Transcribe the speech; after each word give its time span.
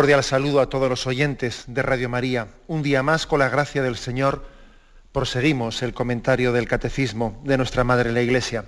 Cordial 0.00 0.24
saludo 0.24 0.62
a 0.62 0.70
todos 0.70 0.88
los 0.88 1.06
oyentes 1.06 1.64
de 1.66 1.82
Radio 1.82 2.08
María. 2.08 2.48
Un 2.68 2.82
día 2.82 3.02
más, 3.02 3.26
con 3.26 3.38
la 3.38 3.50
gracia 3.50 3.82
del 3.82 3.98
Señor, 3.98 4.46
proseguimos 5.12 5.82
el 5.82 5.92
comentario 5.92 6.54
del 6.54 6.66
Catecismo 6.66 7.38
de 7.44 7.58
nuestra 7.58 7.84
Madre 7.84 8.10
la 8.10 8.22
Iglesia. 8.22 8.64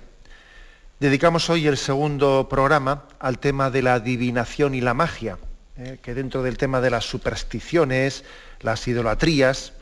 Dedicamos 0.99 1.49
hoy 1.49 1.65
el 1.65 1.77
segundo 1.77 2.47
programa 2.47 3.05
al 3.17 3.39
tema 3.39 3.71
de 3.71 3.81
la 3.81 3.95
adivinación 3.95 4.75
y 4.75 4.81
la 4.81 4.93
magia, 4.93 5.39
eh, 5.75 5.97
que 6.03 6.13
dentro 6.13 6.43
del 6.43 6.59
tema 6.59 6.81
de 6.81 6.91
las 6.91 7.05
supersticiones, 7.05 8.25
las 8.61 8.87
idolatrías, 8.87 9.73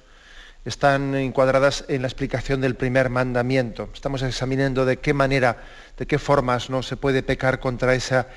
están 0.64 1.16
encuadradas 1.16 1.84
en 1.90 2.04
la 2.04 2.08
explicación 2.08 2.62
del 2.62 2.76
primer 2.76 3.10
mandamiento. 3.10 3.90
Estamos 3.94 4.22
examinando 4.22 4.86
de 4.86 5.00
qué 5.00 5.14
manera, 5.14 5.58
de 5.98 6.08
qué 6.08 6.18
formas 6.18 6.70
no 6.70 6.82
se 6.82 6.96
puede 6.96 7.24
pecar 7.24 7.60
contra 7.60 7.94
esa 7.94 8.30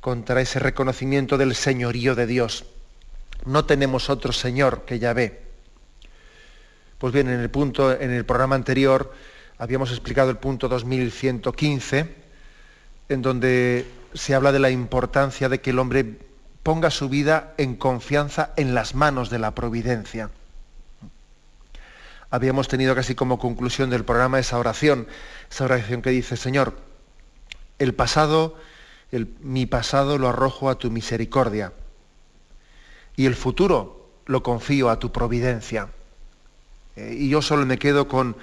contra 0.00 0.40
ese 0.40 0.58
reconocimiento 0.58 1.38
del 1.38 1.54
señorío 1.54 2.14
de 2.14 2.26
Dios. 2.26 2.64
No 3.44 3.64
tenemos 3.64 4.10
otro 4.10 4.32
Señor 4.32 4.84
que 4.84 4.98
ve. 4.98 5.42
Pues 6.98 7.12
bien, 7.12 7.28
en 7.28 7.40
el 7.40 7.50
punto, 7.50 7.98
en 7.98 8.10
el 8.10 8.24
programa 8.24 8.54
anterior 8.56 9.12
habíamos 9.58 9.90
explicado 9.90 10.30
el 10.30 10.36
punto 10.36 10.68
2115, 10.68 12.14
en 13.08 13.22
donde 13.22 13.86
se 14.14 14.34
habla 14.34 14.52
de 14.52 14.58
la 14.58 14.70
importancia 14.70 15.48
de 15.48 15.60
que 15.60 15.70
el 15.70 15.78
hombre 15.78 16.18
ponga 16.62 16.90
su 16.90 17.08
vida 17.08 17.54
en 17.56 17.76
confianza 17.76 18.52
en 18.56 18.74
las 18.74 18.94
manos 18.94 19.30
de 19.30 19.38
la 19.38 19.54
providencia. 19.54 20.30
Habíamos 22.30 22.68
tenido 22.68 22.94
casi 22.94 23.14
como 23.14 23.38
conclusión 23.38 23.90
del 23.90 24.04
programa 24.04 24.38
esa 24.38 24.58
oración, 24.58 25.08
esa 25.50 25.64
oración 25.64 26.00
que 26.00 26.10
dice, 26.10 26.36
Señor, 26.36 26.76
el 27.78 27.94
pasado 27.94 28.56
mi 29.40 29.66
pasado 29.66 30.18
lo 30.18 30.28
arrojo 30.28 30.70
a 30.70 30.76
tu 30.76 30.90
misericordia 30.90 31.72
y 33.16 33.26
el 33.26 33.34
futuro 33.34 34.08
lo 34.26 34.42
confío 34.42 34.90
a 34.90 34.98
tu 34.98 35.10
providencia. 35.12 35.88
Eh, 36.96 37.16
y 37.18 37.28
yo 37.28 37.42
solo 37.42 37.66
me 37.66 37.78
quedo 37.78 38.08
con, 38.08 38.36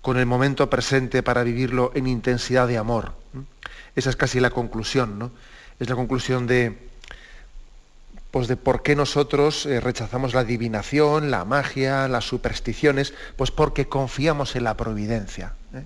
con, 0.00 0.16
el 0.16 0.26
momento 0.26 0.70
presente 0.70 1.22
para 1.22 1.42
vivirlo 1.42 1.90
en 1.94 2.06
intensidad 2.06 2.68
de 2.68 2.78
amor. 2.78 3.14
Esa 3.96 4.10
es 4.10 4.16
casi 4.16 4.40
la 4.40 4.50
conclusión, 4.50 5.18
¿no? 5.18 5.32
Es 5.80 5.88
la 5.88 5.96
conclusión 5.96 6.46
de, 6.46 6.78
pues 8.30 8.48
de 8.48 8.56
por 8.56 8.82
qué 8.82 8.96
nosotros 8.96 9.66
eh, 9.66 9.80
rechazamos 9.80 10.32
la 10.32 10.40
adivinación, 10.40 11.30
la 11.30 11.44
magia, 11.44 12.08
las 12.08 12.24
supersticiones, 12.24 13.12
pues 13.36 13.50
porque 13.50 13.88
confiamos 13.88 14.56
en 14.56 14.64
la 14.64 14.76
providencia. 14.76 15.54
¿eh? 15.74 15.84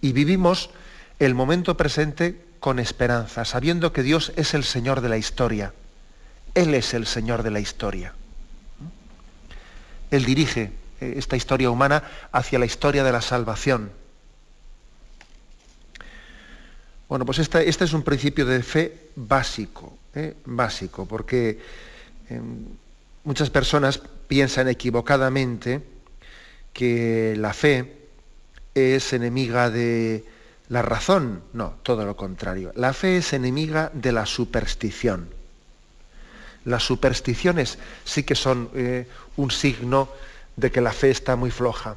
Y 0.00 0.12
vivimos 0.12 0.70
el 1.18 1.34
momento 1.34 1.76
presente 1.76 2.40
con 2.62 2.78
esperanza, 2.78 3.44
sabiendo 3.44 3.92
que 3.92 4.04
Dios 4.04 4.32
es 4.36 4.54
el 4.54 4.62
Señor 4.62 5.00
de 5.00 5.08
la 5.08 5.16
historia. 5.16 5.74
Él 6.54 6.74
es 6.74 6.94
el 6.94 7.08
Señor 7.08 7.42
de 7.42 7.50
la 7.50 7.58
historia. 7.58 8.14
Él 10.12 10.24
dirige 10.24 10.70
eh, 11.00 11.14
esta 11.16 11.34
historia 11.34 11.70
humana 11.70 12.04
hacia 12.30 12.60
la 12.60 12.64
historia 12.64 13.02
de 13.02 13.10
la 13.10 13.20
salvación. 13.20 13.90
Bueno, 17.08 17.26
pues 17.26 17.40
este, 17.40 17.68
es 17.68 17.92
un 17.94 18.04
principio 18.04 18.46
de 18.46 18.62
fe 18.62 19.08
básico, 19.16 19.98
¿eh? 20.14 20.36
básico, 20.44 21.04
porque 21.04 21.58
em, 22.30 22.64
muchas 23.24 23.50
personas 23.50 24.00
piensan 24.28 24.68
equivocadamente 24.68 25.82
que 26.72 27.34
la 27.36 27.54
fe 27.54 27.92
es 28.72 29.12
enemiga 29.12 29.68
de, 29.68 30.24
la 30.72 30.80
razón, 30.80 31.42
no, 31.52 31.74
todo 31.82 32.06
lo 32.06 32.16
contrario. 32.16 32.72
La 32.76 32.94
fe 32.94 33.18
es 33.18 33.34
enemiga 33.34 33.90
de 33.92 34.10
la 34.10 34.24
superstición. 34.24 35.28
Las 36.64 36.82
supersticiones 36.82 37.78
sí 38.04 38.22
que 38.22 38.34
son 38.34 38.70
eh, 38.74 39.06
un 39.36 39.50
signo 39.50 40.08
de 40.56 40.70
que 40.70 40.80
la 40.80 40.92
fe 40.92 41.10
está 41.10 41.36
muy 41.36 41.50
floja. 41.50 41.96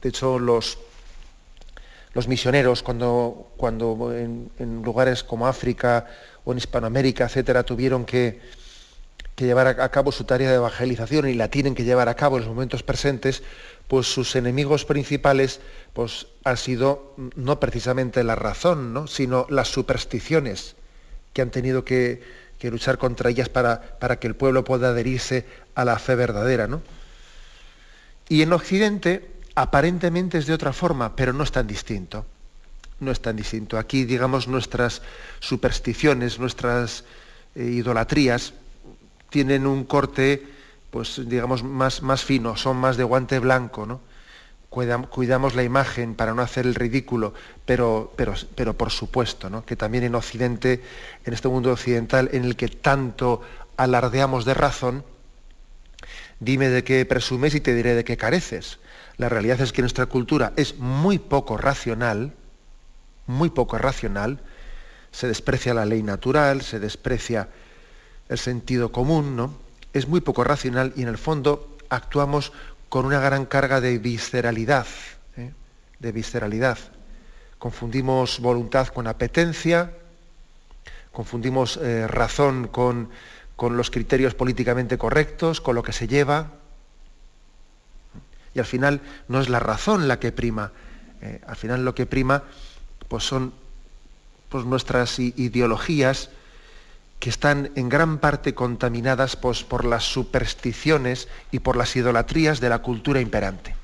De 0.00 0.10
hecho, 0.10 0.38
los, 0.38 0.78
los 2.14 2.28
misioneros, 2.28 2.80
cuando, 2.84 3.50
cuando 3.56 4.14
en, 4.14 4.48
lugares 4.84 5.24
como 5.24 5.48
África 5.48 6.06
o 6.44 6.52
en 6.52 6.58
Hispanoamérica, 6.58 7.24
etcétera, 7.24 7.64
tuvieron 7.64 8.04
que, 8.04 8.40
que 9.34 9.46
llevar 9.46 9.66
a 9.66 9.88
cabo 9.88 10.12
su 10.12 10.22
tarea 10.22 10.48
de 10.48 10.56
evangelización 10.56 11.28
y 11.28 11.34
la 11.34 11.48
tienen 11.48 11.74
que 11.74 11.82
llevar 11.82 12.08
a 12.08 12.14
cabo 12.14 12.36
en 12.36 12.44
los 12.44 12.54
momentos 12.54 12.84
presentes, 12.84 13.42
pues 13.90 14.06
sus 14.06 14.36
enemigos 14.36 14.84
principales 14.84 15.58
pues, 15.94 16.28
han 16.44 16.56
sido 16.56 17.12
no 17.34 17.58
precisamente 17.58 18.22
la 18.22 18.36
razón, 18.36 18.94
¿no? 18.94 19.08
sino 19.08 19.48
las 19.50 19.66
supersticiones 19.66 20.76
que 21.32 21.42
han 21.42 21.50
tenido 21.50 21.84
que, 21.84 22.22
luchar 22.62 22.98
contra 22.98 23.30
ellas 23.30 23.48
para, 23.48 23.98
para, 23.98 24.20
que 24.20 24.28
el 24.28 24.36
pueblo 24.36 24.62
pueda 24.62 24.90
adherirse 24.90 25.44
a 25.74 25.84
la 25.84 25.98
fe 25.98 26.14
verdadera. 26.14 26.68
¿no? 26.68 26.82
Y 28.28 28.42
en 28.42 28.52
Occidente 28.52 29.28
aparentemente 29.56 30.38
es 30.38 30.46
de 30.46 30.54
otra 30.54 30.72
forma, 30.72 31.16
pero 31.16 31.32
no 31.32 31.42
es 31.42 31.50
tan 31.50 31.66
distinto. 31.66 32.24
No 33.00 33.10
es 33.10 33.20
tan 33.20 33.34
distinto. 33.34 33.76
Aquí, 33.76 34.04
digamos, 34.04 34.46
nuestras 34.46 35.02
supersticiones, 35.40 36.38
nuestras 36.38 37.02
eh, 37.56 37.64
idolatrías, 37.64 38.52
tienen 39.30 39.66
un 39.66 39.82
corte 39.82 40.46
pues 40.90 41.28
digamos, 41.28 41.62
más, 41.62 42.02
más 42.02 42.24
fino, 42.24 42.56
son 42.56 42.76
más 42.76 42.96
de 42.96 43.04
guante 43.04 43.38
blanco, 43.38 43.86
¿no? 43.86 44.00
Cuidamos 44.68 45.56
la 45.56 45.64
imagen 45.64 46.14
para 46.14 46.32
no 46.32 46.42
hacer 46.42 46.64
el 46.64 46.76
ridículo, 46.76 47.34
pero, 47.64 48.12
pero, 48.14 48.34
pero 48.54 48.74
por 48.74 48.90
supuesto, 48.90 49.50
¿no? 49.50 49.64
que 49.64 49.74
también 49.74 50.04
en 50.04 50.14
Occidente, 50.14 50.80
en 51.24 51.32
este 51.32 51.48
mundo 51.48 51.72
occidental 51.72 52.30
en 52.32 52.44
el 52.44 52.54
que 52.54 52.68
tanto 52.68 53.42
alardeamos 53.76 54.44
de 54.44 54.54
razón, 54.54 55.04
dime 56.38 56.68
de 56.68 56.84
qué 56.84 57.04
presumes 57.04 57.56
y 57.56 57.60
te 57.60 57.74
diré 57.74 57.96
de 57.96 58.04
qué 58.04 58.16
careces. 58.16 58.78
La 59.16 59.28
realidad 59.28 59.60
es 59.60 59.72
que 59.72 59.82
nuestra 59.82 60.06
cultura 60.06 60.52
es 60.54 60.78
muy 60.78 61.18
poco 61.18 61.56
racional, 61.56 62.32
muy 63.26 63.50
poco 63.50 63.76
racional, 63.76 64.38
se 65.10 65.26
desprecia 65.26 65.74
la 65.74 65.84
ley 65.84 66.04
natural, 66.04 66.62
se 66.62 66.78
desprecia 66.78 67.48
el 68.28 68.38
sentido 68.38 68.92
común, 68.92 69.34
¿no? 69.34 69.69
Es 69.92 70.08
muy 70.08 70.20
poco 70.20 70.44
racional 70.44 70.92
y 70.96 71.02
en 71.02 71.08
el 71.08 71.18
fondo 71.18 71.76
actuamos 71.88 72.52
con 72.88 73.06
una 73.06 73.20
gran 73.20 73.46
carga 73.46 73.80
de 73.80 73.98
visceralidad, 73.98 74.86
¿eh? 75.36 75.52
de 75.98 76.12
visceralidad. 76.12 76.78
Confundimos 77.58 78.40
voluntad 78.40 78.88
con 78.88 79.06
apetencia, 79.06 79.92
confundimos 81.12 81.76
eh, 81.76 82.06
razón 82.06 82.68
con, 82.68 83.10
los 83.58 83.90
criterios 83.90 84.34
políticamente 84.34 84.96
correctos, 84.96 85.60
con 85.60 85.74
lo 85.74 85.82
que 85.82 85.92
se 85.92 86.08
lleva. 86.08 86.52
Y 88.54 88.58
al 88.58 88.64
final 88.64 89.02
no 89.28 89.40
es 89.40 89.48
la 89.48 89.60
razón 89.60 90.08
la 90.08 90.18
que 90.18 90.32
prima, 90.32 90.72
eh, 91.20 91.40
al 91.46 91.56
final 91.56 91.84
lo 91.84 91.94
que 91.94 92.06
prima 92.06 92.44
pues 93.08 93.24
son 93.24 93.52
pues, 94.48 94.64
nuestras 94.64 95.18
ideologías, 95.18 96.30
que 97.20 97.28
están 97.28 97.70
en 97.76 97.90
gran 97.90 98.18
parte 98.18 98.54
contaminadas 98.54 99.36
pues, 99.36 99.62
por 99.62 99.84
las 99.84 100.04
supersticiones 100.04 101.28
y 101.52 101.58
por 101.60 101.76
las 101.76 101.94
idolatrías 101.94 102.60
de 102.60 102.70
la 102.70 102.78
cultura 102.78 103.20
imperante. 103.20 103.76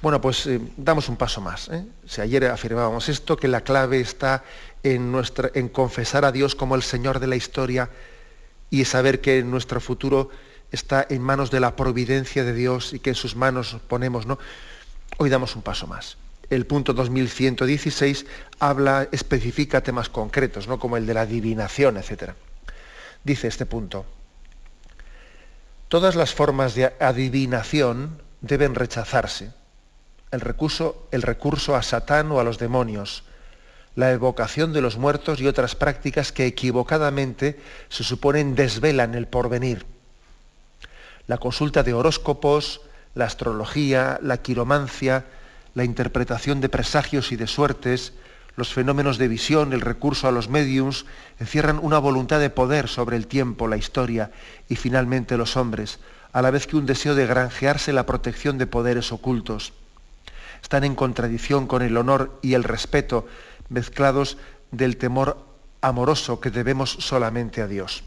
Bueno, 0.00 0.20
pues 0.20 0.46
eh, 0.46 0.60
damos 0.76 1.08
un 1.08 1.16
paso 1.16 1.40
más. 1.40 1.68
¿eh? 1.68 1.84
Si 2.06 2.20
ayer 2.20 2.44
afirmábamos 2.44 3.08
esto, 3.08 3.36
que 3.36 3.48
la 3.48 3.62
clave 3.62 3.98
está 3.98 4.44
en, 4.84 5.12
en 5.54 5.68
confesar 5.68 6.24
a 6.24 6.30
Dios 6.30 6.54
como 6.54 6.76
el 6.76 6.82
Señor 6.82 7.18
de 7.18 7.26
la 7.26 7.34
historia 7.34 7.90
y 8.70 8.84
saber 8.84 9.20
que 9.20 9.42
nuestro 9.42 9.80
futuro 9.80 10.30
está 10.70 11.04
en 11.08 11.20
manos 11.20 11.50
de 11.50 11.58
la 11.58 11.74
providencia 11.74 12.44
de 12.44 12.52
Dios 12.52 12.92
y 12.92 13.00
que 13.00 13.10
en 13.10 13.16
sus 13.16 13.34
manos 13.34 13.76
ponemos, 13.88 14.26
¿no? 14.26 14.38
Hoy 15.18 15.30
damos 15.30 15.56
un 15.56 15.62
paso 15.62 15.88
más 15.88 16.16
el 16.50 16.66
punto 16.66 16.92
2116 16.92 18.26
habla, 18.58 19.08
especifica 19.12 19.82
temas 19.82 20.08
concretos, 20.08 20.68
¿no? 20.68 20.78
como 20.78 20.96
el 20.96 21.06
de 21.06 21.14
la 21.14 21.22
adivinación, 21.22 21.96
etc. 21.96 22.32
Dice 23.24 23.48
este 23.48 23.66
punto, 23.66 24.06
todas 25.88 26.14
las 26.14 26.34
formas 26.34 26.74
de 26.74 26.94
adivinación 27.00 28.22
deben 28.40 28.74
rechazarse. 28.74 29.52
El 30.30 30.40
recurso, 30.40 31.08
el 31.10 31.22
recurso 31.22 31.76
a 31.76 31.82
Satán 31.82 32.30
o 32.32 32.40
a 32.40 32.44
los 32.44 32.58
demonios, 32.58 33.24
la 33.94 34.12
evocación 34.12 34.72
de 34.72 34.82
los 34.82 34.98
muertos 34.98 35.40
y 35.40 35.46
otras 35.46 35.74
prácticas 35.74 36.30
que 36.30 36.46
equivocadamente 36.46 37.58
se 37.88 38.04
suponen 38.04 38.54
desvelan 38.54 39.14
el 39.14 39.26
porvenir. 39.26 39.86
La 41.26 41.38
consulta 41.38 41.82
de 41.82 41.94
horóscopos, 41.94 42.82
la 43.14 43.24
astrología, 43.24 44.20
la 44.22 44.36
quiromancia, 44.36 45.24
la 45.76 45.84
interpretación 45.84 46.62
de 46.62 46.70
presagios 46.70 47.32
y 47.32 47.36
de 47.36 47.46
suertes, 47.46 48.14
los 48.56 48.72
fenómenos 48.72 49.18
de 49.18 49.28
visión, 49.28 49.74
el 49.74 49.82
recurso 49.82 50.26
a 50.26 50.32
los 50.32 50.48
mediums, 50.48 51.04
encierran 51.38 51.78
una 51.82 51.98
voluntad 51.98 52.40
de 52.40 52.48
poder 52.48 52.88
sobre 52.88 53.18
el 53.18 53.26
tiempo, 53.26 53.68
la 53.68 53.76
historia 53.76 54.30
y 54.70 54.76
finalmente 54.76 55.36
los 55.36 55.58
hombres, 55.58 55.98
a 56.32 56.40
la 56.40 56.50
vez 56.50 56.66
que 56.66 56.76
un 56.76 56.86
deseo 56.86 57.14
de 57.14 57.26
granjearse 57.26 57.92
la 57.92 58.06
protección 58.06 58.56
de 58.56 58.66
poderes 58.66 59.12
ocultos. 59.12 59.74
Están 60.62 60.82
en 60.82 60.94
contradicción 60.94 61.66
con 61.66 61.82
el 61.82 61.98
honor 61.98 62.38
y 62.40 62.54
el 62.54 62.64
respeto 62.64 63.26
mezclados 63.68 64.38
del 64.70 64.96
temor 64.96 65.44
amoroso 65.82 66.40
que 66.40 66.50
debemos 66.50 66.90
solamente 67.00 67.60
a 67.60 67.66
Dios. 67.66 68.02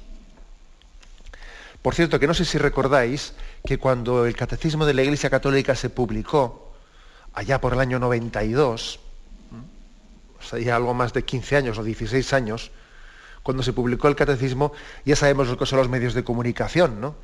Por 1.83 1.94
cierto, 1.94 2.19
que 2.19 2.25
no 2.25 2.33
sé 2.33 2.45
si 2.45 2.57
recordáis 2.57 3.36
que 3.63 3.77
cuando 3.77 4.25
el 4.25 4.36
Catecismo 4.36 4.88
de 4.88 4.95
la 4.95 5.04
Iglesia 5.04 5.30
Católica 5.30 5.75
se 5.75 5.92
publicó, 5.92 6.69
allá 7.34 7.62
por 7.62 7.74
el 7.74 7.80
año 7.80 8.00
92, 8.00 9.00
o 10.40 10.44
sea, 10.44 10.60
ya 10.60 10.76
algo 10.76 10.94
más 10.94 11.14
de 11.14 11.24
15 11.24 11.56
años 11.58 11.78
o 11.78 11.84
16 11.84 12.34
años, 12.34 12.72
cuando 13.44 13.64
se 13.64 13.74
publicó 13.74 14.08
el 14.08 14.16
catecismo, 14.16 14.74
ya 15.06 15.16
sabemos 15.16 15.48
lo 15.48 15.58
que 15.58 15.66
son 15.66 15.80
los 15.80 15.90
medios 15.90 16.14
de 16.14 16.24
comunicación, 16.24 17.02
¿no? 17.02 17.16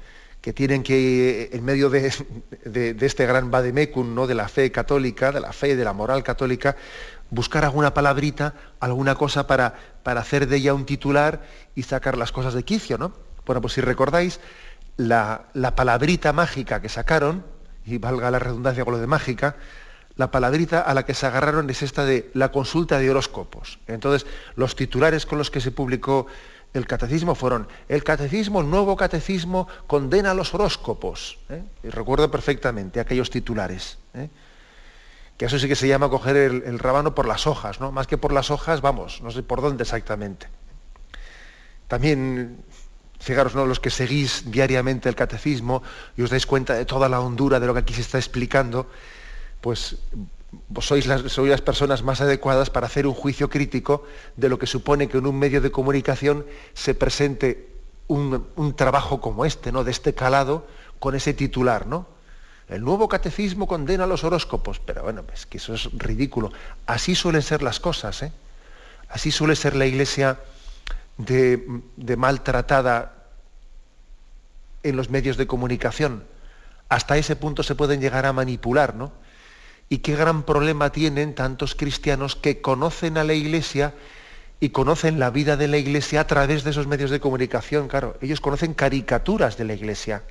que 0.41 0.53
tienen 0.53 0.83
que, 0.83 1.49
en 1.53 1.65
medio 1.65 1.89
de, 1.89 2.13
este 3.01 3.25
gran 3.25 3.49
vademecum 3.49 4.13
¿no? 4.13 4.27
de 4.27 4.35
la 4.35 4.47
fe 4.47 4.71
católica, 4.71 5.31
de 5.31 5.39
la 5.39 5.51
fe, 5.53 5.75
de 5.75 5.83
la 5.83 5.93
moral 5.93 6.21
católica, 6.21 6.75
buscar 7.31 7.65
alguna 7.65 7.95
palabrita, 7.95 8.53
alguna 8.79 9.15
cosa 9.15 9.47
para, 9.47 9.73
para 10.03 10.21
hacer 10.21 10.47
de 10.47 10.57
ella 10.57 10.75
un 10.75 10.85
titular 10.85 11.41
y 11.73 11.83
sacar 11.83 12.15
las 12.15 12.31
cosas 12.31 12.53
de 12.53 12.63
quicio. 12.63 12.99
¿no? 12.99 13.13
Bueno, 13.45 13.59
pues 13.59 13.73
si 13.73 13.81
recordáis, 13.81 14.39
la, 14.97 15.45
la 15.53 15.75
palabrita 15.75 16.31
mágica 16.31 16.79
que 16.79 16.89
sacaron, 16.89 17.43
y 17.85 17.97
valga 17.97 18.31
la 18.31 18.39
redundancia 18.39 18.83
con 18.83 18.93
lo 18.93 18.99
de 18.99 19.07
mágica, 19.07 19.55
la 20.17 20.31
palabrita 20.31 20.81
a 20.81 20.93
la 20.93 21.05
que 21.05 21.13
se 21.13 21.25
agarraron 21.25 21.69
es 21.69 21.81
esta 21.81 22.05
de 22.05 22.29
la 22.33 22.51
consulta 22.51 22.99
de 22.99 23.09
horóscopos. 23.09 23.79
Entonces, 23.87 24.25
los 24.55 24.75
titulares 24.75 25.25
con 25.25 25.37
los 25.37 25.51
que 25.51 25.61
se 25.61 25.71
publicó 25.71 26.27
el 26.73 26.87
catecismo 26.87 27.35
fueron, 27.35 27.67
el 27.87 28.03
catecismo, 28.03 28.61
el 28.61 28.69
nuevo 28.69 28.95
catecismo 28.97 29.67
condena 29.87 30.33
los 30.33 30.53
horóscopos. 30.53 31.37
¿eh? 31.49 31.63
Y 31.83 31.89
recuerdo 31.89 32.29
perfectamente 32.29 32.99
aquellos 32.99 33.29
titulares. 33.29 33.97
¿eh? 34.13 34.29
Que 35.37 35.45
eso 35.45 35.57
sí 35.57 35.67
que 35.67 35.75
se 35.75 35.87
llama 35.87 36.09
coger 36.09 36.35
el, 36.35 36.63
el, 36.65 36.79
rabano 36.79 37.15
por 37.15 37.27
las 37.27 37.47
hojas, 37.47 37.79
¿no? 37.79 37.91
Más 37.91 38.07
que 38.07 38.17
por 38.17 38.31
las 38.33 38.51
hojas, 38.51 38.81
vamos, 38.81 39.21
no 39.21 39.31
sé 39.31 39.43
por 39.43 39.61
dónde 39.61 39.83
exactamente. 39.83 40.47
También, 41.87 42.63
fijaros, 43.19 43.55
¿no? 43.55 43.65
los 43.65 43.79
que 43.79 43.89
seguís 43.89 44.51
diariamente 44.51 45.09
el 45.09 45.15
catecismo 45.15 45.83
y 46.17 46.23
os 46.23 46.29
dais 46.29 46.45
cuenta 46.45 46.73
de 46.73 46.85
toda 46.85 47.09
la 47.09 47.19
hondura 47.19 47.59
de 47.59 47.67
lo 47.67 47.73
que 47.73 47.79
aquí 47.81 47.93
se 47.93 48.01
está 48.01 48.17
explicando, 48.17 48.89
pues 49.65 49.97
sois 50.79 51.07
las, 51.07 51.23
sois 51.33 51.49
las 51.49 51.61
personas 51.61 52.03
más 52.03 52.21
adecuadas 52.21 52.69
para 52.69 52.85
hacer 52.85 53.07
un 53.07 53.15
juicio 53.15 53.49
crítico 53.49 54.05
de 54.35 54.47
lo 54.47 54.59
que 54.59 54.67
supone 54.67 55.09
que 55.09 55.17
en 55.17 55.25
un 55.25 55.39
medio 55.39 55.59
de 55.59 55.71
comunicación 55.71 56.45
se 56.75 56.93
presente 56.93 57.67
un, 58.05 58.75
trabajo 58.75 59.19
como 59.19 59.43
este, 59.43 59.71
¿no? 59.71 59.83
de 59.83 59.89
este 59.89 60.13
calado, 60.13 60.67
con 60.99 61.15
ese 61.15 61.33
titular, 61.33 61.87
¿no? 61.87 62.05
El 62.69 62.83
nuevo 62.83 63.09
catecismo 63.09 63.65
condena 63.65 64.05
los 64.05 64.23
horóscopos, 64.23 64.79
pero 64.79 65.01
bueno, 65.01 65.23
es 65.33 65.47
que 65.47 65.57
eso 65.57 65.73
es 65.73 65.89
ridículo. 65.93 66.51
Así 66.85 67.15
suelen 67.15 67.41
ser 67.41 67.63
las 67.63 67.79
cosas, 67.79 68.21
¿eh? 68.21 68.31
Así 69.09 69.31
suele 69.31 69.55
ser 69.55 69.75
la 69.75 69.87
iglesia 69.87 70.41
de, 71.17 71.81
de 71.95 72.17
maltratada 72.17 73.13
en 74.83 74.95
los 74.95 75.09
medios 75.09 75.37
de 75.37 75.47
comunicación. 75.47 76.23
Hasta 76.87 77.17
ese 77.17 77.35
punto 77.35 77.63
se 77.63 77.73
pueden 77.73 77.99
llegar 77.99 78.27
a 78.27 78.33
manipular, 78.33 78.93
¿no? 78.93 79.24
Y 79.89 79.99
qué 79.99 80.15
gran 80.15 80.43
problema 80.43 80.91
tienen 80.91 81.35
tantos 81.35 81.75
cristianos 81.75 82.35
que 82.35 82.61
conocen 82.61 83.17
a 83.17 83.23
la 83.23 83.33
Iglesia 83.33 83.93
y 84.59 84.69
conocen 84.69 85.19
la 85.19 85.29
vida 85.29 85.57
de 85.57 85.67
la 85.67 85.77
Iglesia 85.77 86.21
a 86.21 86.27
través 86.27 86.63
de 86.63 86.71
esos 86.71 86.87
medios 86.87 87.11
de 87.11 87.19
comunicación. 87.19 87.87
Claro, 87.87 88.17
ellos 88.21 88.41
conocen 88.41 88.73
caricaturas 88.73 89.57
de 89.57 89.65
la 89.65 89.73
Iglesia. 89.73 90.23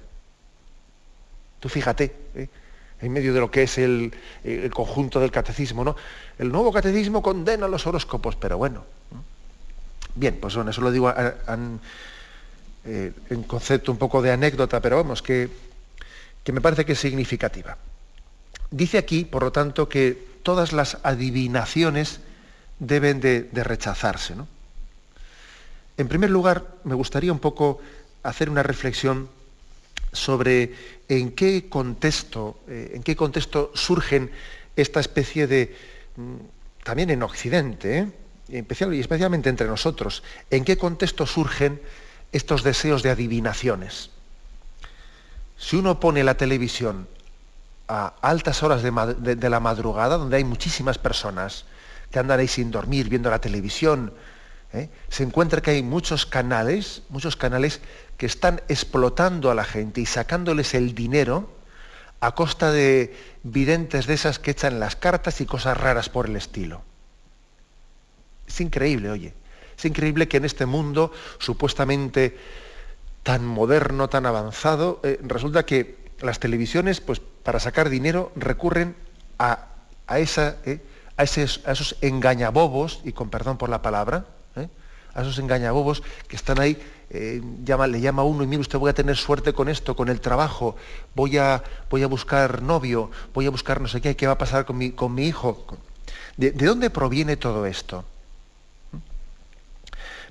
Tú 1.61 1.69
fíjate, 1.69 2.15
¿eh? 2.35 2.49
en 3.01 3.13
medio 3.13 3.33
de 3.33 3.41
lo 3.41 3.51
que 3.51 3.63
es 3.63 3.79
el, 3.79 4.13
conjunto 4.73 5.21
del 5.21 5.31
catecismo, 5.31 5.85
¿no? 5.85 5.95
El 6.39 6.51
nuevo 6.51 6.73
catecismo 6.73 7.23
condena 7.23 7.69
los 7.69 7.87
horóscopos, 7.87 8.37
pero 8.37 8.59
bueno. 8.59 8.85
Bien, 10.17 10.39
pues 10.41 10.55
bueno, 10.55 10.71
eso 10.71 10.81
lo 10.81 10.91
digo 10.91 11.13
eh, 11.17 13.13
en 13.31 13.43
concepto 13.45 13.93
un 13.93 13.99
poco 13.99 14.23
de 14.23 14.33
anécdota, 14.33 14.81
pero 14.81 14.97
vamos, 14.97 15.23
que, 15.23 15.49
que 16.43 16.53
me 16.53 16.61
parece 16.61 16.85
que 16.85 16.93
es 16.93 16.99
significativa. 16.99 17.77
Dice 18.71 18.99
aquí, 18.99 19.25
por 19.25 19.43
lo 19.43 19.53
tanto, 19.53 19.89
que 19.89 20.35
todas 20.43 20.73
las 20.73 20.99
adivinaciones 21.03 22.21
deben 22.79 23.21
de, 23.21 23.49
rechazarse. 23.53 24.35
En 25.97 26.09
primer 26.09 26.31
lugar, 26.31 26.67
me 26.85 26.95
gustaría 26.95 27.33
un 27.33 27.39
poco 27.39 27.81
hacer 28.23 28.51
una 28.51 28.63
reflexión 28.63 29.29
sobre 30.13 30.75
en 31.09 31.33
qué 31.33 31.69
contexto, 31.69 32.59
eh, 32.69 32.93
en 32.95 33.03
qué 33.03 33.17
contexto 33.17 33.73
surgen 33.75 34.31
esta 34.77 35.01
especie 35.01 35.47
de, 35.47 35.77
mm, 36.17 36.37
también 36.85 37.11
en 37.11 37.23
Occidente, 37.23 37.99
¿eh? 37.99 38.09
y 38.49 39.01
especialmente 39.01 39.49
entre 39.49 39.67
nosotros, 39.67 40.23
en 40.51 40.65
qué 40.65 40.77
contexto 40.77 41.27
surgen 41.27 41.81
estos 42.33 42.63
deseos 42.63 43.03
de 43.03 43.11
adivinaciones. 43.11 44.11
Si 45.57 45.77
uno 45.77 46.01
pone 46.01 46.25
la 46.25 46.37
televisión 46.37 47.09
a 47.89 48.15
altas 48.23 48.63
horas 48.63 48.83
de, 48.83 49.51
la 49.51 49.61
madrugada, 49.61 50.17
donde 50.17 50.37
hay 50.37 50.45
muchísimas 50.45 50.99
personas 50.99 51.65
que 52.11 52.19
andan 52.19 52.41
ahí 52.41 52.49
sin 52.49 52.71
dormir, 52.71 53.09
viendo 53.09 53.31
la 53.31 53.41
televisión, 53.41 54.13
¿eh? 54.73 54.89
se 55.09 55.23
encuentra 55.23 55.61
que 55.61 55.73
hay 55.73 55.83
muchos 55.83 56.27
canales, 56.27 57.03
muchos 57.09 57.37
canales 57.37 57.81
que 58.17 58.27
están 58.27 58.63
explotando 58.69 59.51
a 59.51 59.55
la 59.55 59.65
gente 59.65 60.01
y 60.01 60.07
sacándoles 60.07 60.75
el 60.75 60.95
dinero 60.95 61.51
a 62.21 62.35
costa 62.35 62.73
de 62.73 63.15
videntes 63.43 64.07
de 64.07 64.15
esas 64.15 64.39
que 64.39 64.53
echan 64.53 64.81
las 64.81 64.97
cartas 64.97 65.41
y 65.41 65.47
cosas 65.47 65.77
raras 65.77 66.09
por 66.09 66.27
el 66.27 66.37
estilo. 66.37 66.83
Es 68.47 68.61
increíble, 68.61 69.11
oye. 69.11 69.35
Es 69.77 69.85
increíble 69.85 70.29
que 70.29 70.37
en 70.37 70.45
este 70.45 70.67
mundo 70.67 71.13
supuestamente 71.39 72.39
tan 73.23 73.45
moderno, 73.45 74.09
tan 74.09 74.27
avanzado, 74.27 75.01
eh, 75.03 75.19
resulta 75.23 75.67
que 75.67 75.97
las 76.21 76.39
televisiones, 76.39 77.01
pues 77.01 77.21
para 77.45 77.61
sacar 77.61 77.91
dinero, 77.91 78.33
recurren 78.35 78.97
a, 79.39 79.69
eh, 80.09 80.81
a, 81.17 81.23
esos 81.23 81.97
engañabobos, 82.01 83.01
y 83.05 83.13
con 83.13 83.29
perdón 83.31 83.59
por 83.59 83.69
la 83.69 83.83
palabra, 83.83 84.25
eh, 84.57 84.69
a 85.15 85.23
esos 85.23 85.39
engañabobos 85.39 86.03
que 86.27 86.37
están 86.37 86.59
ahí, 86.59 86.79
eh, 87.11 87.41
le 87.43 88.01
llama 88.01 88.23
a 88.23 88.25
uno 88.25 88.43
y 88.43 88.47
mire 88.47 88.63
usted 88.63 88.79
voy 88.79 88.91
a 88.91 88.95
tener 88.95 89.17
suerte 89.17 89.53
con 89.53 89.69
esto, 89.69 89.95
con 89.95 90.09
el 90.09 90.21
trabajo, 90.21 90.75
voy 91.15 91.37
a, 91.37 91.63
voy 91.91 92.03
a 92.03 92.07
buscar 92.07 92.63
novio, 92.63 93.11
voy 93.35 93.47
a 93.47 93.51
buscar 93.51 93.81
no 93.81 93.89
sé 93.89 94.01
qué, 94.01 94.17
qué 94.17 94.27
va 94.27 94.33
a 94.33 94.39
pasar 94.39 94.65
con 94.65 94.79
mi, 94.79 94.91
con 94.91 95.15
mi 95.15 95.27
hijo. 95.27 95.65
¿De, 96.37 96.51
dónde 96.51 96.91
proviene 96.91 97.37
todo 97.37 97.67
esto? 97.67 98.05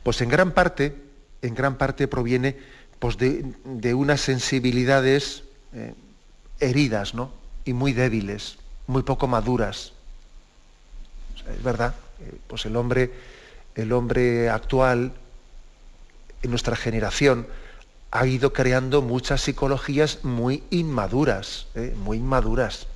Pues 0.01 0.19
en 0.19 0.29
gran 0.29 0.51
parte, 0.51 0.95
en 1.43 1.53
gran 1.53 1.77
parte 1.77 2.07
proviene 2.07 2.57
pues 2.99 3.17
de, 3.17 3.53
de 3.63 3.93
unas 3.93 4.19
sensibilidades 4.19 5.43
heridas, 6.59 7.13
¿no? 7.13 7.31
Y 7.65 7.73
muy 7.73 7.93
débiles, 7.93 8.57
muy 8.87 9.03
poco 9.03 9.27
maduras. 9.27 9.93
es 11.35 11.63
verdad, 11.63 11.95
eh, 12.19 12.37
pues 12.47 12.65
el 12.65 12.75
hombre, 12.75 13.13
el 13.75 13.91
hombre 13.91 14.49
actual, 14.49 15.13
en 16.41 16.49
nuestra 16.49 16.75
generación, 16.75 17.47
ha 18.11 18.27
ido 18.27 18.53
creando 18.53 19.01
muchas 19.01 19.41
psicologías 19.41 20.23
muy 20.23 20.63
inmaduras, 20.69 21.67
¿eh? 21.75 21.95
muy 21.97 22.17
inmaduras. 22.17 22.87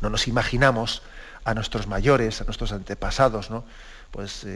No 0.00 0.08
nos 0.08 0.28
imaginamos 0.28 1.02
a 1.44 1.52
nuestros 1.52 1.86
mayores, 1.86 2.40
a 2.40 2.44
nuestros 2.44 2.72
antepasados, 2.72 3.50
¿no? 3.50 3.64
Pues 4.10 4.46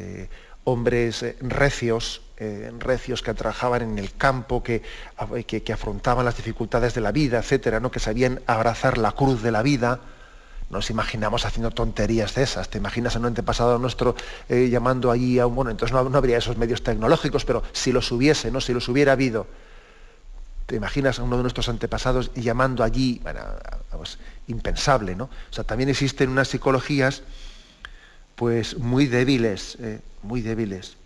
hombres 0.64 1.25
recios, 1.40 2.23
eh, 2.36 2.72
recios 2.80 3.22
que 3.22 3.32
trabajaban 3.32 3.82
en 3.82 3.98
el 3.98 4.12
campo, 4.14 4.62
que, 4.62 4.82
que, 5.46 5.72
afrontaban 5.72 6.24
las 6.24 6.36
dificultades 6.36 6.92
de 6.94 7.00
la 7.00 7.12
vida, 7.12 7.38
etcétera, 7.38 7.78
¿no? 7.78 7.90
que 7.90 8.00
sabían 8.00 8.40
abrazar 8.46 8.98
la 8.98 9.12
cruz 9.12 9.42
de 9.42 9.52
la 9.52 9.62
vida. 9.62 10.00
Nos 10.70 10.90
imaginamos 10.90 11.44
haciendo 11.44 11.70
tonterías 11.70 12.34
de 12.34 12.42
esas. 12.42 12.68
Te 12.68 12.78
imaginas 12.78 13.14
a 13.14 13.20
un 13.20 13.26
antepasado 13.26 13.78
nuestro 13.78 14.16
eh, 14.48 14.68
llamando 14.68 15.10
allí 15.12 15.38
a 15.38 15.46
un. 15.46 15.54
Bueno, 15.54 15.70
entonces 15.70 15.92
no, 15.92 16.16
habría 16.16 16.38
esos 16.38 16.56
medios 16.56 16.82
tecnológicos, 16.82 17.44
pero 17.44 17.62
si 17.72 17.92
los 17.92 18.10
hubiese, 18.10 18.50
¿no? 18.50 18.60
si 18.60 18.72
los 18.72 18.88
hubiera 18.88 19.12
habido. 19.12 19.46
Te 20.66 20.74
imaginas 20.74 21.18
a 21.18 21.22
uno 21.22 21.36
de 21.36 21.42
nuestros 21.42 21.68
antepasados 21.68 22.32
llamando 22.34 22.82
allí, 22.82 23.20
bueno, 23.22 23.40
pues, 23.92 24.18
impensable, 24.48 25.14
¿no? 25.14 25.24
O 25.24 25.52
sea, 25.52 25.62
también 25.62 25.90
existen 25.90 26.30
unas 26.30 26.48
psicologías 26.48 27.22
pues 28.34 28.78
muy 28.78 29.06
débiles, 29.06 29.76
eh, 29.80 30.00
muy 30.22 30.40
débiles. 30.40 30.96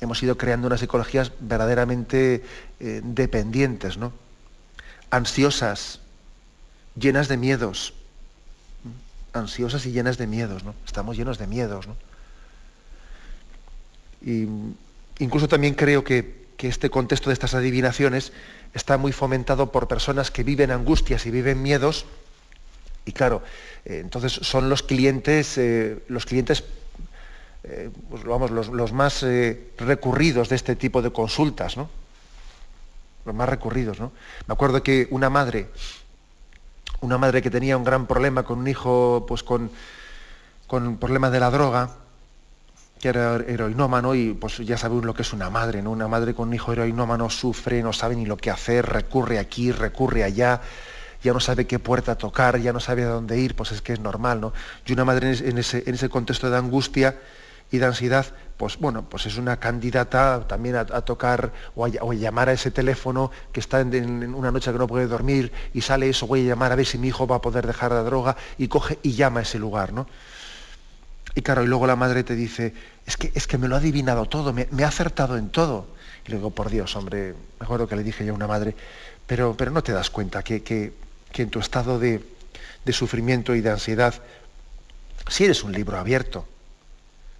Hemos 0.00 0.22
ido 0.22 0.36
creando 0.36 0.66
unas 0.66 0.80
psicologías 0.80 1.32
verdaderamente 1.40 2.44
eh, 2.80 3.00
dependientes, 3.04 3.96
¿no? 3.96 4.12
Ansiosas, 5.10 6.00
llenas 6.98 7.28
de 7.28 7.36
miedos. 7.36 7.94
Ansiosas 9.32 9.86
y 9.86 9.92
llenas 9.92 10.18
de 10.18 10.26
miedos, 10.26 10.64
¿no? 10.64 10.74
Estamos 10.86 11.16
llenos 11.16 11.38
de 11.38 11.46
miedos, 11.46 11.86
¿no? 11.86 11.96
Y 14.24 14.48
incluso 15.18 15.48
también 15.48 15.74
creo 15.74 16.02
que, 16.02 16.46
que 16.56 16.68
este 16.68 16.90
contexto 16.90 17.30
de 17.30 17.34
estas 17.34 17.54
adivinaciones 17.54 18.32
está 18.74 18.98
muy 18.98 19.12
fomentado 19.12 19.70
por 19.70 19.88
personas 19.88 20.30
que 20.30 20.42
viven 20.42 20.70
angustias 20.70 21.26
y 21.26 21.30
viven 21.30 21.62
miedos. 21.62 22.06
Y 23.06 23.12
claro, 23.12 23.42
eh, 23.84 24.00
entonces 24.00 24.32
son 24.32 24.68
los 24.68 24.82
clientes, 24.82 25.58
eh, 25.58 26.02
los 26.08 26.26
clientes, 26.26 26.64
eh, 27.64 27.90
pues, 28.10 28.24
los, 28.24 28.92
más 28.92 29.24
recurridos 29.78 30.48
de 30.48 30.56
este 30.56 30.76
tipo 30.76 31.00
de 31.00 31.10
consultas, 31.10 31.76
¿no? 31.76 31.88
Los 33.24 33.34
más 33.34 33.48
recurridos, 33.48 34.00
¿no? 34.00 34.12
Me 34.46 34.52
acuerdo 34.52 34.82
que 34.82 35.08
una 35.10 35.30
madre, 35.30 35.68
una 37.00 37.16
madre 37.16 37.40
que 37.40 37.50
tenía 37.50 37.76
un 37.76 37.84
gran 37.84 38.06
problema 38.06 38.42
con 38.42 38.58
un 38.58 38.68
hijo, 38.68 39.24
pues 39.26 39.42
con, 39.42 39.70
con 40.66 40.86
un 40.86 40.98
problema 40.98 41.30
de 41.30 41.40
la 41.40 41.50
droga, 41.50 41.90
que 43.00 43.08
era 43.08 43.36
heroinómano 43.36 44.14
y 44.14 44.34
pues 44.34 44.58
ya 44.58 44.76
sabéis 44.76 45.04
lo 45.04 45.14
que 45.14 45.22
es 45.22 45.32
una 45.32 45.48
madre, 45.48 45.82
¿no? 45.82 45.90
Una 45.90 46.08
madre 46.08 46.34
con 46.34 46.48
un 46.48 46.54
hijo 46.54 46.72
heroinómano 46.72 47.30
sufre, 47.30 47.82
no 47.82 47.92
sabe 47.92 48.16
ni 48.16 48.26
lo 48.26 48.36
que 48.36 48.50
hacer, 48.50 48.86
recurre 48.86 49.38
aquí, 49.38 49.72
recurre 49.72 50.24
allá, 50.24 50.60
ya 51.22 51.32
no 51.32 51.40
sabe 51.40 51.66
qué 51.66 51.78
puerta 51.78 52.16
tocar, 52.16 52.58
ya 52.58 52.72
no 52.72 52.80
sabe 52.80 53.04
a 53.04 53.08
dónde 53.08 53.38
ir, 53.38 53.56
pues 53.56 53.72
es 53.72 53.80
que 53.80 53.94
es 53.94 54.00
normal, 54.00 54.40
¿no? 54.40 54.52
Y 54.86 54.92
una 54.92 55.04
madre 55.04 55.36
en 55.36 55.58
ese, 55.58 55.82
en 55.86 55.94
ese 55.94 56.08
contexto 56.10 56.50
de 56.50 56.56
angustia 56.58 57.16
y 57.70 57.78
de 57.78 57.86
ansiedad, 57.86 58.26
pues 58.56 58.78
bueno, 58.78 59.08
pues 59.08 59.26
es 59.26 59.36
una 59.36 59.58
candidata 59.58 60.46
también 60.46 60.76
a, 60.76 60.84
tocar 60.84 61.52
o 61.74 61.84
a, 61.84 62.14
llamar 62.14 62.48
a 62.48 62.52
ese 62.52 62.70
teléfono 62.70 63.30
que 63.52 63.60
está 63.60 63.80
en, 63.80 64.34
una 64.34 64.50
noche 64.50 64.72
que 64.72 64.78
no 64.78 64.86
puede 64.86 65.06
dormir 65.06 65.52
y 65.72 65.80
sale 65.80 66.08
eso, 66.08 66.26
voy 66.26 66.42
a 66.42 66.50
llamar 66.50 66.72
a 66.72 66.76
ver 66.76 66.86
si 66.86 66.98
mi 66.98 67.08
hijo 67.08 67.26
va 67.26 67.36
a 67.36 67.40
poder 67.40 67.66
dejar 67.66 67.90
la 67.90 68.02
droga 68.02 68.36
y 68.58 68.68
coge 68.68 68.98
y 69.02 69.12
llama 69.12 69.40
a 69.40 69.42
ese 69.42 69.58
lugar, 69.58 69.92
¿no? 69.92 70.06
Y 71.34 71.42
claro, 71.42 71.64
y 71.64 71.66
luego 71.66 71.86
la 71.86 71.96
madre 71.96 72.22
te 72.22 72.36
dice, 72.36 72.74
es 73.06 73.16
que, 73.16 73.32
es 73.34 73.46
que 73.46 73.58
me 73.58 73.66
lo 73.66 73.74
ha 73.74 73.78
adivinado 73.78 74.26
todo, 74.26 74.52
me, 74.52 74.68
ha 74.84 74.88
acertado 74.88 75.36
en 75.36 75.48
todo. 75.48 75.88
Y 76.26 76.30
le 76.30 76.36
digo, 76.36 76.50
por 76.50 76.70
Dios, 76.70 76.94
hombre, 76.96 77.34
mejor 77.60 77.80
lo 77.80 77.88
que 77.88 77.96
le 77.96 78.04
dije 78.04 78.24
yo 78.24 78.32
a 78.32 78.36
una 78.36 78.46
madre, 78.46 78.76
pero, 79.26 79.56
pero 79.56 79.70
no 79.70 79.82
te 79.82 79.92
das 79.92 80.10
cuenta 80.10 80.42
que, 80.42 80.62
que, 80.62 80.92
en 81.34 81.50
tu 81.50 81.58
estado 81.58 81.98
de, 81.98 82.22
sufrimiento 82.92 83.54
y 83.54 83.60
de 83.60 83.70
ansiedad, 83.70 84.14
si 85.28 85.44
eres 85.44 85.64
un 85.64 85.72
libro 85.72 85.98
abierto, 85.98 86.46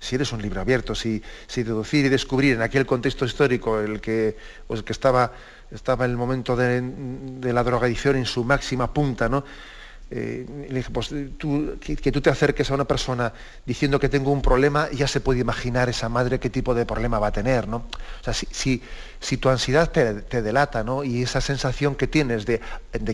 si 0.04 0.16
eres 0.16 0.32
un 0.32 0.42
libro 0.42 0.60
abierto, 0.60 0.94
si, 0.94 1.22
deducir 1.56 2.04
y 2.04 2.08
descubrir 2.10 2.54
en 2.56 2.62
aquel 2.62 2.84
contexto 2.84 3.24
histórico 3.24 3.80
el 3.80 4.00
que, 4.00 4.36
pues, 4.66 4.82
que 4.82 4.92
estaba, 4.92 5.32
estaba 5.70 6.04
el 6.04 6.16
momento 6.16 6.56
de, 6.56 6.82
de 6.82 7.52
la 7.52 7.64
drogadicción 7.64 8.16
en 8.16 8.26
su 8.26 8.44
máxima 8.44 8.92
punta, 8.92 9.28
¿no? 9.28 9.44
Eh, 10.10 10.66
le 10.68 10.76
dije, 10.76 10.90
pues 10.90 11.12
tú, 11.38 11.76
que, 11.80 12.12
tú 12.12 12.20
te 12.20 12.28
acerques 12.28 12.70
a 12.70 12.74
una 12.74 12.84
persona 12.84 13.32
diciendo 13.64 13.98
que 13.98 14.10
tengo 14.10 14.30
un 14.30 14.42
problema, 14.42 14.90
ya 14.90 15.08
se 15.08 15.20
puede 15.20 15.40
imaginar 15.40 15.88
esa 15.88 16.08
madre 16.08 16.38
qué 16.38 16.50
tipo 16.50 16.74
de 16.74 16.84
problema 16.84 17.18
va 17.18 17.28
a 17.28 17.32
tener, 17.32 17.66
¿no? 17.66 17.78
O 18.20 18.22
sea, 18.22 18.34
si, 18.34 18.82
si, 19.18 19.36
tu 19.38 19.48
ansiedad 19.48 19.90
te, 19.90 20.42
delata, 20.42 20.84
¿no? 20.84 21.04
Y 21.04 21.22
esa 21.22 21.40
sensación 21.40 21.94
que 21.94 22.06
tienes 22.06 22.44
de, 22.44 22.60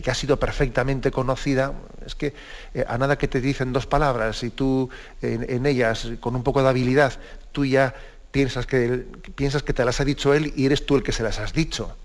que 0.03 0.11
has 0.11 0.17
sido 0.17 0.37
perfectamente 0.37 1.11
conocida, 1.11 1.73
es 2.05 2.13
que 2.13 2.33
eh, 2.73 2.85
a 2.87 2.97
nada 2.97 3.17
que 3.17 3.29
te 3.29 3.39
dicen 3.39 3.71
dos 3.71 3.87
palabras 3.87 4.43
y 4.43 4.49
tú 4.49 4.89
en, 5.21 5.65
ellas, 5.65 6.09
con 6.19 6.35
un 6.35 6.43
poco 6.43 6.61
de 6.61 6.69
habilidad, 6.69 7.13
tú 7.53 7.65
ya 7.65 7.95
piensas 8.31 8.65
que, 8.67 9.05
piensas 9.35 9.63
que 9.63 9.73
te 9.73 9.85
las 9.85 10.01
ha 10.01 10.05
dicho 10.05 10.33
él 10.33 10.53
y 10.57 10.65
eres 10.65 10.85
tú 10.85 10.97
el 10.97 11.03
que 11.03 11.13
se 11.13 11.23
las 11.23 11.39
has 11.39 11.53
dicho. 11.53 11.95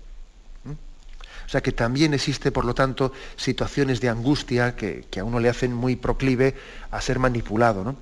O 1.47 1.49
sea 1.49 1.61
que 1.61 1.71
también 1.71 2.13
existe, 2.13 2.51
por 2.51 2.65
lo 2.65 2.75
tanto, 2.75 3.13
situaciones 3.37 4.01
de 4.01 4.09
angustia 4.09 4.75
que, 4.75 5.07
a 5.17 5.23
uno 5.23 5.39
le 5.39 5.47
hacen 5.47 5.73
muy 5.73 5.95
proclive 5.95 6.55
a 6.91 6.99
ser 6.99 7.19
manipulado. 7.19 7.85
¿no? 7.85 7.95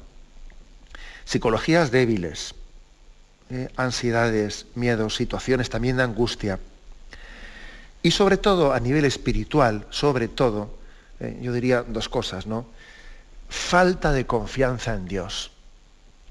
Psicologías 1.25 1.91
débiles, 1.91 2.55
eh, 3.51 3.69
ansiedades, 3.77 4.65
miedos, 4.73 5.15
situaciones 5.15 5.69
también 5.69 5.97
de 5.97 6.03
angustia. 6.03 6.59
Y 8.01 8.09
sobre 8.09 8.37
todo, 8.37 8.73
a 8.73 8.79
nivel 8.79 9.05
espiritual, 9.05 9.85
sobre 9.91 10.27
todo, 10.27 10.75
eh, 11.19 11.37
yo 11.39 11.53
diría 11.53 11.83
dos 11.83 12.09
cosas, 12.09 12.47
¿no? 12.47 12.65
Falta 13.47 14.11
de 14.11 14.25
confianza 14.25 14.95
en 14.95 15.05
Dios. 15.05 15.51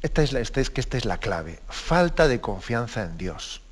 Esta 0.03 0.25
es, 0.25 0.33
la, 0.33 0.41
esta 0.41 0.61
es, 0.61 0.69
que 0.69 0.81
esta 0.81 0.99
es 0.99 1.05
la 1.05 1.19
clave. 1.19 1.61
Falta 1.69 2.27
de 2.27 2.41
confianza 2.41 3.05
en 3.05 3.17
Dios 3.17 3.64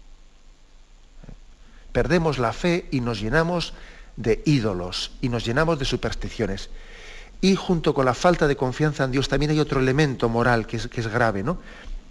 perdemos 1.92 2.38
la 2.38 2.52
fe 2.52 2.88
y 2.90 3.00
nos 3.00 3.20
llenamos 3.20 3.74
de 4.16 4.42
ídolos 4.44 5.12
y 5.20 5.28
nos 5.28 5.44
llenamos 5.44 5.78
de 5.78 5.84
supersticiones. 5.84 6.70
Y 7.40 7.56
junto 7.56 7.92
con 7.94 8.04
la 8.04 8.14
falta 8.14 8.46
de 8.46 8.56
confianza 8.56 9.04
en 9.04 9.12
Dios 9.12 9.28
también 9.28 9.50
hay 9.50 9.60
otro 9.60 9.80
elemento 9.80 10.28
moral 10.28 10.66
que 10.66 10.76
es, 10.76 10.88
que 10.88 11.00
es 11.00 11.08
grave, 11.08 11.42
¿no? 11.42 11.58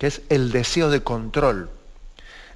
que 0.01 0.07
es 0.07 0.23
el 0.29 0.51
deseo 0.51 0.89
de 0.89 1.03
control. 1.03 1.69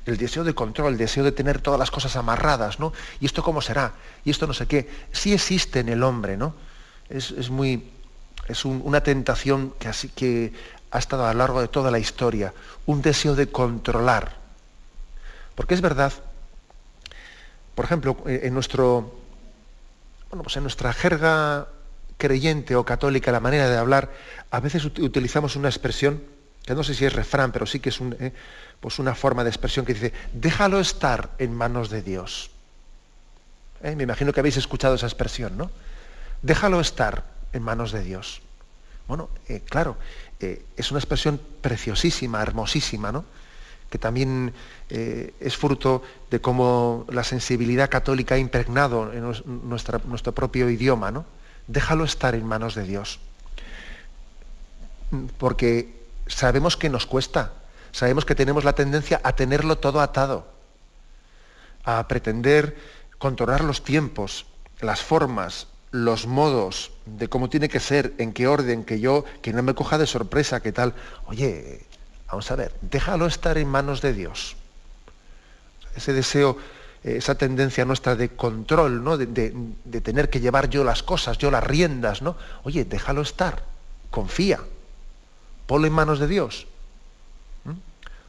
El 0.08 0.17
deseo 0.17 0.44
de 0.44 0.55
control, 0.55 0.94
el 0.94 0.98
deseo 0.98 1.24
de 1.24 1.32
tener 1.32 1.62
todas 1.62 1.79
las 1.79 1.91
cosas 1.91 2.15
amarradas, 2.15 2.79
¿no? 2.79 2.91
¿Y 3.20 3.27
esto 3.27 3.44
cómo 3.44 3.62
será? 3.62 3.94
Y 4.24 4.32
esto 4.32 4.48
no 4.48 4.53
sé 4.55 4.65
qué. 4.65 4.89
Sí 5.12 5.32
existe 5.32 5.82
en 5.82 5.89
el 5.89 6.01
hombre, 6.01 6.38
¿no? 6.38 6.55
Es, 7.08 7.51
muy. 7.51 7.91
Es 8.48 8.65
una 8.65 9.01
tentación 9.01 9.75
que, 9.77 9.88
así, 9.88 10.10
que 10.10 10.53
ha 10.89 10.98
estado 10.98 11.27
a 11.27 11.34
lo 11.34 11.38
largo 11.38 11.62
de 11.62 11.67
toda 11.67 11.91
la 11.91 12.00
historia. 12.00 12.51
Un 12.88 13.03
deseo 13.03 13.36
de 13.36 13.46
controlar. 13.51 14.38
Porque 15.53 15.75
es 15.75 15.82
verdad 15.82 16.13
por 17.75 17.86
ejemplo, 17.86 18.17
eh, 18.25 18.41
en, 18.44 18.53
nuestro, 18.53 19.13
bueno, 20.29 20.44
pues 20.44 20.55
en 20.55 20.63
nuestra 20.63 20.94
jerga 20.94 21.67
creyente 22.17 22.75
o 22.75 22.86
católica, 22.86 23.32
la 23.32 23.41
manera 23.41 23.70
de 23.70 23.77
hablar, 23.77 24.12
a 24.50 24.60
veces 24.62 24.86
utilizamos 24.86 25.58
una 25.58 25.67
expresión, 25.67 26.24
que 26.65 26.74
no 26.74 26.84
sé 26.84 26.96
si 26.96 27.05
es 27.05 27.13
refrán, 27.13 27.51
pero 27.51 27.65
sí 27.65 27.82
que 27.82 27.89
es 27.89 28.00
eh, 28.20 28.34
pues 28.79 28.98
una 28.98 29.13
forma 29.13 29.44
de 29.44 29.50
expresión 29.50 29.86
que 29.86 29.94
dice, 29.94 30.13
déjalo 30.34 30.79
estar 30.79 31.32
en 31.38 31.53
manos 31.53 31.89
de 31.89 32.01
Dios. 32.01 32.50
¿Eh? 33.84 33.96
Me 33.96 34.03
imagino 34.03 34.32
que 34.32 34.39
habéis 34.39 34.58
escuchado 34.58 34.96
esa 34.96 35.05
expresión, 35.05 35.58
¿no? 35.58 35.70
Déjalo 36.41 36.79
estar 36.79 37.24
en 37.51 37.62
manos 37.62 37.91
de 37.91 38.03
Dios. 38.03 38.41
Bueno, 39.08 39.29
claro, 39.70 39.98
es 40.39 40.89
una 40.89 41.00
expresión 41.00 41.39
preciosísima, 41.62 42.41
hermosísima, 42.41 43.12
¿no? 43.12 43.25
Que 43.96 44.00
también 44.00 44.54
eh, 44.90 45.34
es 45.40 45.56
fruto 45.56 46.04
de 46.30 46.42
cómo 46.42 47.06
la 47.08 47.24
sensibilidad 47.24 47.90
católica 47.90 48.36
ha 48.36 48.38
impregnado 48.38 49.14
en 49.14 49.24
nuestro 49.70 50.36
propio 50.36 50.70
idioma, 50.70 51.12
¿no? 51.12 51.24
Déjalo 51.68 52.04
estar 52.04 52.36
en 52.36 52.46
manos 52.46 52.75
de 52.75 52.84
Dios. 52.84 53.22
Porque 55.38 55.96
sabemos 56.28 56.75
que 56.75 56.90
nos 56.90 57.06
cuesta, 57.06 57.54
sabemos 57.94 58.25
que 58.25 58.36
tenemos 58.36 58.66
la 58.66 58.74
tendencia 58.74 59.22
a 59.24 59.32
tenerlo 59.32 59.78
todo 59.78 60.02
atado, 60.02 60.46
a 61.86 62.06
pretender 62.10 62.78
controlar 63.18 63.64
los 63.64 63.82
tiempos, 63.82 64.46
las 64.82 65.02
formas, 65.02 65.68
los 65.92 66.28
modos 66.28 66.92
de 67.06 67.30
cómo 67.30 67.48
tiene 67.48 67.70
que 67.70 67.80
ser, 67.80 68.14
en 68.18 68.34
qué 68.34 68.46
orden, 68.50 68.84
que 68.84 69.00
yo, 69.00 69.24
que 69.42 69.54
no 69.54 69.64
me 69.64 69.74
coja 69.74 69.98
de 69.98 70.06
sorpresa, 70.06 70.60
que 70.60 70.74
tal. 70.74 70.96
Oye, 71.28 71.86
Vamos 72.27 72.50
a 72.51 72.55
ver, 72.55 72.74
déjalo 72.82 73.27
estar 73.27 73.58
en 73.58 73.67
manos 73.67 74.01
de 74.01 74.13
Dios. 74.13 74.55
Ese 75.96 76.13
deseo, 76.13 76.58
eh, 77.03 77.17
esa 77.17 77.36
tendencia 77.36 77.86
nuestra 77.86 78.15
de 78.15 78.29
control, 78.29 79.03
¿no? 79.03 79.17
de, 79.17 79.27
tener 80.01 80.29
que 80.29 80.39
llevar 80.39 80.70
yo 80.70 80.84
las 80.84 81.03
cosas, 81.03 81.38
yo 81.38 81.51
las 81.51 81.63
riendas, 81.63 82.22
¿no? 82.22 82.36
Oye, 82.63 82.84
déjalo 82.84 83.22
estar, 83.22 83.63
confía, 84.10 84.60
ponlo 85.67 85.88
en 85.88 85.94
manos 85.94 86.20
de 86.20 86.27
Dios. 86.27 86.67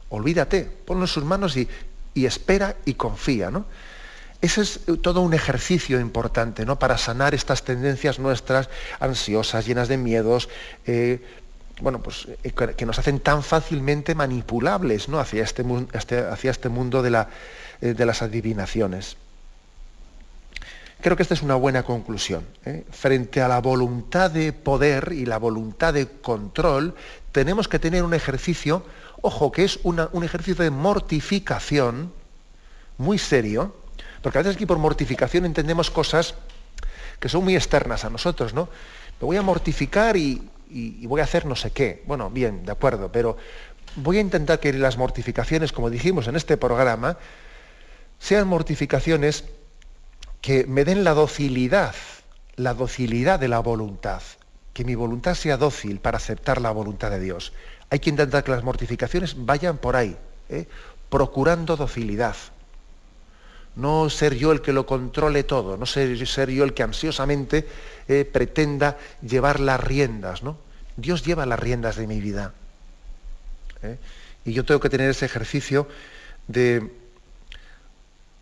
Olvídate, 0.09 0.63
ponlo 0.63 1.03
en 1.03 1.07
sus 1.07 1.25
manos 1.25 1.57
y, 1.57 1.67
espera 2.15 2.77
y 2.85 2.93
confía, 2.93 3.51
¿no? 3.51 3.65
Ese 4.41 4.61
es 4.61 4.81
todo 5.01 5.21
un 5.21 5.33
ejercicio 5.33 5.99
importante, 5.99 6.65
¿no? 6.65 6.79
Para 6.79 6.97
sanar 6.97 7.33
estas 7.33 7.63
tendencias 7.63 8.19
nuestras 8.19 8.69
ansiosas, 8.99 9.65
llenas 9.65 9.87
de 9.87 9.97
miedos, 9.97 10.47
eh, 10.85 11.25
bueno, 11.79 12.01
pues, 12.01 12.27
eh, 12.43 12.51
que 12.51 12.85
nos 12.85 12.99
hacen 12.99 13.19
tan 13.19 13.43
fácilmente 13.43 14.15
manipulables 14.15 15.09
¿no? 15.09 15.19
hacia, 15.19 15.43
este, 15.43 15.63
hacia 16.19 16.51
este 16.51 16.69
mundo 16.69 17.01
de, 17.03 17.11
la, 17.11 17.29
eh, 17.81 17.93
de, 17.93 18.05
las 18.05 18.21
adivinaciones. 18.21 19.17
Creo 21.01 21.15
que 21.15 21.21
esta 21.21 21.35
es 21.35 21.43
una 21.43 21.55
buena 21.55 21.83
conclusión. 21.83 22.43
¿eh? 22.65 22.83
Frente 22.89 23.41
a 23.41 23.47
la 23.47 23.61
voluntad 23.61 24.31
de 24.31 24.53
poder 24.53 25.13
y 25.13 25.25
la 25.25 25.37
voluntad 25.37 25.93
de 25.93 26.07
control, 26.07 26.95
tenemos 27.31 27.67
que 27.67 27.77
tener 27.77 28.03
un 28.03 28.15
ejercicio, 28.15 28.83
ojo, 29.21 29.51
que 29.51 29.63
es 29.63 29.79
un 29.83 30.23
ejercicio 30.23 30.63
de 30.63 30.71
mortificación 30.71 32.11
muy 32.97 33.19
serio, 33.19 33.75
porque 34.23 34.39
a 34.39 34.41
veces 34.41 34.55
aquí 34.55 34.65
por 34.65 34.79
mortificación 34.79 35.45
entendemos 35.45 35.91
cosas 35.91 36.33
que 37.19 37.29
son 37.29 37.43
muy 37.43 37.55
externas 37.55 38.05
a 38.05 38.09
nosotros, 38.09 38.55
¿no? 38.55 38.69
Me 39.21 39.25
voy 39.25 39.37
a 39.37 39.41
mortificar 39.43 40.17
y 40.17 40.49
y, 40.69 41.05
voy 41.07 41.21
a 41.21 41.25
hacer 41.25 41.45
no 41.45 41.55
sé 41.55 41.71
qué. 41.71 42.03
Bueno, 42.05 42.29
bien, 42.29 42.65
de 42.65 42.71
acuerdo, 42.71 43.11
pero 43.11 43.37
voy 43.95 44.17
a 44.17 44.21
intentar 44.21 44.59
que 44.59 44.73
las 44.73 44.97
mortificaciones, 44.97 45.71
como 45.71 45.89
dijimos 45.89 46.27
en 46.27 46.35
este 46.35 46.57
programa, 46.57 47.17
sean 48.19 48.47
mortificaciones 48.47 49.45
que 50.41 50.65
me 50.65 50.85
den 50.85 51.03
la 51.03 51.13
docilidad, 51.13 51.95
la 52.55 52.73
docilidad 52.73 53.39
de 53.39 53.47
la 53.47 53.59
voluntad, 53.59 54.21
que 54.73 54.85
mi 54.85 54.95
voluntad 54.95 55.35
sea 55.35 55.57
dócil 55.57 55.99
para 55.99 56.17
aceptar 56.17 56.61
la 56.61 56.71
voluntad 56.71 57.11
de 57.11 57.19
Dios. 57.19 57.53
Hay 57.89 57.99
que 57.99 58.09
intentar 58.09 58.43
que 58.43 58.51
las 58.51 58.63
mortificaciones 58.63 59.35
vayan 59.45 59.77
por 59.77 59.95
ahí, 59.95 60.17
¿eh? 60.49 60.67
procurando 61.09 61.77
docilidad. 61.77 62.35
No 63.77 64.09
ser 64.09 64.35
yo 64.35 64.51
el 64.51 64.61
que 64.61 64.73
lo 64.73 64.85
controle 64.85 65.43
todo, 65.43 65.77
no 65.77 65.85
ser, 65.85 66.15
yo 66.15 66.63
el 66.63 66.73
que 66.73 66.83
ansiosamente 66.83 67.67
eh, 68.07 68.25
pretenda 68.25 68.97
llevar 69.21 69.59
las 69.59 69.79
riendas. 69.79 70.41
¿no? 70.41 70.57
Dios 70.95 71.23
lleva 71.23 71.45
las 71.45 71.59
riendas 71.59 71.95
de 71.95 72.07
mi 72.07 72.19
vida. 72.19 72.53
¿eh? 73.83 73.97
Y 74.45 74.53
yo 74.53 74.65
tengo 74.65 74.79
que 74.79 74.89
tener 74.89 75.11
ese 75.11 75.25
ejercicio 75.25 75.87
de, 76.47 76.91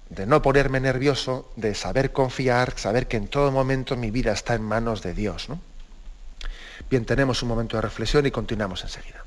de 0.09 0.25
no 0.25 0.41
ponerme 0.41 0.79
nervioso, 0.79 1.51
de 1.57 1.75
saber 1.75 2.13
confiar, 2.13 2.77
saber 2.77 3.07
que 3.07 3.17
en 3.17 3.27
todo 3.27 3.51
momento 3.51 3.97
mi 3.97 4.11
vida 4.11 4.31
está 4.31 4.55
en 4.55 4.61
manos 4.61 5.01
de 5.01 5.13
Dios. 5.13 5.49
Bien, 6.89 7.03
tenemos 7.03 7.43
un 7.43 7.49
momento 7.49 7.75
de 7.75 7.81
reflexión 7.81 8.25
y 8.25 8.31
continuamos 8.31 8.83
enseguida. 8.83 9.24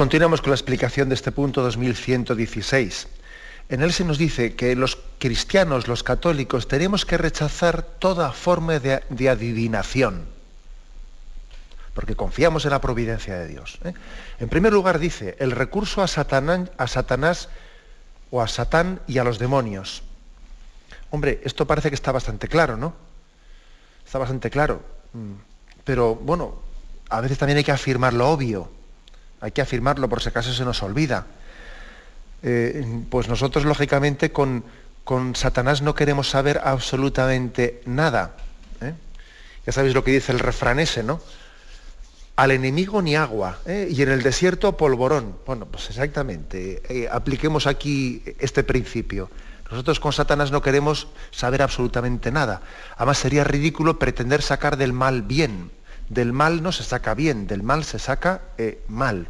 Continuamos 0.00 0.40
con 0.40 0.48
la 0.48 0.54
explicación 0.54 1.10
de 1.10 1.14
este 1.14 1.30
punto 1.30 1.60
2116. 1.60 3.06
En 3.68 3.82
él 3.82 3.92
se 3.92 4.02
nos 4.02 4.16
dice 4.16 4.54
que 4.56 4.74
los 4.74 4.96
cristianos, 5.18 5.88
los 5.88 6.02
católicos, 6.02 6.68
tenemos 6.68 7.04
que 7.04 7.18
rechazar 7.18 7.82
toda 7.82 8.32
forma 8.32 8.78
de, 8.78 9.28
adivinación, 9.28 10.24
porque 11.92 12.16
confiamos 12.16 12.64
en 12.64 12.70
la 12.70 12.80
providencia 12.80 13.34
de 13.34 13.48
Dios. 13.48 13.78
¿eh? 13.84 13.92
En 14.38 14.48
primer 14.48 14.72
lugar 14.72 15.00
dice, 15.00 15.36
el 15.38 15.50
recurso 15.50 16.00
a 16.02 16.08
Satanás, 16.08 16.70
a 16.78 16.86
Satanás 16.86 17.50
o 18.30 18.40
a 18.40 18.48
Satán 18.48 19.02
y 19.06 19.18
a 19.18 19.24
los 19.24 19.38
demonios. 19.38 20.02
Hombre, 21.10 21.42
esto 21.44 21.66
parece 21.66 21.90
que 21.90 21.94
está 21.94 22.10
bastante 22.10 22.48
claro, 22.48 22.78
¿no? 22.78 22.94
Está 24.06 24.16
bastante 24.16 24.48
claro. 24.48 24.80
Mm. 25.12 25.34
Pero 25.84 26.14
bueno, 26.14 26.58
a 27.10 27.20
veces 27.20 27.36
también 27.36 27.58
hay 27.58 27.64
que 27.64 27.72
afirmar 27.72 28.14
lo 28.14 28.30
obvio 28.30 28.79
hay 29.40 29.52
que 29.52 29.62
afirmarlo 29.62 30.08
por 30.08 30.22
si 30.22 30.28
acaso 30.28 30.52
se 30.52 30.64
nos 30.64 30.82
olvida. 30.82 31.26
Eh, 32.42 33.04
pues 33.10 33.28
nosotros, 33.28 33.64
lógicamente, 33.64 34.32
con, 34.32 34.64
con, 35.04 35.36
Satanás 35.36 35.82
no 35.82 35.94
queremos 35.94 36.28
saber 36.28 36.60
absolutamente 36.64 37.82
nada. 37.86 38.32
¿eh? 38.80 38.94
Ya 39.66 39.72
sabéis 39.72 39.94
lo 39.94 40.04
que 40.04 40.12
dice 40.12 40.32
el 40.32 40.38
refrán 40.38 40.78
ese, 40.80 41.02
¿no? 41.02 41.20
Al 42.36 42.52
enemigo 42.52 43.02
ni 43.02 43.16
agua, 43.16 43.58
¿eh? 43.66 43.88
y 43.90 44.00
en 44.02 44.10
el 44.10 44.22
desierto 44.22 44.76
polvorón. 44.76 45.36
Bueno, 45.46 45.66
pues 45.66 45.90
exactamente. 45.90 47.08
apliquemos 47.10 47.66
aquí 47.66 48.22
este 48.38 48.62
principio. 48.62 49.30
Nosotros 49.70 50.00
con 50.00 50.12
Satanás 50.12 50.50
no 50.50 50.62
queremos 50.62 51.08
saber 51.30 51.62
absolutamente 51.62 52.32
nada. 52.32 52.62
Además 52.96 53.18
sería 53.18 53.44
ridículo 53.44 53.98
pretender 53.98 54.42
sacar 54.42 54.76
del 54.76 54.92
mal 54.92 55.22
bien. 55.22 55.70
Del 56.10 56.32
mal 56.32 56.60
no 56.60 56.72
se 56.72 56.82
saca 56.82 57.14
bien, 57.14 57.46
del 57.46 57.62
mal 57.62 57.84
se 57.84 58.00
saca 58.00 58.40
eh, 58.58 58.82
mal. 58.88 59.28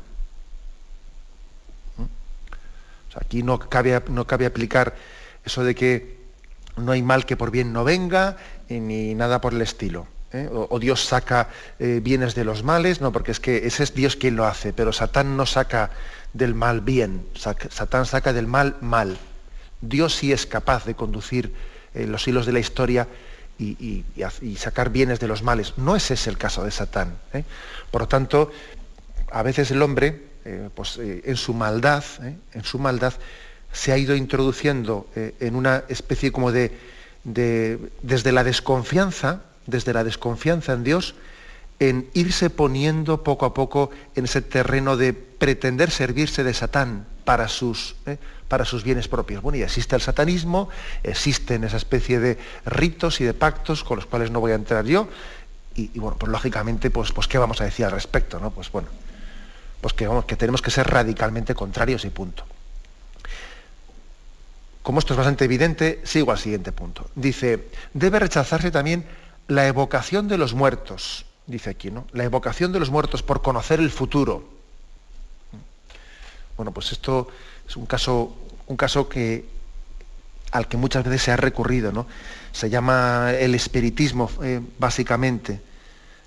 ¿Mm? 1.99 2.05
aquí 3.21 3.43
no 3.43 3.59
cabe, 3.59 4.03
no 4.09 4.27
cabe 4.27 4.47
aplicar 4.47 4.97
eso 5.45 5.63
de 5.63 5.75
que 5.75 6.19
no 6.79 6.93
hay 6.93 7.03
mal 7.03 7.27
que 7.27 7.37
por 7.37 7.51
bien 7.51 7.75
no 7.75 7.85
venga, 7.85 8.39
ni 8.71 9.15
nada 9.15 9.43
por 9.43 9.53
el 9.53 9.61
estilo. 9.61 10.07
¿eh? 10.33 10.49
O, 10.51 10.79
Dios 10.79 11.05
saca 11.05 11.51
eh, 11.79 12.01
bienes 12.03 12.35
de 12.35 12.45
los 12.45 12.63
males, 12.63 13.03
no, 13.03 13.13
porque 13.13 13.33
es 13.33 13.41
que 13.41 13.67
ese 13.67 13.83
es 13.83 13.93
Dios 13.93 14.17
quien 14.17 14.37
lo 14.37 14.47
hace, 14.47 14.73
pero 14.73 14.95
Satán 14.95 15.37
no 15.37 15.45
saca 15.45 15.91
del 16.33 16.55
mal 16.55 16.81
bien, 16.81 17.27
Satán 17.35 18.07
saca 18.07 18.33
del 18.33 18.47
mal 18.47 18.77
mal. 18.81 19.19
Dios 19.83 20.15
sí 20.15 20.33
es 20.33 20.47
capaz 20.47 20.87
de 20.87 20.95
conducir 20.95 21.55
los 21.93 22.27
hilos 22.27 22.47
de 22.47 22.53
la 22.53 22.61
historia 22.61 23.07
y, 23.61 24.57
sacar 24.57 24.91
bienes 24.91 25.21
de 25.21 25.29
los 25.29 25.43
males. 25.43 25.75
No 25.77 25.97
es 25.97 26.11
ese 26.11 26.31
el 26.31 26.39
caso 26.39 26.65
de 26.65 26.71
Satán. 26.71 27.17
¿eh? 27.33 27.45
Por 27.91 28.03
lo 28.03 28.09
tanto, 28.09 28.51
a 29.31 29.43
veces 29.43 29.71
el 29.71 29.83
hombre, 29.83 30.23
eh, 30.45 30.69
pues, 30.75 30.97
eh, 30.99 31.23
en 31.25 31.37
su 31.37 31.55
maldad, 31.55 32.05
en 32.53 32.65
su 32.65 32.79
maldad, 32.79 33.15
se 33.73 33.93
ha 33.93 33.99
ido 33.99 34.17
introduciendo 34.17 35.09
en 35.15 35.55
una 35.55 35.85
especie 35.89 36.33
como 36.33 36.51
de, 36.51 36.73
desde 37.23 38.33
la 38.33 38.43
desconfianza, 38.43 39.43
desde 39.67 39.93
la 39.93 40.03
desconfianza 40.03 40.73
en 40.73 40.83
Dios, 40.83 41.15
en 41.79 42.11
irse 42.13 42.51
poniendo 42.51 43.23
poco 43.23 43.47
a 43.47 43.55
poco 43.55 43.91
en 44.17 44.25
ese 44.25 44.43
terreno 44.43 44.97
de 44.97 45.13
pretender 45.13 45.93
servirse 45.93 46.43
de 46.43 46.53
Satán 46.53 47.07
para 47.25 47.47
sus, 47.47 47.95
para 48.51 48.65
sus 48.65 48.83
bienes 48.83 49.07
propios. 49.07 49.43
Bueno, 49.43 49.59
y 49.59 49.63
existe 49.63 49.95
el 49.95 50.03
satanismo, 50.03 50.69
existen 51.05 51.63
esa 51.63 51.77
especie 51.77 52.19
de 52.19 52.37
ritos 52.67 53.21
y 53.21 53.25
de 53.25 53.33
pactos 53.33 53.85
con 53.85 53.97
los 53.97 54.07
cuales 54.07 54.33
no 54.33 54.41
voy 54.41 54.51
a 54.51 54.57
entrar 54.57 54.85
yo, 54.85 55.09
y, 55.77 55.99
bueno, 56.01 56.17
pues 56.19 56.31
lógicamente, 56.33 56.91
pues, 56.91 57.13
pues, 57.13 57.29
¿qué 57.29 57.39
vamos 57.39 57.61
a 57.61 57.65
decir 57.65 57.87
al 57.87 57.93
respecto? 57.93 58.41
No? 58.41 58.51
Pues 58.51 58.73
bueno, 58.73 58.89
pues 59.81 59.95
que, 59.95 60.09
vamos, 60.09 60.25
que 60.25 60.35
tenemos 60.35 60.61
que 60.61 60.73
ser 60.73 60.89
radicalmente 60.89 61.55
contrarios 61.55 62.05
y 62.05 62.11
punto. 62.11 62.45
Como 64.83 64.99
esto 64.99 65.15
es 65.15 65.17
bastante 65.17 65.45
evidente, 65.45 66.01
sigo 66.03 66.33
al 66.33 66.39
siguiente 66.39 66.73
punto. 66.73 67.09
Dice, 67.15 67.69
debe 67.95 68.19
rechazarse 68.19 68.73
también 68.73 69.07
la 69.47 69.69
evocación 69.69 70.27
de 70.27 70.39
los 70.39 70.55
muertos, 70.55 71.25
dice 71.47 71.71
aquí, 71.71 71.93
¿no? 71.93 72.05
La 72.13 72.25
evocación 72.25 72.73
de 72.73 72.81
los 72.81 72.91
muertos 72.91 73.23
por 73.23 73.43
conocer 73.43 73.79
el 73.79 73.91
futuro. 73.91 74.49
Bueno, 76.57 76.73
pues 76.73 76.91
esto 76.91 77.29
es 77.71 77.77
un 77.77 77.87
caso, 77.87 78.37
un 78.67 78.77
caso 78.77 79.09
que, 79.09 79.45
al 80.51 80.67
que 80.67 80.77
muchas 80.77 81.05
veces 81.05 81.23
se 81.23 81.31
ha 81.31 81.37
recurrido. 81.37 81.93
¿no? 81.93 82.09
Se 82.51 82.69
llama 82.69 83.31
el 83.39 83.55
espiritismo, 83.55 84.29
eh, 84.43 84.61
básicamente. 84.81 85.61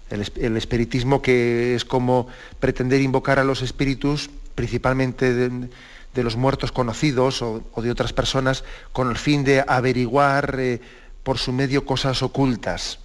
El, 0.10 0.56
espiritismo 0.56 1.22
que 1.22 1.76
es 1.76 1.84
como 1.84 2.28
pretender 2.60 3.02
invocar 3.02 3.40
a 3.40 3.44
los 3.44 3.62
espíritus, 3.62 4.30
principalmente 4.56 5.34
de, 5.34 6.24
los 6.24 6.38
muertos 6.38 6.72
conocidos 6.72 7.42
o, 7.42 7.64
de 7.76 7.92
otras 7.92 8.14
personas, 8.14 8.64
con 8.94 9.10
el 9.10 9.18
fin 9.18 9.44
de 9.44 9.66
averiguar 9.68 10.56
eh, 10.60 10.80
por 11.24 11.40
su 11.40 11.52
medio 11.52 11.84
cosas 11.84 12.22
ocultas 12.22 13.00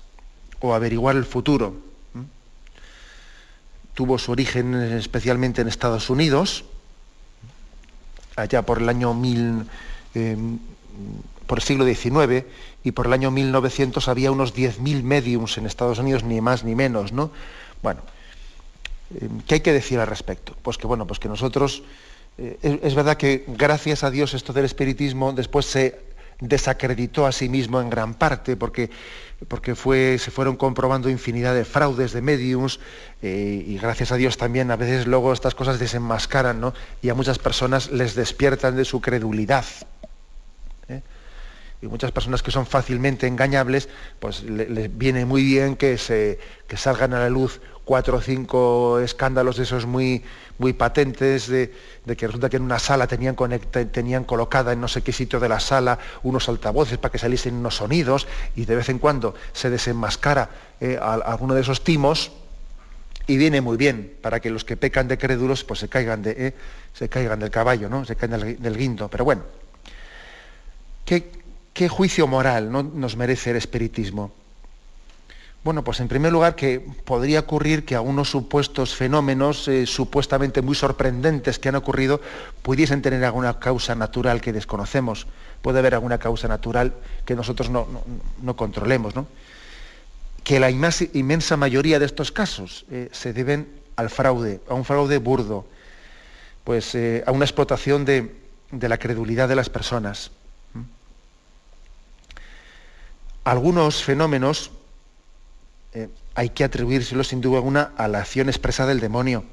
o 0.60 0.74
averiguar 0.74 1.16
el 1.16 1.24
futuro. 1.24 1.74
Tuvo 3.94 4.16
su 4.18 4.30
origen 4.30 4.74
especialmente 4.74 5.62
en 5.62 5.66
Estados 5.66 6.08
Unidos, 6.10 6.64
allá 8.38 8.62
por 8.62 8.78
el 8.78 8.88
año 8.88 9.16
em, 10.14 10.58
por 11.46 11.58
el 11.58 11.64
siglo 11.64 11.84
XIX 11.84 12.44
y 12.84 12.92
por 12.92 13.06
el 13.06 13.12
año 13.12 13.30
1900 13.30 14.08
había 14.08 14.30
unos 14.30 14.54
10.000 14.54 15.02
mediums 15.02 15.58
en 15.58 15.66
Estados 15.66 15.98
Unidos, 15.98 16.22
ni 16.22 16.40
más 16.40 16.64
ni 16.64 16.74
menos, 16.74 17.12
¿no? 17.12 17.30
Bueno, 17.82 18.00
em, 19.20 19.40
¿qué 19.46 19.54
hay 19.54 19.60
que 19.60 19.72
decir 19.72 19.98
al 19.98 20.06
respecto? 20.06 20.54
Pues 20.62 20.78
que 20.78 20.86
bueno, 20.86 21.06
pues 21.06 21.18
que 21.18 21.28
nosotros, 21.28 21.82
eh, 22.38 22.80
es, 22.82 22.94
verdad 22.94 23.16
que 23.16 23.44
gracias 23.48 24.04
a 24.04 24.10
Dios 24.10 24.34
esto 24.34 24.52
del 24.52 24.64
espiritismo 24.64 25.32
después 25.32 25.66
se 25.66 26.07
desacreditó 26.40 27.26
a 27.26 27.32
sí 27.32 27.48
mismo 27.48 27.80
en 27.80 27.90
gran 27.90 28.14
parte, 28.14 28.56
porque, 28.56 28.90
porque 29.48 29.74
se 29.74 30.30
fueron 30.30 30.56
comprobando 30.56 31.10
infinidad 31.10 31.54
de 31.54 31.64
fraudes 31.64 32.12
de 32.12 32.22
mediums, 32.22 32.78
eh, 33.22 33.64
y 33.66 33.78
gracias 33.78 34.12
a 34.12 34.16
Dios 34.16 34.36
también 34.36 34.70
a 34.70 34.76
veces 34.76 35.06
luego 35.06 35.32
estas 35.32 35.54
cosas 35.54 35.78
desenmascaran, 35.78 36.60
¿no? 36.60 36.74
Y 37.02 37.08
a 37.08 37.14
muchas 37.14 37.38
personas 37.38 37.90
les 37.90 38.14
despiertan 38.14 38.76
de 38.76 38.84
su 38.84 39.00
credulidad. 39.00 39.64
¿eh? 40.88 41.02
Y 41.82 41.86
muchas 41.86 42.12
personas 42.12 42.42
que 42.42 42.50
son 42.50 42.66
fácilmente 42.66 43.26
engañables, 43.26 43.88
pues 44.20 44.44
les, 44.44 44.96
viene 44.96 45.24
muy 45.24 45.42
bien 45.42 45.76
que, 45.76 45.98
se, 45.98 46.38
que 46.68 46.76
salgan 46.76 47.14
a 47.14 47.20
la 47.20 47.30
luz 47.30 47.60
cuatro 47.88 48.18
o 48.18 48.20
cinco 48.20 49.00
escándalos 49.00 49.56
de 49.56 49.62
esos 49.62 49.86
muy, 49.86 50.22
muy 50.58 50.74
patentes, 50.74 51.48
de, 51.48 51.72
que 52.04 52.26
resulta 52.26 52.50
que 52.50 52.58
en 52.58 52.62
una 52.62 52.78
sala 52.78 53.06
tenían, 53.06 53.34
tenían 53.90 54.24
colocada 54.24 54.74
en 54.74 54.80
no 54.82 54.88
sé 54.88 55.00
qué 55.00 55.10
sitio 55.10 55.40
de 55.40 55.48
la 55.48 55.58
sala 55.58 55.98
unos 56.22 56.50
altavoces 56.50 56.98
para 56.98 57.10
que 57.10 57.16
saliesen 57.16 57.54
unos 57.54 57.76
sonidos 57.76 58.28
y 58.56 58.66
de 58.66 58.76
vez 58.76 58.90
en 58.90 58.98
cuando 58.98 59.34
se 59.54 59.70
desenmascara 59.70 60.50
eh, 60.82 60.98
alguno 61.00 61.54
de 61.54 61.62
esos 61.62 61.82
timos 61.82 62.30
y 63.26 63.38
viene 63.38 63.62
muy 63.62 63.78
bien 63.78 64.18
para 64.20 64.38
que 64.38 64.50
los 64.50 64.64
que 64.64 64.76
pecan 64.76 65.08
de 65.08 65.16
crédulos 65.16 65.64
pues 65.64 65.80
se 65.80 65.88
caigan, 65.88 66.20
de, 66.20 66.32
eh, 66.36 66.54
se 66.92 67.08
caigan 67.08 67.40
del 67.40 67.50
caballo, 67.50 67.88
¿no? 67.88 68.04
se 68.04 68.16
caigan 68.16 68.60
del, 68.60 68.76
guindo. 68.76 69.08
Pero 69.08 69.24
bueno, 69.24 69.44
¿qué, 71.06 71.32
qué 71.72 71.88
juicio 71.88 72.26
moral 72.26 72.70
¿no? 72.70 72.82
nos 72.82 73.16
merece 73.16 73.52
el 73.52 73.56
espiritismo? 73.56 74.30
Bueno, 75.64 75.82
pues 75.82 75.98
en 76.00 76.08
primer 76.08 76.32
lugar 76.32 76.54
que 76.54 76.80
podría 77.04 77.40
ocurrir 77.40 77.84
que 77.84 77.96
algunos 77.96 78.30
supuestos 78.30 78.94
fenómenos 78.94 79.66
eh, 79.66 79.86
supuestamente 79.86 80.62
muy 80.62 80.76
sorprendentes 80.76 81.58
que 81.58 81.68
han 81.68 81.74
ocurrido 81.74 82.20
pudiesen 82.62 83.02
tener 83.02 83.24
alguna 83.24 83.58
causa 83.58 83.94
natural 83.96 84.40
que 84.40 84.52
desconocemos. 84.52 85.26
Puede 85.60 85.80
haber 85.80 85.94
alguna 85.94 86.18
causa 86.18 86.46
natural 86.46 86.94
que 87.24 87.34
nosotros 87.34 87.70
no, 87.70 88.56
controlemos. 88.56 89.16
¿no? 89.16 89.26
Que 90.44 90.60
la 90.60 90.70
inmensa 90.70 91.56
mayoría 91.56 91.98
de 91.98 92.06
estos 92.06 92.30
casos 92.30 92.86
eh, 92.90 93.08
se 93.12 93.32
deben 93.32 93.68
al 93.96 94.10
fraude, 94.10 94.60
a 94.68 94.74
un 94.74 94.84
fraude 94.84 95.18
burdo, 95.18 95.66
pues 96.62 96.94
eh, 96.94 97.24
a 97.26 97.32
una 97.32 97.44
explotación 97.44 98.04
de, 98.04 98.32
de, 98.70 98.88
la 98.88 98.96
credulidad 98.96 99.48
de 99.48 99.56
las 99.56 99.68
personas. 99.68 100.30
Algunos 103.42 104.04
fenómenos 104.04 104.70
eh, 105.94 106.08
hay 106.34 106.50
que 106.50 106.64
atribuírselo 106.64 107.24
sin 107.24 107.40
duda 107.40 107.56
alguna 107.56 107.92
a 107.96 108.08
la 108.08 108.20
acción 108.20 108.48
expresada 108.48 108.90
del 108.90 109.00
demonio. 109.00 109.44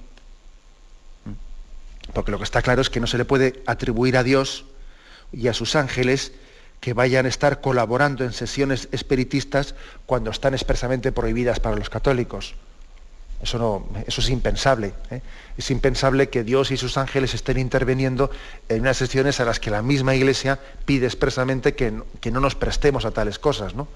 Porque 2.13 2.31
lo 2.31 2.37
que 2.37 2.43
está 2.43 2.61
claro 2.61 2.81
es 2.81 2.89
que 2.89 2.99
no 2.99 3.07
se 3.07 3.17
le 3.17 3.25
puede 3.25 3.63
atribuir 3.65 4.17
a 4.17 4.23
Dios 4.23 4.65
y 5.31 5.47
a 5.47 5.53
sus 5.53 5.75
ángeles 5.75 6.33
que 6.79 6.93
vayan 6.93 7.25
a 7.25 7.29
estar 7.29 7.61
colaborando 7.61 8.23
en 8.23 8.33
sesiones 8.33 8.89
espiritistas 8.91 9.73
cuando 10.05 10.29
están 10.29 10.53
expresamente 10.53 11.11
prohibidas 11.11 11.59
para 11.59 11.75
los 11.75 11.89
católicos. 11.89 12.53
Eso, 13.41 13.57
no, 13.57 13.87
eso 14.07 14.21
es 14.21 14.29
impensable. 14.29 14.93
¿eh? 15.09 15.21
Es 15.57 15.71
impensable 15.71 16.29
que 16.29 16.43
Dios 16.43 16.71
y 16.71 16.77
sus 16.77 16.97
ángeles 16.97 17.33
estén 17.33 17.57
interviniendo 17.57 18.29
en 18.69 18.81
unas 18.81 18.97
sesiones 18.97 19.39
a 19.39 19.45
las 19.45 19.59
que 19.59 19.71
la 19.71 19.81
misma 19.81 20.15
Iglesia 20.15 20.59
pide 20.85 21.05
expresamente 21.05 21.75
que, 21.75 22.01
que 22.21 22.31
no 22.31 22.39
nos 22.39 22.55
prestemos 22.55 23.05
a 23.05 23.11
tales 23.11 23.39
cosas. 23.39 23.73
¿no? 23.73 23.87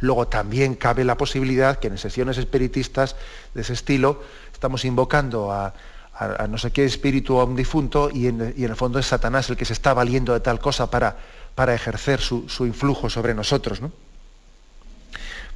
Luego 0.00 0.28
también 0.28 0.74
cabe 0.74 1.04
la 1.04 1.16
posibilidad 1.16 1.78
que 1.78 1.88
en 1.88 1.98
sesiones 1.98 2.38
espiritistas 2.38 3.16
de 3.54 3.62
ese 3.62 3.74
estilo 3.74 4.22
estamos 4.52 4.84
invocando 4.84 5.52
a, 5.52 5.74
no 6.48 6.58
sé 6.58 6.70
qué 6.70 6.84
espíritu 6.84 7.38
a 7.38 7.44
un 7.44 7.56
difunto 7.56 8.10
y 8.12 8.26
en, 8.26 8.40
el 8.40 8.76
fondo 8.76 8.98
es 8.98 9.06
Satanás 9.06 9.48
el 9.48 9.56
que 9.56 9.64
se 9.64 9.72
está 9.72 9.94
valiendo 9.94 10.34
de 10.34 10.40
tal 10.40 10.58
cosa 10.58 10.90
para, 10.90 11.16
para 11.54 11.74
ejercer 11.74 12.20
su, 12.20 12.44
influjo 12.60 13.08
sobre 13.08 13.34
nosotros. 13.34 13.80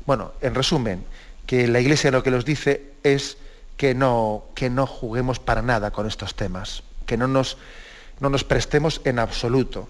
Bueno, 0.07 0.33
en 0.41 0.55
resumen, 0.55 1.05
que 1.47 1.67
la 1.69 1.81
Iglesia 1.81 2.11
lo 2.11 2.23
que 2.23 2.31
nos 2.31 2.45
dice 2.45 2.93
es 3.03 3.39
que 3.77 3.95
no, 3.95 4.45
que 4.55 4.71
no 4.71 4.87
juguemos 4.87 5.39
para 5.39 5.63
nada 5.63 5.91
con 5.91 6.07
estos 6.07 6.35
temas, 6.35 6.83
que 7.07 7.17
no 7.17 7.29
nos, 7.29 7.57
no 8.21 8.29
nos 8.29 8.45
prestemos 8.45 9.01
en 9.05 9.19
absoluto 9.19 9.89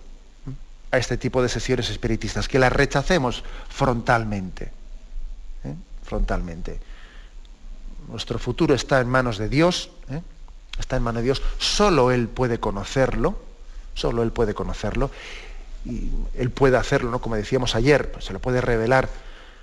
a 0.95 0.99
este 0.99 1.17
tipo 1.17 1.43
de 1.43 1.49
sesiones 1.49 1.91
espiritistas, 1.91 2.49
que 2.49 2.59
las 2.59 2.73
rechacemos 2.73 3.43
frontalmente. 3.69 4.71
¿eh? 5.65 5.75
Frontalmente. 6.05 6.79
Nuestro 8.09 8.39
futuro 8.39 8.75
está 8.75 9.01
en 9.01 9.09
manos 9.09 9.39
de 9.39 9.49
Dios, 9.49 9.91
¿eh? 10.11 10.23
está 10.79 10.97
en 10.97 11.03
manos 11.03 11.23
de 11.23 11.25
Dios, 11.25 11.43
solo 11.59 12.13
Él 12.13 12.29
puede 12.29 12.61
conocerlo, 12.61 13.39
solo 13.95 14.23
Él 14.23 14.31
puede 14.31 14.55
conocerlo, 14.55 15.11
y 15.85 16.11
Él 16.35 16.51
puede 16.51 16.77
hacerlo, 16.77 17.11
¿no? 17.11 17.21
como 17.21 17.37
decíamos 17.37 17.75
ayer, 17.75 18.13
pues 18.13 18.27
se 18.27 18.33
lo 18.33 18.39
puede 18.39 18.61
revelar 18.61 19.09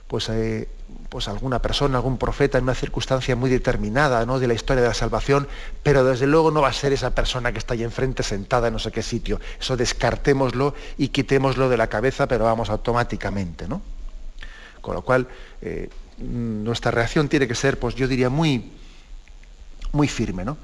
pues, 0.08 0.28
eh, 0.30 0.67
pues 1.12 1.28
alguna 1.28 1.62
persona, 1.62 1.97
algún 1.97 2.17
profeta 2.17 2.58
en 2.58 2.63
una 2.63 2.74
circunstancia 2.74 3.36
muy 3.36 3.50
determinada 3.50 4.26
¿no? 4.26 4.39
de 4.39 4.47
la 4.47 4.54
historia 4.54 4.82
de 4.82 4.88
la 4.88 4.93
salvación, 4.93 5.45
pero 5.84 6.06
desde 6.06 6.26
luego 6.26 6.52
no 6.52 6.62
va 6.62 6.69
a 6.69 6.74
ser 6.74 6.93
esa 6.93 7.13
persona 7.13 7.52
que 7.52 7.58
está 7.58 7.74
ahí 7.74 7.84
enfrente 7.84 8.24
sentada 8.24 8.69
en 8.69 8.74
no 8.74 8.80
sé 8.80 8.93
qué 8.93 9.04
sitio. 9.04 9.41
Eso 9.60 9.76
descartémoslo 9.76 10.74
y 10.97 11.10
quitémoslo 11.10 11.67
de 11.67 11.76
la 11.76 11.88
cabeza, 11.88 12.30
pero 12.30 12.45
vamos 12.45 12.69
automáticamente. 12.69 13.67
¿no? 13.67 13.82
Con 14.80 14.95
lo 14.95 15.02
cual, 15.02 15.28
eh, 15.62 15.89
nuestra 16.17 16.91
reacción 16.91 17.28
tiene 17.28 17.45
que 17.45 17.56
ser, 17.56 17.78
pues 17.78 17.93
yo 17.95 18.08
diría, 18.08 18.30
muy, 18.30 18.71
muy 19.91 20.08
firme. 20.08 20.45
¿no? 20.45 20.58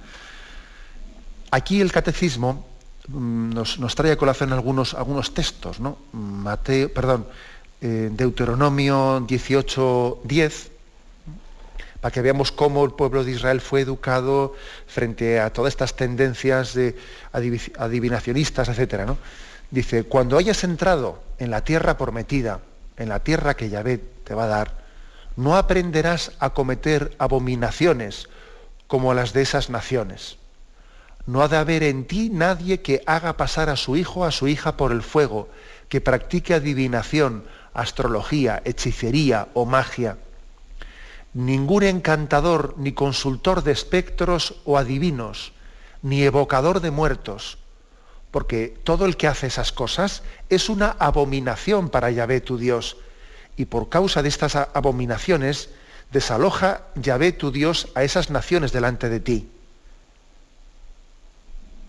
Aquí 1.52 1.82
el 1.82 1.92
catecismo 1.92 2.66
mm, 3.10 3.50
nos, 3.50 3.80
nos, 3.80 3.96
trae 3.96 4.14
a 4.14 4.18
colación 4.18 4.54
algunos, 4.54 4.94
algunos 4.94 5.34
textos, 5.34 5.82
¿no? 5.82 5.98
Mateo, 6.14 6.94
perdón, 6.94 7.28
eh, 7.82 8.10
Deuteronomio 8.12 9.24
18, 9.28 10.22
10, 10.24 10.72
para 12.02 12.12
que 12.12 12.22
veamos 12.22 12.52
cómo 12.52 12.86
el 12.86 12.92
pueblo 12.92 13.24
de 13.24 13.32
Israel 13.32 13.62
fue 13.62 13.82
educado 13.82 14.56
frente 14.88 15.40
a 15.40 15.52
todas 15.52 15.74
estas 15.74 15.96
tendencias 15.96 16.74
de 16.74 16.96
adivinacionistas, 17.32 18.70
etc. 18.70 19.06
¿no? 19.06 19.18
Dice, 19.72 20.04
cuando 20.04 20.38
hayas 20.38 20.64
entrado 20.64 21.22
en 21.40 21.52
la 21.52 21.64
tierra 21.64 21.98
prometida, 21.98 22.62
en 22.98 23.10
la 23.10 23.20
tierra 23.24 23.56
que 23.56 23.70
Yahvé 23.70 24.00
te 24.24 24.34
va 24.34 24.46
a 24.46 24.48
dar, 24.48 24.78
no 25.36 25.56
aprenderás 25.56 26.32
a 26.40 26.52
cometer 26.52 27.16
abominaciones 27.20 28.28
como 28.88 29.14
las 29.14 29.34
de 29.34 29.44
esas 29.44 29.70
naciones. 29.70 30.38
No 31.26 31.42
ha 31.42 31.48
de 31.48 31.58
haber 31.58 31.84
en 31.84 32.06
ti 32.06 32.30
nadie 32.32 32.82
que 32.82 33.04
haga 33.06 33.36
pasar 33.36 33.70
a 33.70 33.76
su 33.76 33.98
hijo 33.98 34.22
o 34.22 34.24
a 34.24 34.32
su 34.32 34.48
hija 34.48 34.78
por 34.78 34.92
el 34.92 35.04
fuego, 35.04 35.50
que 35.90 36.02
practique 36.02 36.54
adivinación, 36.54 37.44
astrología, 37.78 38.62
hechicería 38.66 39.48
o 39.54 39.66
magia. 39.66 40.18
Ningún 41.34 41.84
encantador 41.84 42.74
ni 42.78 42.92
consultor 42.92 43.64
de 43.64 43.72
espectros 43.72 44.56
o 44.66 44.78
adivinos, 44.78 45.54
ni 46.02 46.24
evocador 46.24 46.82
de 46.82 46.92
muertos, 46.92 47.60
porque 48.32 48.76
todo 48.84 49.06
el 49.06 49.16
que 49.16 49.28
hace 49.28 49.48
esas 49.48 49.72
cosas 49.72 50.24
es 50.50 50.70
una 50.70 50.98
abominación 51.00 51.90
para 51.90 52.12
Yahvé 52.12 52.42
tu 52.42 52.58
Dios, 52.58 52.98
y 53.56 53.66
por 53.66 53.90
causa 53.90 54.22
de 54.22 54.30
estas 54.30 54.56
abominaciones 54.56 55.70
desaloja 56.12 56.82
Yahvé 56.96 57.32
tu 57.32 57.52
Dios 57.52 57.90
a 57.96 58.04
esas 58.04 58.30
naciones 58.30 58.72
delante 58.72 59.10
de 59.10 59.20
ti. 59.20 59.50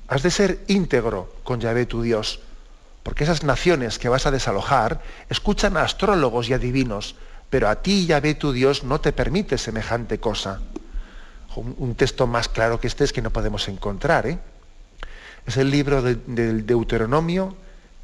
Has 0.09 0.23
de 0.23 0.31
ser 0.31 0.65
íntegro 0.69 1.33
con 1.45 1.61
Yahvé 1.61 1.87
tu 1.87 2.03
Dios, 2.03 2.41
porque 3.09 3.25
esas 3.25 3.43
naciones 3.43 3.99
que 3.99 4.11
vas 4.11 4.27
a 4.27 4.31
desalojar 4.31 5.01
escuchan 5.31 5.79
a 5.79 5.83
astrólogos 5.83 6.51
y 6.51 6.53
adivinos, 6.53 7.15
pero 7.49 7.71
a 7.71 7.77
ti, 7.77 8.05
Yahvé 8.05 8.35
tu 8.35 8.53
Dios, 8.53 8.85
no 8.85 9.01
te 9.01 9.15
permite 9.15 9.57
semejante 9.57 10.21
cosa. 10.21 10.61
Un, 11.57 11.95
texto 11.95 12.27
más 12.27 12.51
claro 12.51 12.79
que 12.79 12.87
este 12.87 13.05
es 13.05 13.15
que 13.15 13.23
no 13.23 13.31
podemos 13.31 13.67
encontrar. 13.69 14.27
¿eh? 14.27 14.39
Es 15.47 15.57
el 15.57 15.71
libro 15.71 16.03
del 16.03 16.67
Deuteronomio, 16.67 17.57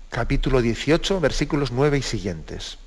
capítulo 0.08 0.62
18, 0.62 1.20
versículos 1.20 1.70
9 1.70 1.98
y 1.98 2.02
siguientes, 2.02 2.78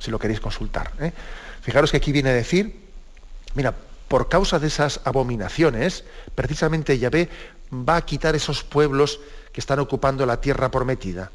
si 0.00 0.10
lo 0.10 0.18
queréis 0.18 0.40
consultar. 0.40 0.90
¿eh? 0.98 1.12
Fijaros 1.60 1.92
que 1.92 1.98
aquí 1.98 2.10
viene 2.10 2.30
a 2.30 2.34
decir, 2.34 2.80
mira, 3.54 3.72
por 4.08 4.28
causa 4.28 4.58
de 4.58 4.66
esas 4.66 5.00
abominaciones, 5.04 6.02
precisamente 6.34 6.98
Yahvé 6.98 7.28
va 7.72 7.94
a 7.94 8.04
quitar 8.04 8.34
esos 8.34 8.64
pueblos 8.64 9.20
que 9.52 9.60
están 9.60 9.78
ocupando 9.78 10.26
la 10.26 10.40
tierra 10.40 10.70
prometida. 10.70 11.30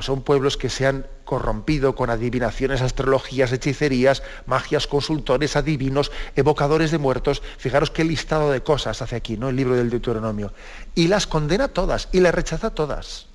Son 0.00 0.22
pueblos 0.22 0.56
que 0.56 0.70
se 0.70 0.86
han 0.86 1.06
corrompido 1.24 1.94
con 1.94 2.10
adivinaciones, 2.10 2.80
astrologías, 2.80 3.52
hechicerías, 3.52 4.22
magias, 4.46 4.86
consultores, 4.86 5.56
adivinos, 5.56 6.10
evocadores 6.34 6.90
de 6.90 6.98
muertos. 6.98 7.42
Fijaros 7.58 7.90
qué 7.90 8.02
listado 8.02 8.50
de 8.50 8.62
cosas 8.62 9.02
hace 9.02 9.14
aquí, 9.14 9.36
¿no? 9.36 9.50
El 9.50 9.56
libro 9.56 9.76
del 9.76 9.90
Deuteronomio. 9.90 10.52
Y 10.94 11.08
las 11.08 11.26
condena 11.26 11.68
todas 11.68 12.08
y 12.12 12.20
las 12.20 12.34
rechaza 12.34 12.70
todas. 12.70 13.26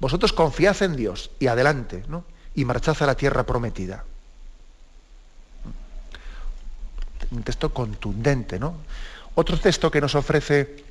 Vosotros 0.00 0.32
confiad 0.32 0.82
en 0.82 0.96
Dios 0.96 1.30
y 1.38 1.46
adelante, 1.46 2.04
¿no? 2.08 2.24
Y 2.54 2.64
marchad 2.64 2.96
a 3.00 3.06
la 3.06 3.14
tierra 3.14 3.44
prometida. 3.44 4.04
Un 7.30 7.42
texto 7.42 7.72
contundente, 7.72 8.58
¿no? 8.58 8.76
Otro 9.34 9.58
texto 9.58 9.90
que 9.90 10.00
nos 10.00 10.14
ofrece 10.14 10.84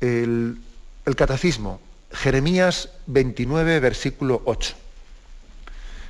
el, 0.00 0.58
el 1.04 1.16
catecismo, 1.16 1.80
Jeremías 2.12 2.90
29, 3.06 3.80
versículo 3.80 4.42
8. 4.44 4.74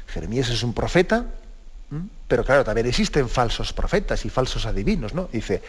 Jeremías 0.08 0.48
es 0.48 0.62
un 0.62 0.72
profeta, 0.72 1.26
pero 2.28 2.44
claro, 2.44 2.64
también 2.64 2.86
existen 2.86 3.28
falsos 3.28 3.72
profetas 3.72 4.24
y 4.24 4.30
falsos 4.30 4.66
adivinos, 4.66 5.14
¿no? 5.14 5.28
Dice, 5.32 5.62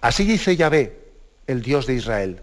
así 0.00 0.24
dice 0.24 0.56
Yahvé, 0.56 0.98
el 1.46 1.62
Dios 1.62 1.86
de 1.86 1.94
Israel, 1.94 2.40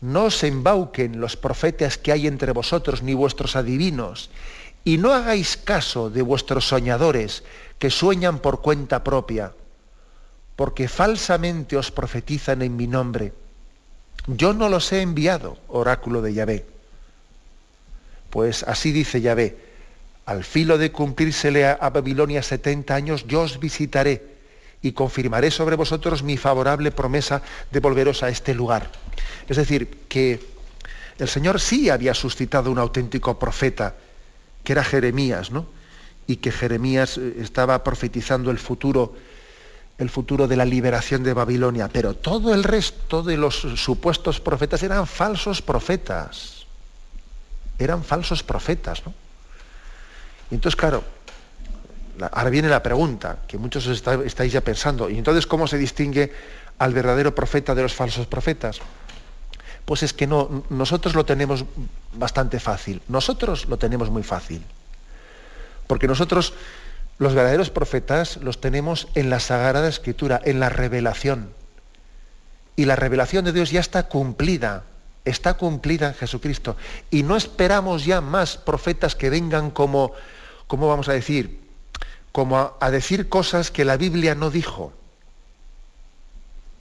no 0.00 0.30
se 0.30 0.48
embauquen 0.48 1.20
los 1.20 1.36
profetas 1.36 1.96
que 1.96 2.12
hay 2.12 2.26
entre 2.26 2.52
vosotros 2.52 3.02
ni 3.02 3.14
vuestros 3.14 3.56
adivinos, 3.56 4.30
y 4.84 4.98
no 4.98 5.14
hagáis 5.14 5.56
caso 5.56 6.10
de 6.10 6.22
vuestros 6.22 6.66
soñadores 6.66 7.44
que 7.78 7.90
sueñan 7.90 8.40
por 8.40 8.60
cuenta 8.60 9.04
propia, 9.04 9.52
porque 10.56 10.88
falsamente 10.88 11.76
os 11.76 11.90
profetizan 11.90 12.62
en 12.62 12.76
mi 12.76 12.86
nombre. 12.86 13.32
Yo 14.26 14.52
no 14.52 14.68
los 14.68 14.92
he 14.92 15.02
enviado, 15.02 15.58
oráculo 15.68 16.22
de 16.22 16.34
Yahvé. 16.34 16.64
Pues 18.30 18.62
así 18.62 18.92
dice 18.92 19.20
Yahvé, 19.20 19.56
al 20.24 20.44
filo 20.44 20.78
de 20.78 20.92
cumplírsele 20.92 21.66
a, 21.66 21.90
Babilonia 21.90 22.42
70 22.42 22.94
años, 22.94 23.26
yo 23.26 23.42
os 23.42 23.58
visitaré 23.58 24.32
y 24.80 24.92
confirmaré 24.92 25.50
sobre 25.50 25.76
vosotros 25.76 26.22
mi 26.22 26.36
favorable 26.36 26.92
promesa 26.92 27.42
de 27.70 27.80
volveros 27.80 28.22
a 28.22 28.28
este 28.28 28.54
lugar. 28.54 28.90
Es 29.48 29.56
decir, 29.56 29.98
que 30.08 30.40
el 31.18 31.28
Señor 31.28 31.60
sí 31.60 31.90
había 31.90 32.14
suscitado 32.14 32.70
un 32.70 32.78
auténtico 32.78 33.38
profeta, 33.38 33.94
que 34.64 34.72
era 34.72 34.84
Jeremías, 34.84 35.50
¿no? 35.50 35.66
Y 36.26 36.36
que 36.36 36.52
Jeremías 36.52 37.18
eh, 37.18 37.34
estaba 37.40 37.82
profetizando 37.82 38.50
el 38.50 38.58
futuro, 38.58 39.14
el 40.02 40.10
futuro 40.10 40.46
de 40.46 40.56
la 40.56 40.64
liberación 40.64 41.22
de 41.22 41.32
Babilonia, 41.32 41.88
pero 41.88 42.14
todo 42.14 42.52
el 42.52 42.64
resto 42.64 43.22
de 43.22 43.36
los 43.36 43.54
supuestos 43.76 44.40
profetas 44.40 44.82
eran 44.82 45.06
falsos 45.06 45.62
profetas. 45.62 46.66
Eran 47.78 48.04
falsos 48.04 48.42
profetas, 48.42 49.02
¿no? 49.06 49.14
Y 50.50 50.54
entonces, 50.56 50.76
claro, 50.76 51.02
ahora 52.30 52.50
viene 52.50 52.68
la 52.68 52.82
pregunta, 52.82 53.38
que 53.48 53.56
muchos 53.56 53.86
estáis 53.86 54.52
ya 54.52 54.60
pensando, 54.60 55.08
¿y 55.08 55.16
entonces 55.16 55.46
cómo 55.46 55.66
se 55.66 55.78
distingue 55.78 56.32
al 56.78 56.92
verdadero 56.92 57.34
profeta 57.34 57.74
de 57.74 57.82
los 57.82 57.94
falsos 57.94 58.26
profetas? 58.26 58.80
Pues 59.84 60.02
es 60.02 60.12
que 60.12 60.26
no, 60.26 60.64
nosotros 60.68 61.14
lo 61.14 61.24
tenemos 61.24 61.64
bastante 62.12 62.60
fácil, 62.60 63.00
nosotros 63.08 63.66
lo 63.66 63.78
tenemos 63.78 64.10
muy 64.10 64.22
fácil. 64.22 64.62
Porque 65.86 66.06
nosotros, 66.06 66.54
los 67.22 67.34
verdaderos 67.34 67.70
profetas, 67.70 68.36
los 68.38 68.60
tenemos 68.60 69.08
en 69.14 69.30
la 69.30 69.40
Sagrada 69.40 69.88
Escritura, 69.88 70.40
en 70.44 70.60
la 70.60 70.68
revelación. 70.68 71.52
Y 72.76 72.84
la 72.84 72.96
revelación 72.96 73.44
de 73.44 73.52
Dios 73.52 73.70
ya 73.70 73.80
está 73.80 74.08
cumplida, 74.08 74.84
está 75.24 75.54
cumplida 75.54 76.08
en 76.08 76.14
Jesucristo. 76.14 76.76
Y 77.10 77.22
no 77.22 77.36
esperamos 77.36 78.04
ya 78.04 78.20
más 78.20 78.56
profetas 78.56 79.14
que 79.14 79.30
vengan 79.30 79.70
como 79.70 80.12
¿cómo 80.72 80.88
vamos 80.88 81.10
a 81.10 81.12
decir? 81.12 81.60
Como 82.32 82.76
a, 82.80 82.90
decir 82.90 83.28
cosas 83.28 83.70
que 83.70 83.84
la 83.84 83.98
Biblia 83.98 84.34
no 84.34 84.48
dijo. 84.48 84.94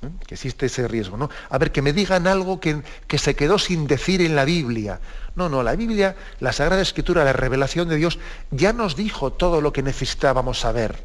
¿Eh? 0.01 0.09
Que 0.25 0.35
existe 0.35 0.65
ese 0.65 0.87
riesgo, 0.87 1.17
¿no? 1.17 1.29
A 1.49 1.57
ver, 1.57 1.71
que 1.71 1.81
me 1.81 1.93
digan 1.93 2.27
algo 2.27 2.59
que, 2.59 2.81
que 3.07 3.17
se 3.17 3.35
quedó 3.35 3.59
sin 3.59 3.87
decir 3.87 4.21
en 4.21 4.35
la 4.35 4.45
Biblia. 4.45 4.99
No, 5.35 5.47
no, 5.47 5.63
la 5.63 5.75
Biblia, 5.75 6.15
la 6.39 6.51
Sagrada 6.51 6.81
Escritura, 6.81 7.23
la 7.23 7.33
revelación 7.33 7.87
de 7.87 7.97
Dios, 7.97 8.19
ya 8.49 8.73
nos 8.73 8.95
dijo 8.95 9.31
todo 9.31 9.61
lo 9.61 9.71
que 9.71 9.83
necesitábamos 9.83 10.59
saber. 10.59 11.03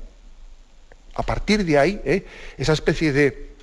A 1.15 1.23
partir 1.23 1.65
de 1.65 1.79
ahí, 1.79 2.01
¿eh? 2.05 2.27
esa 2.59 2.73
especie 2.73 3.13
de 3.13 3.55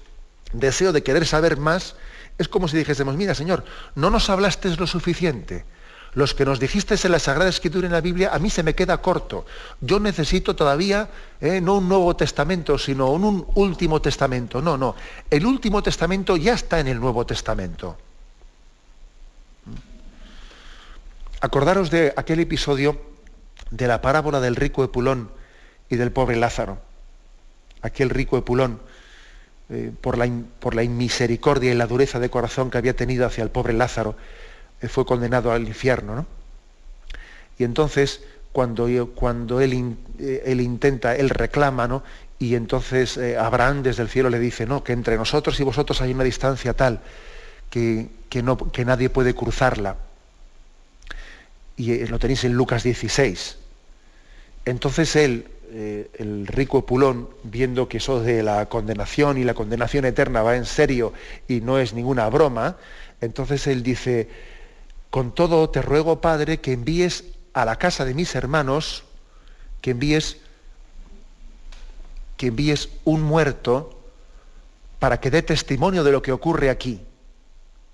deseo 0.53 0.93
de 0.93 1.03
querer 1.03 1.25
saber 1.25 1.57
más, 1.57 1.95
es 2.37 2.47
como 2.47 2.67
si 2.67 2.77
dijésemos, 2.77 3.15
mira 3.15 3.35
Señor, 3.35 3.63
no 3.95 4.09
nos 4.09 4.29
hablaste 4.29 4.69
lo 4.75 4.87
suficiente, 4.87 5.65
los 6.15 6.33
que 6.33 6.45
nos 6.45 6.59
dijiste 6.59 6.95
en 7.03 7.11
la 7.11 7.19
Sagrada 7.19 7.49
Escritura 7.49 7.87
en 7.87 7.93
la 7.93 8.01
Biblia, 8.01 8.31
a 8.33 8.39
mí 8.39 8.49
se 8.49 8.63
me 8.63 8.75
queda 8.75 8.97
corto. 8.97 9.45
Yo 9.81 9.99
necesito 9.99 10.55
todavía 10.55 11.09
eh, 11.41 11.59
no 11.59 11.77
un 11.77 11.89
Nuevo 11.89 12.15
Testamento, 12.15 12.77
sino 12.77 13.11
un, 13.11 13.45
Último 13.55 14.01
Testamento. 14.01 14.61
No, 14.61 14.77
no. 14.77 14.95
El 15.29 15.45
Último 15.45 15.81
Testamento 15.81 16.37
ya 16.37 16.53
está 16.53 16.79
en 16.79 16.87
el 16.87 16.99
Nuevo 16.99 17.25
Testamento. 17.25 17.97
Acordaros 21.41 21.89
de 21.89 22.13
aquel 22.15 22.39
episodio 22.39 23.01
de 23.71 23.87
la 23.87 24.01
parábola 24.01 24.39
del 24.39 24.55
rico 24.55 24.83
Epulón 24.83 25.29
y 25.89 25.95
del 25.95 26.11
pobre 26.11 26.35
Lázaro. 26.35 26.77
Aquel 27.81 28.09
rico 28.09 28.37
Epulón, 28.37 28.79
eh, 29.69 29.91
por, 29.99 30.17
la, 30.17 30.29
por 30.59 30.75
la 30.75 30.83
inmisericordia 30.83 31.71
y 31.71 31.75
la 31.75 31.87
dureza 31.87 32.19
de 32.19 32.29
corazón 32.29 32.69
que 32.69 32.77
había 32.77 32.95
tenido 32.95 33.25
hacia 33.25 33.43
el 33.43 33.49
pobre 33.49 33.73
Lázaro, 33.73 34.15
fue 34.87 35.05
condenado 35.05 35.51
al 35.51 35.67
infierno. 35.67 36.15
¿no? 36.15 36.25
Y 37.57 37.63
entonces, 37.63 38.21
cuando, 38.51 38.87
cuando 39.15 39.61
él, 39.61 39.95
eh, 40.19 40.43
él, 40.45 40.61
intenta, 40.61 41.15
él 41.15 41.29
reclama, 41.29 41.87
¿no? 41.87 42.03
y 42.39 42.55
entonces 42.55 43.17
eh, 43.17 43.37
Abraham 43.37 43.83
desde 43.83 44.03
el 44.03 44.09
cielo 44.09 44.29
le 44.29 44.39
dice, 44.39 44.65
no, 44.65 44.83
que 44.83 44.93
entre 44.93 45.17
nosotros 45.17 45.59
y 45.59 45.63
vosotros 45.63 46.01
hay 46.01 46.13
una 46.13 46.23
distancia 46.23 46.73
tal 46.73 47.01
que, 47.69 48.07
que, 48.29 48.43
no, 48.43 48.57
que 48.57 48.85
nadie 48.85 49.09
puede 49.09 49.33
cruzarla. 49.33 49.97
Y 51.77 51.93
eh, 51.93 52.07
lo 52.07 52.19
tenéis 52.19 52.43
en 52.43 52.53
Lucas 52.53 52.83
16. 52.83 53.57
Entonces 54.65 55.15
él, 55.15 55.47
el 55.73 56.45
rico 56.45 56.79
Epulón, 56.79 57.27
viendo 57.43 57.89
que 57.89 57.97
eso 57.97 58.21
de 58.21 58.43
la 58.43 58.67
condenación 58.67 59.39
y 59.39 59.43
la 59.43 59.55
condenación 59.55 60.05
eterna 60.05 60.43
va 60.43 60.55
en 60.55 60.65
serio 60.65 61.13
y 61.47 61.61
no 61.61 61.79
es 61.79 61.93
ninguna 61.93 62.29
broma, 62.29 62.77
entonces 63.21 63.67
él 63.67 63.83
dice, 63.83 64.29
con 65.13 65.31
todo 65.31 65.69
te 65.69 65.83
ruego, 65.83 66.21
Padre, 66.21 66.59
que 66.59 66.73
envíes 66.73 67.25
a 67.53 67.65
la 67.65 67.75
casa 67.75 68.03
de 68.03 68.15
mis 68.15 68.33
hermanos, 68.33 69.03
que 69.79 69.91
envíes, 69.91 70.37
que 72.35 72.47
envíes 72.47 72.89
un 73.03 73.21
muerto 73.21 73.95
para 74.97 75.19
que 75.19 75.29
dé 75.29 75.43
testimonio 75.43 76.03
de 76.03 76.11
lo 76.11 76.23
que 76.23 76.31
ocurre 76.31 76.71
aquí 76.71 76.99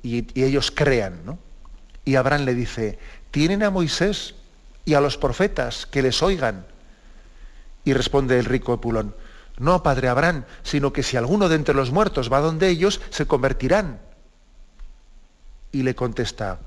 y, 0.01 0.41
ellos 0.41 0.71
crean. 0.71 1.25
¿no? 1.25 1.37
Y 2.05 2.15
Abraham 2.15 2.45
le 2.45 2.55
dice, 2.55 2.97
tienen 3.31 3.63
a 3.63 3.69
Moisés 3.69 4.35
y 4.85 4.93
a 4.93 5.01
los 5.01 5.17
profetas 5.17 5.85
que 5.87 6.01
les 6.01 6.23
oigan. 6.23 6.65
Y 7.83 7.91
responde 7.91 8.39
el 8.39 8.45
rico 8.45 8.73
Epulón, 8.73 9.13
no, 9.57 9.83
padre 9.83 10.07
Abraham, 10.07 10.45
sino 10.63 10.93
que 10.93 11.03
si 11.03 11.17
alguno 11.17 11.49
de 11.49 11.55
entre 11.55 11.75
los 11.75 11.91
muertos 11.91 12.31
va 12.31 12.39
donde 12.39 12.69
ellos, 12.69 13.01
se 13.09 13.25
convertirán. 13.27 13.99
Y 15.73 15.83
le 15.83 15.95
contesta, 15.95 16.59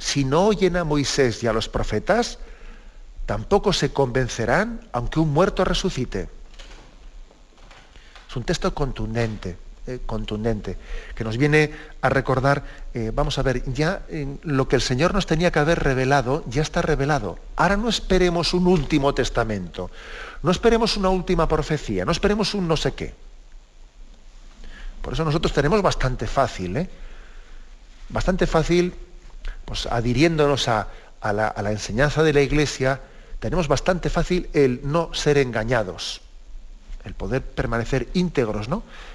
si 0.00 0.24
no 0.24 0.46
oyen 0.46 0.76
a 0.76 0.84
Moisés 0.84 1.42
y 1.44 1.46
a 1.46 1.52
los 1.52 1.68
profetas, 1.68 2.38
tampoco 3.26 3.72
se 3.72 3.92
convencerán 3.92 4.80
aunque 4.92 5.20
un 5.20 5.32
muerto 5.32 5.64
resucite. 5.64 6.28
Es 8.28 8.34
un 8.34 8.44
texto 8.44 8.74
contundente, 8.74 9.58
eh, 9.86 10.00
contundente, 10.06 10.78
que 11.14 11.22
nos 11.22 11.36
viene 11.36 11.70
a 12.00 12.08
recordar, 12.08 12.64
eh, 12.94 13.12
vamos 13.14 13.38
a 13.38 13.42
ver, 13.42 13.62
ya 13.72 14.02
lo 14.42 14.68
que 14.68 14.76
el 14.76 14.82
Señor 14.82 15.12
nos 15.12 15.26
tenía 15.26 15.50
que 15.52 15.58
haber 15.58 15.80
revelado, 15.80 16.44
ya 16.48 16.62
está 16.62 16.80
revelado. 16.80 17.38
Ahora 17.56 17.76
no 17.76 17.88
esperemos 17.90 18.54
un 18.54 18.66
último 18.66 19.12
testamento, 19.12 19.90
no 20.42 20.50
esperemos 20.50 20.96
una 20.96 21.10
última 21.10 21.46
profecía, 21.46 22.06
no 22.06 22.12
esperemos 22.12 22.54
un 22.54 22.66
no 22.66 22.76
sé 22.76 22.94
qué. 22.94 23.14
Por 25.02 25.12
eso 25.12 25.24
nosotros 25.24 25.52
tenemos 25.52 25.82
bastante 25.82 26.26
fácil, 26.26 26.76
¿eh? 26.78 26.88
Bastante 28.08 28.46
fácil 28.46 28.94
pues 29.70 29.86
adhiriéndonos 29.86 30.66
a, 30.66 30.88
la, 31.22 31.70
enseñanza 31.70 32.24
de 32.24 32.32
la 32.32 32.40
Iglesia, 32.40 32.98
tenemos 33.38 33.68
bastante 33.68 34.10
fácil 34.10 34.50
el 34.52 34.80
no 34.82 35.14
ser 35.14 35.38
engañados, 35.38 36.22
el 37.04 37.14
poder 37.14 37.40
permanecer 37.42 38.08
íntegros. 38.14 38.66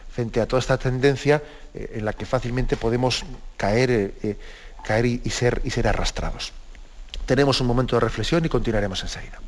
Frente 0.09 0.39
a 0.39 0.45
toda 0.45 0.61
esta 0.61 0.77
tendencia 0.77 1.43
eh, 1.73 1.95
en 1.95 2.05
la 2.05 2.13
que 2.13 2.25
fácilmente 2.25 2.77
podemos 2.77 3.25
caer, 3.57 3.91
eh, 3.91 4.13
eh, 4.23 4.37
caer 4.85 5.05
y 5.05 5.29
ser 5.29 5.87
arrastrados. 5.89 6.53
Tenemos 7.25 7.59
un 7.59 7.67
momento 7.67 7.97
de 7.97 7.99
reflexión 7.99 8.45
y 8.45 8.47
continuaremos 8.47 9.03
enseguida. 9.03 9.41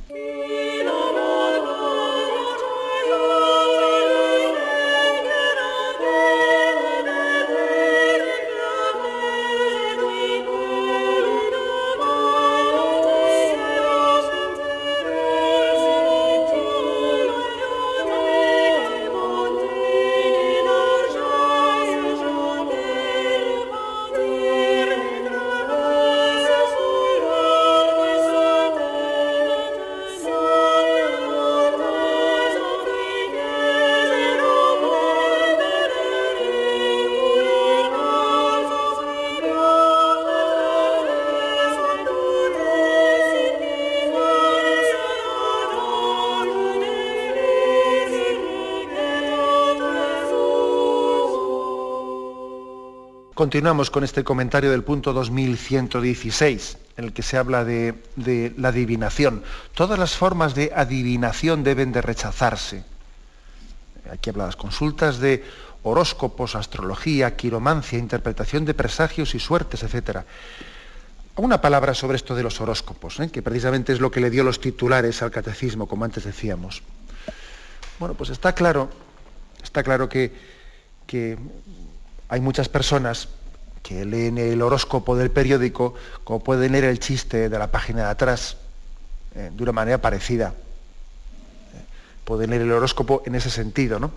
Continuamos 53.38 53.92
con 53.92 54.04
este 54.04 54.24
comentario 54.24 54.72
del 54.72 54.84
punto 54.84 55.14
2116, 55.14 56.78
en 56.98 57.06
el 57.06 57.14
que 57.14 57.22
se 57.22 57.38
habla 57.38 57.64
de, 57.64 57.94
la 58.58 58.70
adivinación. 58.70 59.44
Todas 59.76 60.00
las 60.00 60.18
formas 60.18 60.56
de 60.56 60.72
adivinación 60.76 61.64
deben 61.64 61.92
de 61.92 62.02
rechazarse. 62.02 62.84
Aquí 64.12 64.32
habla 64.32 64.48
las 64.48 64.56
consultas 64.56 65.20
de 65.20 65.46
horóscopos, 65.84 66.56
astrología, 66.56 67.36
quiromancia, 67.36 68.00
interpretación 68.00 68.66
de 68.66 68.74
presagios 68.74 69.36
y 69.36 69.40
suertes, 69.40 69.84
etc. 69.84 70.22
Una 71.36 71.62
palabra 71.62 71.94
sobre 71.94 72.16
esto 72.16 72.34
de 72.34 72.42
los 72.42 72.60
horóscopos, 72.60 73.20
¿eh? 73.20 73.30
que 73.30 73.44
precisamente 73.44 73.94
es 73.94 74.00
lo 74.00 74.10
que 74.10 74.20
le 74.20 74.32
dio 74.32 74.44
los 74.44 74.60
titulares 74.60 75.22
al 75.22 75.30
catecismo, 75.30 75.88
como 75.88 76.06
antes 76.06 76.24
decíamos. 76.24 76.82
Bueno, 78.00 78.16
pues 78.16 78.32
está 78.32 78.54
claro, 78.54 78.90
está 79.62 79.84
claro 79.84 80.10
que, 80.10 80.34
que 81.06 81.38
hay 82.30 82.42
muchas 82.42 82.70
personas 82.70 83.30
que 83.84 84.04
leen 84.06 84.38
el 84.38 84.62
horóscopo 84.62 85.16
del 85.16 85.32
periódico 85.32 85.94
como 86.24 86.44
pueden 86.44 86.74
leer 86.74 86.86
el 86.86 87.00
chiste 87.00 87.50
de 87.50 87.60
la 87.60 87.72
página 87.72 88.04
de 88.04 88.10
atrás 88.10 88.58
eh, 89.36 89.52
de 89.54 89.64
una 89.64 89.72
manera 89.72 90.00
parecida. 90.00 90.50
Eh, 90.50 91.82
pueden 92.26 92.50
leer 92.50 92.64
el 92.64 92.72
horóscopo 92.72 93.24
en 93.26 93.36
ese 93.36 93.50
sentido, 93.50 94.00
¿no? 94.00 94.12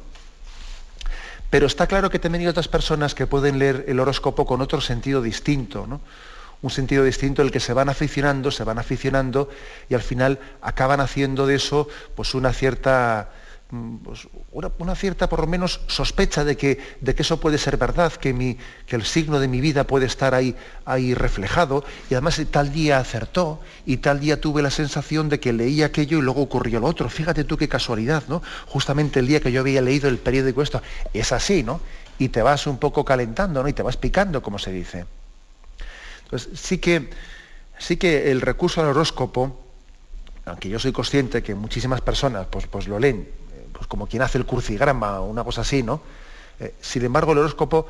Pero 1.51 1.67
está 1.67 1.87
claro 1.87 2.11
que 2.11 2.19
también 2.19 2.43
hay 2.43 2.49
otras 2.49 2.69
personas 2.69 3.15
que 3.15 3.27
pueden 3.27 3.59
leer 3.59 3.85
el 3.89 3.99
horóscopo 4.01 4.47
con 4.47 4.61
otro 4.61 4.81
sentido 4.81 5.21
distinto, 5.23 5.87
¿no? 5.87 6.01
Un 6.63 6.71
sentido 6.71 7.05
distinto 7.05 7.43
el 7.43 7.51
que 7.51 7.61
se 7.61 7.73
van 7.73 7.89
aficionando, 7.89 8.51
se 8.51 8.65
van 8.65 8.79
aficionando 8.79 9.49
y 9.89 9.95
al 9.95 10.03
final 10.03 10.39
acaban 10.61 11.01
haciendo 11.01 11.47
de 11.47 11.55
eso 11.55 11.89
pues 12.15 12.35
una 12.35 12.53
cierta 12.53 13.31
pues, 14.03 14.27
una, 14.51 14.95
cierta, 14.97 15.29
por 15.29 15.41
lo 15.41 15.47
menos, 15.47 15.81
sospecha 15.87 16.45
de 16.45 16.57
que, 16.57 16.79
de 17.01 17.15
que 17.15 17.23
eso 17.23 17.39
puede 17.39 17.57
ser 17.57 17.77
verdad, 17.77 18.13
que, 18.13 18.33
mi, 18.33 18.59
que, 18.87 18.97
el 18.97 19.05
signo 19.05 19.39
de 19.39 19.47
mi 19.47 19.61
vida 19.61 19.85
puede 19.85 20.07
estar 20.07 20.35
ahí, 20.35 20.57
ahí 20.85 21.15
reflejado, 21.15 21.85
y 22.11 22.15
además 22.15 22.41
tal 22.51 22.73
día 22.73 22.99
acertó, 22.99 23.61
y 23.87 23.99
tal 23.99 24.19
día 24.19 24.41
tuve 24.41 24.61
la 24.61 24.71
sensación 24.71 25.29
de 25.29 25.39
que 25.39 25.53
leí 25.53 25.85
aquello 25.85 26.19
y 26.19 26.23
luego 26.23 26.43
ocurrió 26.43 26.81
lo 26.81 26.89
otro. 26.89 27.09
Fíjate 27.09 27.45
tú 27.45 27.57
qué 27.57 27.69
casualidad, 27.69 28.25
¿no? 28.27 28.43
Justamente 28.67 29.21
el 29.21 29.29
día 29.29 29.41
que 29.41 29.53
yo 29.53 29.61
había 29.61 29.83
leído 29.83 30.09
el 30.09 30.19
periódico 30.19 30.63
esto, 30.63 30.83
es 31.15 31.31
así, 31.31 31.63
¿no? 31.63 31.81
Y 32.19 32.31
te 32.31 32.43
vas 32.43 32.67
un 32.67 32.79
poco 32.79 33.05
calentando, 33.05 33.63
¿no? 33.63 33.69
Y 33.69 33.73
te 33.73 33.83
vas 33.83 33.97
picando, 33.97 34.43
como 34.43 34.59
se 34.59 34.73
dice. 34.73 35.07
Entonces, 36.25 36.59
sí 36.61 36.79
que, 36.79 37.09
sí 37.79 37.97
que 37.97 38.33
el 38.33 38.41
recurso 38.41 38.81
al 38.81 38.89
horóscopo, 38.89 39.61
aunque 40.45 40.69
yo 40.69 40.81
soy 40.81 40.91
consciente 40.91 41.41
que 41.43 41.55
muchísimas 41.55 42.01
personas 42.01 42.47
pues, 42.51 42.67
pues 42.67 42.89
lo 42.89 42.99
leen 42.99 43.40
pues 43.81 43.89
como 43.89 44.07
quien 44.07 44.21
hace 44.21 44.37
el 44.37 44.45
crucigrama 44.45 45.21
o 45.21 45.25
una 45.25 45.43
cosa 45.43 45.63
así, 45.63 45.83
¿no? 45.83 46.03
Eh, 46.61 46.75
sin 46.83 47.03
embargo, 47.03 47.33
el 47.33 47.39
horóscopo 47.39 47.87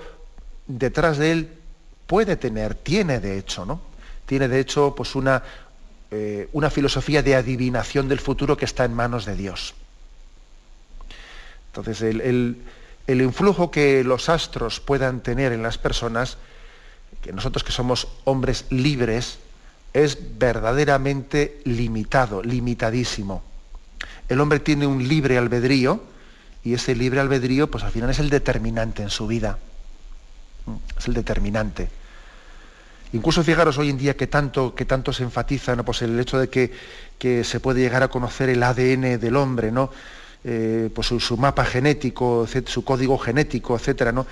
detrás 0.69 1.19
de 1.19 1.33
él 1.33 1.49
puede 2.07 2.37
tener, 2.37 2.77
tiene 2.77 3.19
de 3.19 3.37
hecho, 3.37 3.67
¿no? 3.67 3.81
Tiene 4.25 4.47
de 4.47 4.61
hecho 4.61 4.95
pues 4.97 5.17
una, 5.17 5.43
eh, 6.13 6.49
una 6.53 6.71
filosofía 6.71 7.25
de 7.25 7.35
adivinación 7.35 8.09
del 8.09 8.21
futuro 8.21 8.57
que 8.57 8.67
está 8.67 8.85
en 8.85 8.95
manos 8.95 9.25
de 9.25 9.35
Dios. 9.35 9.75
Entonces, 11.73 12.03
el, 12.03 12.63
el 13.09 13.21
influjo 13.21 13.73
que 13.73 14.05
los 14.05 14.29
astros 14.29 14.79
puedan 14.79 15.23
tener 15.23 15.51
en 15.51 15.65
las 15.65 15.77
personas, 15.77 16.39
que 17.21 17.33
nosotros 17.33 17.65
que 17.65 17.73
somos 17.73 18.07
hombres 18.23 18.67
libres, 18.71 19.41
es 19.93 20.39
verdaderamente 20.39 21.61
limitado, 21.65 22.45
limitadísimo 22.45 23.50
el 24.31 24.41
hombre 24.41 24.61
tiene 24.61 24.87
un 24.87 25.07
libre 25.07 25.37
albedrío 25.37 26.03
y 26.63 26.75
ese 26.75 26.95
libre 26.95 27.21
albedrío 27.21 27.69
pues 27.69 27.83
al 27.83 27.91
final 27.91 28.11
es 28.11 28.21
el 28.21 28.31
determinante 28.31 29.03
en 29.03 29.11
su 29.11 29.27
vida. 29.27 29.59
Es 30.97 31.09
el 31.09 31.15
determinante. 31.15 31.91
Incluso 33.13 33.43
fijaros 33.43 33.77
hoy 33.77 33.91
en 33.91 33.99
día 33.99 34.17
que 34.17 34.29
tanto, 34.29 34.73
que 34.73 34.85
tanto 34.85 35.13
se 35.13 35.25
enfatiza 35.25 35.77
pues 35.83 36.03
el 36.03 36.19
hecho 36.21 36.39
de 36.39 36.49
que, 36.49 36.73
que, 37.19 37.43
se 37.43 37.59
puede 37.59 37.81
llegar 37.81 38.05
a 38.05 38.09
conocer 38.09 38.49
el 38.51 38.63
ADN 38.63 39.19
del 39.19 39.35
hombre, 39.35 39.73
¿no? 39.73 39.91
Eh, 40.45 40.91
pues 40.95 41.09
su, 41.09 41.37
mapa 41.37 41.65
genético, 41.65 42.47
su 42.67 42.85
código 42.85 43.19
genético, 43.19 43.77
etc. 43.77 44.13
¿no? 44.13 44.27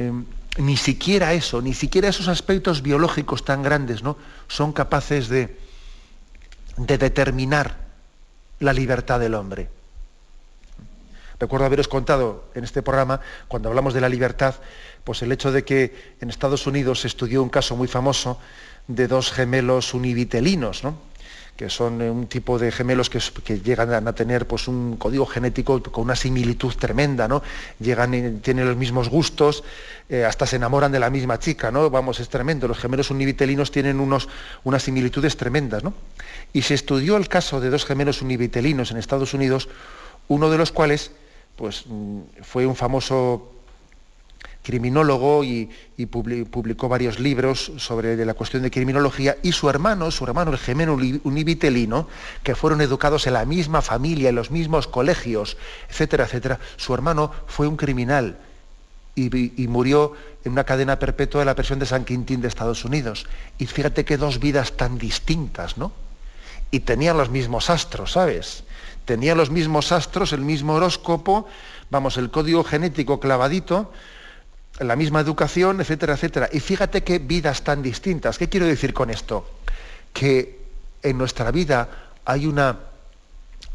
Eh, 0.00 0.12
ni 0.58 0.76
siquiera 0.76 1.32
eso, 1.32 1.62
ni 1.62 1.74
siquiera 1.74 2.08
esos 2.08 2.26
aspectos 2.26 2.82
biológicos 2.82 3.44
tan 3.44 3.62
grandes 3.62 4.02
¿no? 4.02 4.18
son 4.46 4.72
capaces 4.72 5.28
de, 5.28 5.56
de 6.76 6.98
determinar 6.98 7.83
la 8.60 8.72
libertad 8.72 9.20
del 9.20 9.34
hombre. 9.34 9.68
Recuerdo 11.38 11.66
haberos 11.66 11.88
contado 11.88 12.44
en 12.54 12.64
este 12.64 12.82
programa, 12.82 13.20
cuando 13.48 13.68
hablamos 13.68 13.92
de 13.92 14.00
la 14.00 14.08
libertad, 14.08 14.54
pues 15.02 15.22
el 15.22 15.32
hecho 15.32 15.52
de 15.52 15.64
que 15.64 16.14
en 16.20 16.30
Estados 16.30 16.66
Unidos 16.66 17.00
se 17.00 17.08
estudió 17.08 17.42
un 17.42 17.48
caso 17.48 17.76
muy 17.76 17.88
famoso 17.88 18.38
de 18.86 19.08
dos 19.08 19.32
gemelos 19.32 19.94
univitelinos, 19.94 20.82
que 21.56 21.70
son 21.70 22.02
un 22.02 22.26
tipo 22.26 22.58
de 22.58 22.72
gemelos 22.72 23.08
que, 23.08 23.60
llegan 23.60 24.08
a 24.08 24.12
tener 24.12 24.46
pues, 24.46 24.66
un 24.66 24.96
código 24.96 25.24
genético 25.24 25.80
con 25.82 26.04
una 26.04 26.16
similitud 26.16 26.74
tremenda, 26.74 27.28
¿no? 27.28 27.42
Llegan 27.78 28.40
tienen 28.40 28.66
los 28.66 28.76
mismos 28.76 29.08
gustos, 29.08 29.62
eh, 30.08 30.24
hasta 30.24 30.46
se 30.46 30.56
enamoran 30.56 30.90
de 30.90 30.98
la 30.98 31.10
misma 31.10 31.38
chica, 31.38 31.70
¿no? 31.70 31.90
Vamos, 31.90 32.18
es 32.18 32.28
tremendo. 32.28 32.66
Los 32.66 32.78
gemelos 32.78 33.10
univitelinos 33.10 33.70
tienen 33.70 34.00
unos, 34.00 34.28
unas 34.64 34.82
similitudes 34.82 35.36
tremendas, 35.36 35.84
¿no? 35.84 35.94
Y 36.52 36.62
se 36.62 36.74
estudió 36.74 37.16
el 37.16 37.28
caso 37.28 37.60
de 37.60 37.70
dos 37.70 37.84
gemelos 37.84 38.20
univitelinos 38.20 38.90
en 38.90 38.96
Estados 38.96 39.32
Unidos, 39.32 39.68
uno 40.26 40.50
de 40.50 40.58
los 40.58 40.72
cuales 40.72 41.12
pues, 41.54 41.84
mm, 41.86 42.20
fue 42.42 42.66
un 42.66 42.74
famoso 42.74 43.53
criminólogo 44.64 45.44
y, 45.44 45.70
publicó 46.06 46.88
varios 46.88 47.20
libros 47.20 47.70
sobre 47.76 48.16
la 48.24 48.34
cuestión 48.34 48.62
de 48.62 48.70
criminología, 48.70 49.36
y 49.42 49.52
su 49.52 49.70
hermano, 49.70 50.10
su 50.10 50.24
hermano 50.24 50.50
el 50.50 50.58
gemelo 50.58 50.94
univitelino, 50.94 52.08
que 52.42 52.56
fueron 52.56 52.80
educados 52.80 53.28
en 53.28 53.34
la 53.34 53.44
misma 53.44 53.82
familia, 53.82 54.30
en 54.30 54.34
los 54.34 54.50
mismos 54.50 54.88
colegios, 54.88 55.56
etcétera, 55.88 56.24
etcétera, 56.24 56.58
su 56.76 56.92
hermano 56.94 57.30
fue 57.46 57.68
un 57.68 57.76
criminal 57.76 58.38
y, 59.14 59.68
murió 59.68 60.14
en 60.44 60.52
una 60.52 60.64
cadena 60.64 60.98
perpetua 60.98 61.42
de 61.42 61.44
la 61.44 61.54
prisión 61.54 61.78
de 61.78 61.86
San 61.86 62.04
Quintín 62.04 62.40
de 62.40 62.48
Estados 62.48 62.84
Unidos. 62.84 63.26
Y 63.58 63.66
fíjate 63.66 64.04
qué 64.04 64.16
dos 64.16 64.40
vidas 64.40 64.72
tan 64.72 64.98
distintas, 64.98 65.76
¿no? 65.76 65.92
y 66.70 66.80
tenían 66.80 67.16
los 67.16 67.30
mismos 67.30 67.70
astros, 67.70 68.12
¿sabes? 68.12 68.64
Tenían 69.04 69.38
los 69.38 69.48
mismos 69.48 69.92
astros, 69.92 70.32
el 70.32 70.40
mismo 70.40 70.74
horóscopo, 70.74 71.46
vamos, 71.88 72.16
el 72.16 72.32
código 72.32 72.64
genético 72.64 73.20
clavadito, 73.20 73.92
la 74.80 74.96
misma 74.96 75.20
educación, 75.20 75.80
etcétera, 75.80 76.14
etcétera. 76.14 76.48
Y 76.52 76.60
fíjate 76.60 77.02
qué 77.02 77.18
vidas 77.18 77.62
tan 77.62 77.82
distintas. 77.82 78.38
¿Qué 78.38 78.48
quiero 78.48 78.66
decir 78.66 78.92
con 78.92 79.10
esto? 79.10 79.48
Que 80.12 80.58
en 81.02 81.18
nuestra 81.18 81.50
vida 81.50 81.88
hay 82.24 82.46
una 82.46 82.78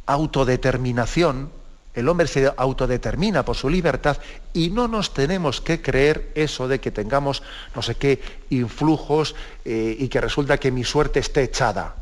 autodeterminación, 0.05 1.51
el 1.93 2.09
hombre 2.09 2.27
se 2.27 2.51
autodetermina 2.55 3.43
por 3.45 3.55
su 3.55 3.69
libertad 3.69 4.17
y 4.53 4.69
no 4.69 4.87
nos 4.87 5.13
tenemos 5.13 5.61
que 5.61 5.81
creer 5.81 6.31
eso 6.35 6.67
de 6.67 6.79
que 6.79 6.91
tengamos 6.91 7.43
no 7.75 7.81
sé 7.81 7.95
qué 7.95 8.21
influjos 8.49 9.35
eh, 9.65 9.95
y 9.99 10.07
que 10.07 10.21
resulta 10.21 10.57
que 10.57 10.71
mi 10.71 10.83
suerte 10.83 11.19
esté 11.19 11.43
echada. 11.43 11.95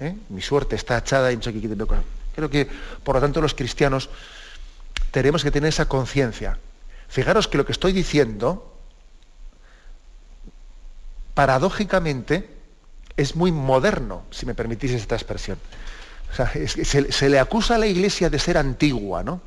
¿eh? 0.00 0.16
mi 0.28 0.42
suerte 0.42 0.76
está 0.76 0.98
echada 0.98 1.30
en 1.30 1.40
Creo 1.40 2.50
que, 2.50 2.68
por 3.04 3.16
lo 3.16 3.20
tanto, 3.20 3.40
los 3.40 3.54
cristianos 3.54 4.08
tenemos 5.10 5.42
que 5.42 5.50
tener 5.50 5.68
esa 5.68 5.86
conciencia. 5.86 6.58
Fijaros 7.12 7.46
que 7.46 7.58
lo 7.58 7.66
que 7.66 7.72
estoy 7.72 7.92
diciendo, 7.92 8.74
paradójicamente, 11.34 12.48
es 13.18 13.36
muy 13.36 13.52
moderno, 13.52 14.22
si 14.30 14.46
me 14.46 14.54
permitís 14.54 14.92
esta 14.92 15.14
expresión. 15.14 15.58
se, 16.34 17.12
se, 17.12 17.28
le 17.28 17.38
acusa 17.38 17.74
a 17.74 17.78
la 17.78 17.86
iglesia 17.86 18.30
de 18.30 18.38
ser 18.38 18.56
antigua, 18.56 19.22
¿no? 19.22 19.42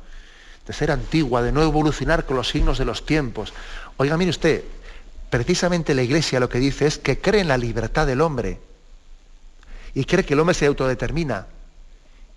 De 0.64 0.72
ser 0.72 0.92
antigua, 0.92 1.42
de 1.42 1.50
no 1.50 1.60
evolucionar 1.60 2.24
con 2.24 2.36
los 2.36 2.48
signos 2.48 2.78
de 2.78 2.84
los 2.84 3.04
tiempos. 3.04 3.52
Oiga, 3.96 4.16
mire 4.16 4.30
usted, 4.30 4.62
precisamente 5.28 5.92
la 5.92 6.04
iglesia 6.04 6.38
lo 6.38 6.48
que 6.48 6.60
dice 6.60 6.86
es 6.86 6.98
que 6.98 7.18
cree 7.20 7.40
en 7.40 7.48
la 7.48 7.58
libertad 7.58 8.06
del 8.06 8.20
hombre 8.20 8.60
y 9.92 10.04
cree 10.04 10.24
que 10.24 10.34
el 10.34 10.40
hombre 10.40 10.54
se 10.54 10.66
autodetermina 10.66 11.48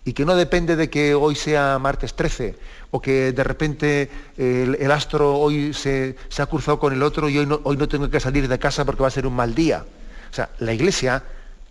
y 0.09 0.13
que 0.13 0.25
no 0.25 0.35
depende 0.35 0.75
de 0.75 0.89
que 0.89 1.13
hoy 1.13 1.35
sea 1.35 1.77
martes 1.77 2.15
13 2.15 2.55
o 2.89 2.99
que 2.99 3.31
de 3.31 3.43
repente 3.43 4.09
el, 4.37 4.89
astro 4.89 5.37
hoy 5.37 5.71
se, 5.71 6.15
ha 6.35 6.47
cruzado 6.47 6.79
con 6.79 6.93
el 6.93 7.03
otro 7.03 7.29
y 7.29 7.37
hoy 7.37 7.45
no, 7.45 7.61
hoy 7.63 7.77
no 7.77 7.87
tengo 7.87 8.09
que 8.09 8.19
salir 8.19 8.47
de 8.47 8.57
casa 8.57 8.85
porque 8.85 9.03
va 9.03 9.07
a 9.09 9.11
ser 9.11 9.27
un 9.27 9.35
mal 9.35 9.53
día. 9.53 9.85
O 10.31 10.33
sea, 10.33 10.49
la 10.57 10.73
iglesia, 10.73 11.21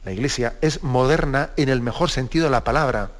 la 0.05 0.13
iglesia 0.13 0.55
es 0.61 0.85
moderna 0.85 1.51
en 1.57 1.69
el 1.69 1.81
mejor 1.81 2.11
sentido 2.11 2.45
de 2.45 2.53
la 2.53 2.63
palabra, 2.63 3.11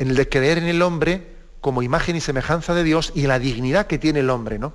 en 0.00 0.08
el 0.08 0.16
de 0.16 0.28
creer 0.28 0.58
en 0.58 0.66
el 0.66 0.82
hombre 0.82 1.28
como 1.60 1.82
imagen 1.82 2.16
y 2.16 2.20
semejanza 2.20 2.74
de 2.74 2.82
Dios 2.82 3.12
y 3.14 3.22
en 3.22 3.28
la 3.28 3.38
dignidad 3.38 3.86
que 3.86 3.98
tiene 3.98 4.18
el 4.18 4.30
hombre, 4.30 4.58
¿no? 4.58 4.72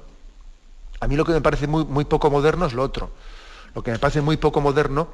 A 1.02 1.10
mí 1.10 1.18
lo 1.18 1.26
que 1.26 1.34
me 1.34 1.42
parece 1.42 1.68
muy, 1.68 1.84
muy 1.84 2.06
poco 2.06 2.32
moderno 2.32 2.68
es 2.68 2.72
lo 2.72 2.84
otro. 2.84 3.12
Lo 3.76 3.84
que 3.84 3.92
me 3.92 4.00
parece 4.00 4.22
muy 4.22 4.38
poco 4.38 4.62
moderno 4.62 5.10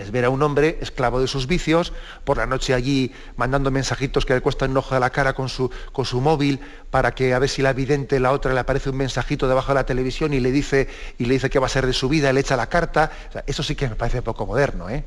es 0.00 0.10
ver 0.10 0.24
a 0.24 0.30
un 0.30 0.42
hombre 0.42 0.78
esclavo 0.80 1.20
de 1.20 1.26
sus 1.26 1.46
vicios, 1.46 1.92
por 2.24 2.38
la 2.38 2.46
noche 2.46 2.72
allí 2.72 3.12
mandando 3.36 3.70
mensajitos 3.70 4.24
que 4.24 4.34
le 4.34 4.40
cuestan 4.40 4.70
un 4.70 4.78
ojo 4.78 4.94
de 4.94 5.00
la 5.00 5.10
cara 5.10 5.34
con 5.34 5.48
su, 5.48 5.70
con 5.92 6.06
su 6.06 6.20
móvil 6.20 6.58
para 6.90 7.14
que 7.14 7.34
a 7.34 7.38
ver 7.38 7.50
si 7.50 7.60
la 7.60 7.74
vidente, 7.74 8.18
la 8.18 8.32
otra, 8.32 8.54
le 8.54 8.60
aparece 8.60 8.88
un 8.88 8.96
mensajito 8.96 9.46
debajo 9.46 9.68
de 9.68 9.74
la 9.74 9.84
televisión 9.84 10.32
y 10.32 10.40
le 10.40 10.50
dice, 10.52 10.88
y 11.18 11.26
le 11.26 11.34
dice 11.34 11.50
qué 11.50 11.58
va 11.58 11.66
a 11.66 11.70
ser 11.70 11.86
de 11.86 11.92
su 11.92 12.08
vida, 12.08 12.32
le 12.32 12.40
echa 12.40 12.56
la 12.56 12.68
carta. 12.68 13.12
eso 13.46 13.62
sí 13.62 13.76
que 13.76 13.88
me 13.88 13.94
parece 13.94 14.22
poco 14.22 14.46
moderno. 14.46 14.88
¿eh? 14.88 15.04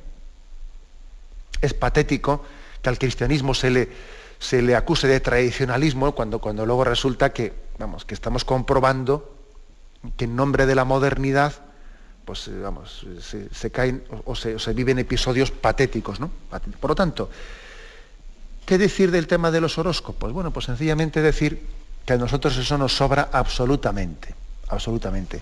Es 1.60 1.74
patético 1.74 2.46
que 2.82 2.90
al 2.90 3.00
cristianismo 3.00 3.56
se 3.56 3.72
le, 3.72 3.90
se 4.38 4.62
le 4.62 4.76
acuse 4.76 5.08
de 5.08 5.20
tradicionalismo 5.20 6.14
cuando, 6.14 6.40
cuando 6.40 6.68
luego 6.68 6.84
resulta 6.84 7.34
que, 7.34 7.54
vamos, 7.80 8.06
que 8.06 8.14
estamos 8.14 8.46
comprobando 8.46 9.34
que 10.18 10.26
en 10.26 10.36
nombre 10.36 10.68
de 10.68 10.76
la 10.76 10.86
modernidad 10.86 11.54
pues 12.26 12.48
eh, 12.48 12.60
vamos, 12.60 13.06
se, 13.52 13.72
caen 13.72 14.04
o 14.26 14.36
se, 14.36 14.74
viven 14.74 15.00
episodios 15.00 15.52
patéticos, 15.52 16.20
¿no? 16.20 16.30
Por 16.80 16.92
lo 16.92 16.96
tanto, 16.96 17.30
¿qué 18.66 18.78
decir 18.78 19.12
del 19.12 19.28
tema 19.28 19.52
de 19.52 19.62
los 19.62 19.78
horóscopos? 19.78 20.32
Bueno, 20.32 20.52
pues 20.52 20.66
sencillamente 20.66 21.22
decir 21.22 21.62
que 22.06 22.14
a 22.14 22.18
nosotros 22.18 22.58
eso 22.58 22.78
nos 22.78 22.96
sobra 22.96 23.30
absolutamente, 23.32 24.34
absolutamente. 24.70 25.42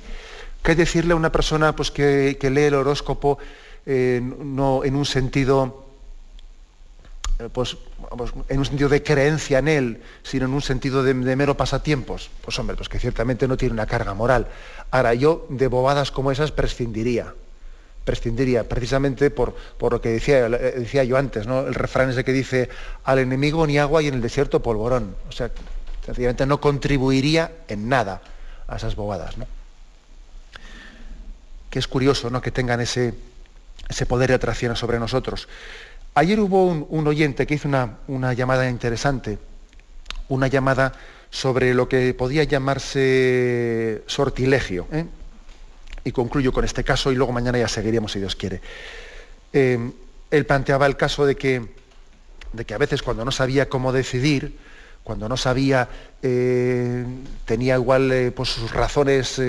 ¿Qué 0.64 0.76
decirle 0.76 1.14
a 1.14 1.16
una 1.16 1.32
persona 1.32 1.76
pues, 1.76 1.92
que, 1.92 2.38
lee 2.42 2.62
el 2.62 2.76
horóscopo 2.76 3.38
eh, 3.86 4.22
no 4.22 4.84
en 4.84 4.96
un 4.96 5.06
sentido 5.06 5.91
eh, 7.42 7.50
pues, 7.52 7.76
en 8.50 8.60
un 8.60 8.66
sentido 8.66 8.90
de 8.90 9.02
creencia 9.02 9.60
en 9.60 9.68
él, 9.68 10.02
sino 10.22 10.46
en 10.46 10.54
un 10.54 10.62
sentido 10.62 11.04
de, 11.04 11.14
mero 11.14 11.58
pasatiempos, 11.58 12.30
pues 12.44 12.58
hombre, 12.60 12.76
pues 12.76 12.90
que 12.90 13.00
ciertamente 13.00 13.48
no 13.48 13.58
tiene 13.58 13.74
una 13.74 13.88
carga 13.88 14.14
moral. 14.14 14.48
Ahora, 14.92 15.14
yo 15.14 15.48
de 15.50 15.68
bobadas 15.68 16.12
como 16.12 16.32
esas 16.32 16.52
prescindiría, 16.52 17.34
prescindiría, 18.06 18.68
precisamente 18.68 19.32
por, 19.32 19.56
por 19.78 19.94
lo 19.94 20.02
que 20.02 20.10
decía, 20.10 20.50
decía 20.50 21.04
yo 21.04 21.18
antes, 21.18 21.48
¿no? 21.48 21.62
El 21.68 21.74
refrán 21.74 22.10
ese 22.10 22.24
que 22.24 22.34
dice, 22.34 22.70
al 23.04 23.20
enemigo 23.20 23.66
ni 23.66 23.80
agua 23.80 24.04
y 24.04 24.08
en 24.08 24.16
el 24.16 24.22
desierto 24.22 24.62
polvorón. 24.62 25.16
O 25.30 25.32
sea, 25.32 25.50
sencillamente 26.06 26.46
no 26.46 26.62
contribuiría 26.62 27.52
en 27.68 27.90
nada 27.90 28.22
a 28.68 28.76
esas 28.76 28.96
bobadas, 28.96 29.38
¿no? 29.38 29.48
Que 31.70 31.80
es 31.80 31.88
curioso, 31.88 32.30
¿no? 32.30 32.42
Que 32.42 32.52
tengan 32.52 32.82
ese, 32.82 33.14
ese 33.90 34.06
poder 34.06 34.30
de 34.30 34.36
atracción 34.36 34.76
sobre 34.76 35.00
nosotros. 35.00 35.48
Ayer 36.14 36.42
hubo 36.42 36.66
un, 36.66 37.08
oyente 37.08 37.48
que 37.48 37.54
hizo 37.54 37.70
una, 37.70 38.34
llamada 38.34 38.70
interesante, 38.70 39.40
una 40.28 40.48
llamada 40.48 40.92
sobre 41.30 41.74
lo 41.74 41.88
que 41.88 42.14
podía 42.14 42.44
llamarse 42.44 44.04
sortilegio. 44.08 44.88
¿eh? 44.92 45.06
Y 46.04 46.12
concluyo 46.12 46.52
con 46.52 46.66
este 46.66 46.84
caso 46.84 47.14
y 47.14 47.16
luego 47.16 47.32
mañana 47.32 47.60
ya 47.60 47.70
seguiríamos 47.70 48.12
si 48.12 48.20
Dios 48.20 48.36
quiere. 48.36 48.60
Eh, 49.54 49.92
él 50.32 50.46
planteaba 50.46 50.86
el 50.86 50.98
caso 50.98 51.26
de 51.26 51.36
que, 51.36 51.66
de 52.52 52.66
que 52.66 52.74
a 52.74 52.78
veces 52.78 53.02
cuando 53.02 53.24
no 53.24 53.32
sabía 53.32 53.70
cómo 53.70 53.94
decidir, 53.94 54.58
cuando 55.04 55.30
no 55.30 55.38
sabía, 55.38 55.88
eh, 56.22 57.06
tenía 57.46 57.76
igual 57.76 58.34
pues 58.36 58.50
sus 58.50 58.74
razones 58.74 59.42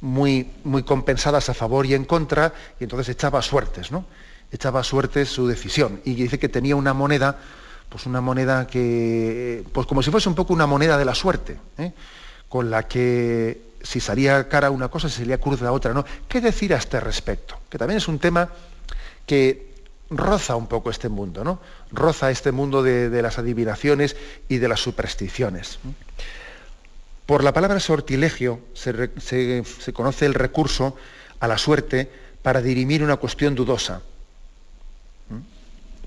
muy, 0.00 0.48
muy 0.62 0.84
compensadas 0.84 1.48
a 1.48 1.54
favor 1.54 1.84
y 1.84 1.94
en 1.94 2.04
contra, 2.04 2.54
y 2.78 2.84
entonces 2.84 3.08
echaba 3.08 3.42
suertes, 3.42 3.90
¿no? 3.90 4.04
Echaba 4.52 4.82
suerte 4.84 5.24
su 5.26 5.46
decisión 5.46 6.00
y 6.04 6.14
dice 6.14 6.38
que 6.38 6.48
tenía 6.48 6.76
una 6.76 6.94
moneda, 6.94 7.38
pues 7.88 8.06
una 8.06 8.20
moneda 8.20 8.66
que, 8.66 9.64
pues 9.72 9.86
como 9.86 10.02
si 10.02 10.10
fuese 10.10 10.28
un 10.28 10.34
poco 10.34 10.52
una 10.52 10.66
moneda 10.66 10.98
de 10.98 11.04
la 11.04 11.14
suerte, 11.14 11.58
¿eh? 11.78 11.92
con 12.48 12.70
la 12.70 12.86
que 12.86 13.60
si 13.82 14.00
salía 14.00 14.48
cara 14.48 14.70
una 14.70 14.88
cosa, 14.88 15.08
si 15.08 15.18
salía 15.18 15.38
cruz 15.38 15.60
la 15.60 15.72
otra, 15.72 15.92
¿no? 15.92 16.04
¿Qué 16.28 16.40
decir 16.40 16.74
a 16.74 16.78
este 16.78 17.00
respecto? 17.00 17.58
Que 17.68 17.78
también 17.78 17.98
es 17.98 18.08
un 18.08 18.18
tema 18.18 18.48
que 19.26 19.74
roza 20.10 20.56
un 20.56 20.66
poco 20.66 20.90
este 20.90 21.08
mundo, 21.08 21.44
¿no? 21.44 21.60
Roza 21.92 22.30
este 22.30 22.52
mundo 22.52 22.82
de, 22.82 23.22
las 23.22 23.38
adivinaciones 23.38 24.16
y 24.48 24.58
de 24.58 24.68
las 24.68 24.80
supersticiones. 24.80 25.78
Por 27.26 27.42
la 27.42 27.52
palabra 27.52 27.80
sortilegio 27.80 28.60
se 28.74 29.92
conoce 29.92 30.26
el 30.26 30.34
recurso 30.34 30.96
a 31.40 31.48
la 31.48 31.58
suerte 31.58 32.10
para 32.42 32.62
dirimir 32.62 33.02
una 33.02 33.16
cuestión 33.16 33.54
dudosa 33.54 34.02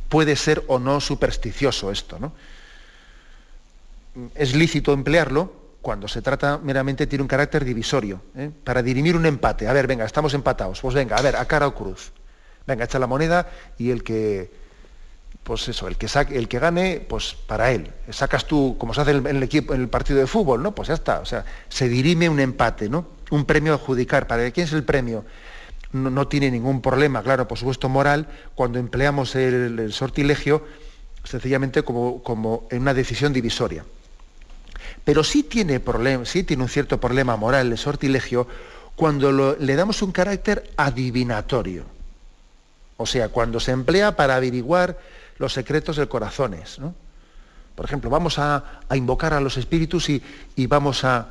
puede 0.10 0.36
ser 0.36 0.64
o 0.68 0.80
no 0.80 1.00
supersticioso 1.00 1.92
esto. 1.92 2.20
¿no? 2.20 2.34
Es 4.36 4.56
lícito 4.56 4.92
emplearlo 4.92 5.54
cuando 5.82 6.08
se 6.08 6.22
trata 6.22 6.58
meramente, 6.58 7.08
tiene 7.08 7.22
un 7.22 7.28
carácter 7.28 7.64
divisorio, 7.64 8.22
¿eh? 8.36 8.52
para 8.64 8.84
dirimir 8.84 9.16
un 9.16 9.26
empate. 9.26 9.68
A 9.68 9.74
ver, 9.74 9.88
venga, 9.88 10.06
estamos 10.06 10.34
empatados. 10.34 10.82
Pues 10.82 10.94
venga, 10.94 11.16
a 11.16 11.22
ver, 11.22 11.38
a 11.38 11.46
cara 11.46 11.68
o 11.68 11.76
cruz. 11.76 12.12
Venga, 12.68 12.84
echa 12.84 13.00
la 13.00 13.08
moneda 13.08 13.50
y 13.78 13.92
el 13.92 14.04
que, 14.04 14.52
pues 15.44 15.68
eso, 15.70 15.88
el 15.88 15.98
que, 15.98 16.08
saque, 16.08 16.38
el 16.38 16.48
que 16.50 16.60
gane, 16.60 17.00
pues 17.08 17.34
para 17.34 17.72
él. 17.72 17.92
Sacas 18.10 18.46
tú, 18.46 18.76
como 18.78 18.94
se 18.94 19.02
hace 19.02 19.12
en 19.12 19.26
el, 19.26 19.42
equipo, 19.42 19.74
en 19.74 19.82
el 19.82 19.90
partido 19.90 20.20
de 20.20 20.28
fútbol, 20.28 20.62
¿no? 20.62 20.76
Pues 20.76 20.90
ya 20.90 20.96
está. 20.96 21.22
O 21.22 21.26
sea, 21.26 21.46
se 21.70 21.88
dirime 21.88 22.28
un 22.28 22.40
empate, 22.40 22.90
¿no? 22.90 23.08
Un 23.32 23.46
premio 23.46 23.72
a 23.72 23.76
adjudicar. 23.78 24.28
¿Para 24.28 24.52
quién 24.52 24.68
es 24.68 24.74
el 24.74 24.84
premio? 24.84 25.24
No, 25.92 26.28
tiene 26.28 26.52
ningún 26.52 26.82
problema, 26.82 27.24
claro, 27.24 27.48
por 27.48 27.58
supuesto 27.58 27.90
moral, 27.90 28.28
cuando 28.56 28.80
empleamos 28.80 29.36
el, 29.36 29.92
sortilegio 29.92 30.64
sencillamente 31.24 31.84
como, 31.84 32.24
como, 32.24 32.68
en 32.70 32.82
una 32.82 32.94
decisión 32.94 33.34
divisoria. 33.34 33.86
Pero 35.04 35.24
sí 35.24 35.44
tiene, 35.44 35.80
problema, 35.80 36.26
sí 36.26 36.44
tiene 36.44 36.64
un 36.64 36.70
cierto 36.70 37.00
problema 37.00 37.36
moral 37.36 37.72
el 37.72 37.78
sortilegio 37.78 38.48
cuando 38.96 39.56
le 39.58 39.76
damos 39.76 40.02
un 40.02 40.12
carácter 40.12 40.70
adivinatorio. 40.78 41.86
O 42.98 43.06
sea, 43.06 43.30
cuando 43.30 43.60
se 43.60 43.72
emplea 43.72 44.16
para 44.16 44.36
averiguar 44.36 44.98
los 45.38 45.54
secretos 45.54 45.96
del 45.96 46.10
corazones. 46.10 46.80
Por 47.76 47.86
ejemplo, 47.86 48.10
vamos 48.10 48.38
a, 48.38 48.82
invocar 48.94 49.34
a 49.34 49.40
los 49.40 49.58
espíritus 49.58 50.10
y, 50.10 50.22
vamos 50.68 51.06
a, 51.06 51.30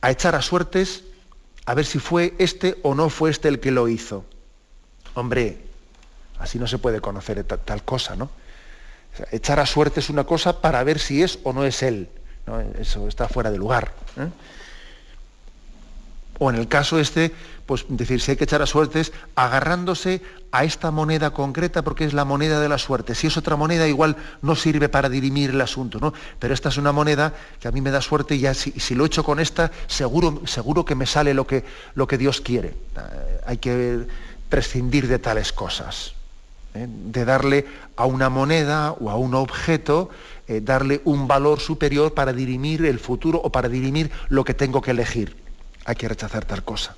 a 0.00 0.10
echar 0.10 0.34
a 0.34 0.42
suertes 0.42 1.04
a 1.68 1.74
ver 1.74 1.84
si 1.84 1.98
fue 1.98 2.32
este 2.38 2.78
o 2.82 2.94
no 2.94 3.10
fue 3.10 3.28
este 3.28 3.46
el 3.48 3.60
que 3.60 3.70
lo 3.70 3.88
hizo. 3.88 4.24
Hombre, 5.12 5.58
así 6.38 6.58
no 6.58 6.66
se 6.66 6.78
puede 6.78 7.02
conocer 7.02 7.44
tal, 7.44 7.84
cosa, 7.84 8.16
¿no? 8.16 8.30
echar 9.32 9.60
a 9.60 9.66
suerte 9.66 10.00
es 10.00 10.08
una 10.08 10.24
cosa 10.24 10.62
para 10.62 10.82
ver 10.82 10.98
si 10.98 11.22
es 11.22 11.38
o 11.42 11.52
no 11.52 11.66
es 11.66 11.82
él. 11.82 12.08
Eso 12.78 13.06
está 13.06 13.28
fuera 13.28 13.50
de 13.50 13.58
lugar. 13.58 13.92
¿eh? 14.16 14.28
O 16.38 16.50
en 16.50 16.56
el 16.56 16.68
caso 16.68 16.98
este, 16.98 17.32
pues 17.66 17.84
decir, 17.88 18.20
si 18.20 18.30
hay 18.30 18.36
que 18.36 18.44
echar 18.44 18.62
a 18.62 18.66
suertes, 18.66 19.12
agarrándose 19.34 20.22
a 20.52 20.64
esta 20.64 20.90
moneda 20.90 21.30
concreta 21.30 21.82
porque 21.82 22.04
es 22.04 22.14
la 22.14 22.24
moneda 22.24 22.60
de 22.60 22.68
la 22.68 22.78
suerte. 22.78 23.14
Si 23.14 23.26
es 23.26 23.36
otra 23.36 23.56
moneda, 23.56 23.86
igual 23.88 24.16
no 24.40 24.54
sirve 24.54 24.88
para 24.88 25.08
dirimir 25.08 25.50
el 25.50 25.60
asunto, 25.60 25.98
¿no? 26.00 26.14
Pero 26.38 26.54
esta 26.54 26.68
es 26.68 26.76
una 26.76 26.92
moneda 26.92 27.34
que 27.60 27.68
a 27.68 27.72
mí 27.72 27.80
me 27.80 27.90
da 27.90 28.00
suerte 28.00 28.36
y 28.36 28.40
ya 28.40 28.54
si, 28.54 28.94
lo 28.94 29.04
echo 29.04 29.24
con 29.24 29.40
esta, 29.40 29.70
seguro, 29.86 30.42
seguro 30.46 30.84
que 30.84 30.94
me 30.94 31.06
sale 31.06 31.34
lo 31.34 31.46
que, 31.46 31.64
lo 31.94 32.06
que 32.06 32.18
Dios 32.18 32.40
quiere. 32.40 32.68
Eh, 32.68 33.40
hay 33.46 33.58
que 33.58 34.06
prescindir 34.48 35.08
de 35.08 35.18
tales 35.18 35.52
cosas. 35.52 36.14
¿eh? 36.74 36.86
De 36.88 37.24
darle 37.24 37.66
a 37.96 38.06
una 38.06 38.30
moneda 38.30 38.92
o 38.92 39.10
a 39.10 39.16
un 39.16 39.34
objeto, 39.34 40.10
eh, 40.46 40.60
darle 40.62 41.02
un 41.04 41.26
valor 41.28 41.60
superior 41.60 42.14
para 42.14 42.32
dirimir 42.32 42.86
el 42.86 42.98
futuro 42.98 43.40
o 43.42 43.50
para 43.50 43.68
dirimir 43.68 44.10
lo 44.28 44.44
que 44.44 44.54
tengo 44.54 44.80
que 44.80 44.92
elegir. 44.92 45.47
Hay 45.88 45.96
que 45.96 46.06
rechazar 46.06 46.44
tal 46.44 46.62
cosa. 46.64 46.94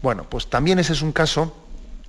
Bueno, 0.00 0.24
pues 0.24 0.48
también 0.48 0.78
ese 0.78 0.94
es 0.94 1.02
un 1.02 1.12
caso, 1.12 1.54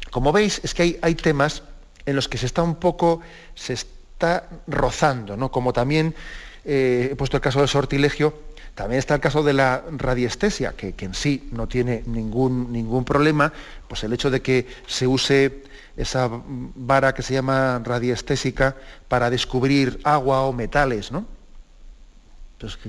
como 0.09 0.31
veis, 0.31 0.61
es 0.63 0.73
que 0.73 0.97
hay, 1.01 1.15
temas 1.15 1.63
en 2.05 2.15
los 2.15 2.29
que 2.29 2.37
se 2.37 2.45
está 2.45 2.63
un 2.63 2.75
poco, 2.75 3.19
se 3.55 3.73
está 3.73 4.47
rozando, 4.67 5.35
¿no? 5.35 5.51
Como 5.51 5.73
también 5.73 6.15
eh, 6.63 7.09
he 7.11 7.15
puesto 7.17 7.35
el 7.35 7.41
caso 7.41 7.59
del 7.59 7.67
sortilegio, 7.67 8.33
también 8.73 8.99
está 8.99 9.15
el 9.15 9.19
caso 9.19 9.43
de 9.43 9.51
la 9.51 9.83
radiestesia, 9.91 10.71
que, 10.77 10.95
en 10.97 11.13
sí 11.13 11.49
no 11.51 11.67
tiene 11.67 12.03
ningún, 12.05 12.71
ningún 12.71 13.03
problema, 13.03 13.51
pues 13.85 14.05
el 14.05 14.13
hecho 14.13 14.31
de 14.31 14.41
que 14.41 14.65
se 14.87 15.07
use 15.07 15.63
esa 15.97 16.29
vara 16.31 17.13
que 17.13 17.21
se 17.21 17.33
llama 17.33 17.81
radiestésica 17.83 18.77
para 19.09 19.29
descubrir 19.29 19.99
agua 20.05 20.43
o 20.43 20.53
metales, 20.53 21.11
¿no? 21.11 21.38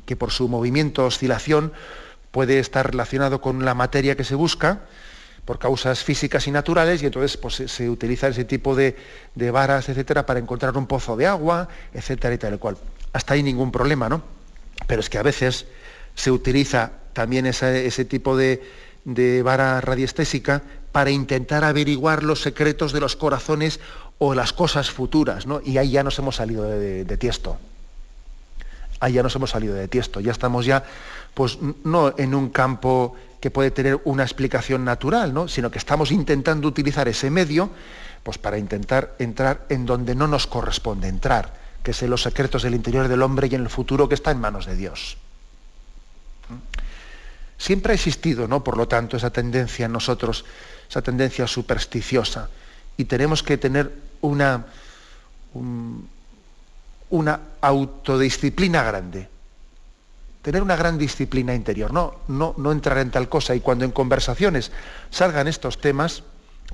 Que 0.05 0.17
por 0.17 0.31
su 0.31 0.49
movimiento, 0.49 1.05
oscilación, 1.05 1.73
puede 2.31 2.59
estar 2.59 2.91
relacionado 2.91 3.41
con 3.41 3.65
la 3.65 3.75
materia 3.75 4.17
que 4.17 4.25
se 4.25 4.35
busca 4.35 4.81
por 5.45 5.59
causas 5.59 6.05
físicas 6.05 6.47
y 6.47 6.51
naturales 6.51 7.03
y 7.03 7.07
entonces 7.07 7.37
pues, 7.37 7.63
se, 7.67 7.91
utiliza 7.91 8.29
ese 8.29 8.45
tipo 8.45 8.77
de, 8.77 8.97
varas, 9.51 9.89
etcétera, 9.89 10.27
para 10.27 10.39
encontrar 10.39 10.77
un 10.77 10.87
pozo 10.87 11.17
de 11.17 11.27
agua, 11.27 11.69
etcétera 11.93 12.35
y 12.35 12.39
tal 12.39 12.59
cual. 12.59 12.77
Hasta 13.13 13.35
ahí 13.35 13.43
ningún 13.43 13.73
problema, 13.73 14.09
¿no? 14.09 14.23
Pero 14.87 15.01
es 15.01 15.11
que 15.11 15.19
a 15.19 15.23
veces 15.23 15.67
se 16.15 16.31
utiliza 16.31 16.93
también 17.13 17.47
ese 17.47 18.05
tipo 18.05 18.37
de, 18.37 18.63
vara 19.43 19.81
radiestésica 19.81 20.63
para 20.93 21.11
intentar 21.11 21.65
averiguar 21.65 22.23
los 22.23 22.43
secretos 22.43 22.93
de 22.93 23.01
los 23.01 23.17
corazones 23.17 23.81
o 24.19 24.35
las 24.35 24.53
cosas 24.53 24.91
futuras, 24.91 25.47
¿no? 25.47 25.61
Y 25.65 25.79
ahí 25.79 25.93
ya 25.93 26.05
nos 26.05 26.19
hemos 26.19 26.37
salido 26.37 26.65
de, 26.65 27.05
de 27.05 27.17
tiesto. 27.17 27.59
Ahí 29.01 29.15
ya 29.15 29.23
nos 29.23 29.35
hemos 29.35 29.51
salido 29.51 29.75
de 29.75 29.89
tiesto. 29.89 30.21
Ya 30.21 30.33
estamos 30.33 30.67
ya 30.67 30.85
pues 31.35 31.59
no 31.85 32.15
en 32.19 32.35
un 32.35 32.51
campo 32.51 33.17
que 33.41 33.51
puede 33.51 33.71
tener 33.71 34.01
una 34.05 34.23
explicación 34.23 34.85
natural, 34.85 35.33
¿no? 35.33 35.49
sino 35.49 35.71
que 35.71 35.79
estamos 35.79 36.13
intentando 36.13 36.69
utilizar 36.69 37.09
ese 37.09 37.31
medio 37.31 37.71
pues, 38.23 38.37
para 38.37 38.59
intentar 38.59 39.15
entrar 39.19 39.65
en 39.71 39.87
donde 39.87 40.15
no 40.15 40.29
nos 40.29 40.47
corresponde 40.47 41.09
entrar, 41.09 41.55
que 41.83 41.93
es 41.93 42.03
en 42.03 42.11
los 42.11 42.23
secretos 42.23 42.63
del 42.63 42.75
interior 42.75 43.09
del 43.09 43.23
hombre 43.23 43.49
y 43.51 43.55
en 43.55 43.63
el 43.63 43.71
futuro 43.71 44.09
que 44.09 44.15
está 44.15 44.31
en 44.31 44.41
manos 44.41 44.67
de 44.67 44.77
Dios. 44.77 45.17
Siempre 47.57 47.93
ha 47.93 47.95
existido, 47.95 48.49
¿no? 48.49 48.65
Por 48.65 48.77
lo 48.77 48.89
tanto, 48.89 49.17
esa 49.17 49.31
tendencia 49.31 49.87
en 49.87 49.93
nosotros, 49.93 50.45
esa 50.89 51.03
tendencia 51.03 51.47
supersticiosa. 51.47 52.49
Y 52.97 53.05
tenemos 53.05 53.43
que 53.43 53.59
tener 53.59 53.93
una, 54.23 54.67
una 57.11 57.41
autodisciplina 57.61 58.83
grande. 58.83 59.29
Tener 60.43 60.63
una 60.63 60.77
gran 60.77 60.97
disciplina 60.97 61.55
interior, 61.55 61.93
no, 61.93 62.17
no, 62.29 62.55
no 62.57 62.73
entrar 62.73 62.99
en 62.99 63.11
tal 63.11 63.29
cosa. 63.29 63.55
Y 63.55 63.61
cuando 63.61 63.85
en 63.85 63.91
conversaciones 63.91 64.73
salgan 65.11 65.49
estos 65.49 65.79
temas, 65.79 66.23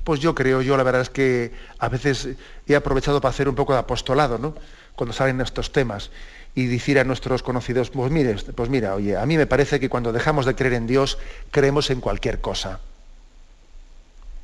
pues 0.03 0.21
yo 0.21 0.33
creo, 0.33 0.61
yo 0.61 0.77
la 0.77 0.83
verdad 0.83 1.01
es 1.01 1.09
que 1.09 1.51
a 1.79 1.89
veces 1.89 2.29
he 2.65 2.75
aprovechado 2.75 3.19
para 3.19 3.31
hacer 3.31 3.49
un 3.49 3.55
poco 3.55 3.73
de 3.73 3.79
apostolado, 3.79 4.37
¿no? 4.37 4.55
Cuando 4.95 5.13
salen 5.13 5.41
estos 5.41 5.71
temas 5.73 6.11
y 6.55 6.67
decir 6.67 6.97
a 6.97 7.03
nuestros 7.03 7.43
conocidos, 7.43 7.89
pues 7.89 8.11
pues 8.55 8.69
mira, 8.69 8.95
oye, 8.95 9.17
a 9.17 9.25
mí 9.25 9.37
me 9.37 9.47
parece 9.47 9.79
que 9.79 9.89
cuando 9.89 10.13
dejamos 10.13 10.45
de 10.45 10.55
creer 10.55 10.73
en 10.73 10.87
Dios, 10.87 11.17
creemos 11.51 11.89
en 11.89 11.99
cualquier 11.99 12.39
cosa. 12.41 12.79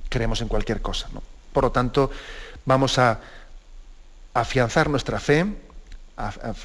Creemos 0.10 0.42
en 0.42 0.48
cualquier 0.48 0.82
cosa. 0.82 1.08
¿no? 1.14 1.24
Por 1.54 1.64
lo 1.64 1.72
tanto, 1.72 2.12
vamos 2.66 3.00
a 3.00 3.20
afianzar 4.34 4.90
nuestra 4.90 5.20
fe 5.20 5.46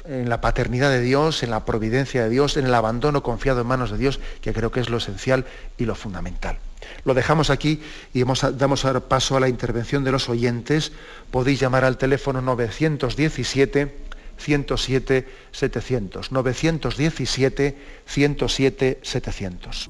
en 0.05 0.29
la 0.29 0.41
paternidad 0.41 0.89
de 0.89 1.01
Dios, 1.01 1.43
en 1.43 1.49
la 1.49 1.65
providencia 1.65 2.23
de 2.23 2.29
Dios, 2.29 2.57
en 2.57 2.65
el 2.65 2.73
abandono 2.73 3.23
confiado 3.23 3.61
en 3.61 3.67
manos 3.67 3.91
de 3.91 3.97
Dios, 3.97 4.19
que 4.41 4.53
creo 4.53 4.71
que 4.71 4.79
es 4.79 4.89
lo 4.89 4.97
esencial 4.97 5.45
y 5.77 5.85
lo 5.85 5.95
fundamental. 5.95 6.57
Lo 7.03 7.13
dejamos 7.13 7.49
aquí 7.49 7.81
y 8.13 8.23
damos 8.23 8.85
paso 9.07 9.37
a 9.37 9.39
la 9.39 9.49
intervención 9.49 10.03
de 10.03 10.11
los 10.11 10.29
oyentes. 10.29 10.91
Podéis 11.31 11.59
llamar 11.59 11.83
al 11.85 11.97
teléfono 11.97 12.41
917 12.41 13.95
107 14.37 15.27
700. 15.51 16.31
917 16.31 17.77
107 18.05 18.99
700. 19.01 19.89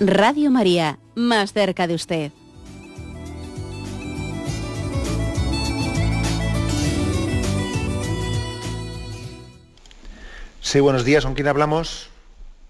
Radio 0.00 0.48
María, 0.52 0.96
más 1.16 1.52
cerca 1.52 1.88
de 1.88 1.94
usted. 1.94 2.30
Sí, 10.60 10.78
buenos 10.78 11.04
días, 11.04 11.24
¿con 11.24 11.34
quién 11.34 11.48
hablamos? 11.48 12.10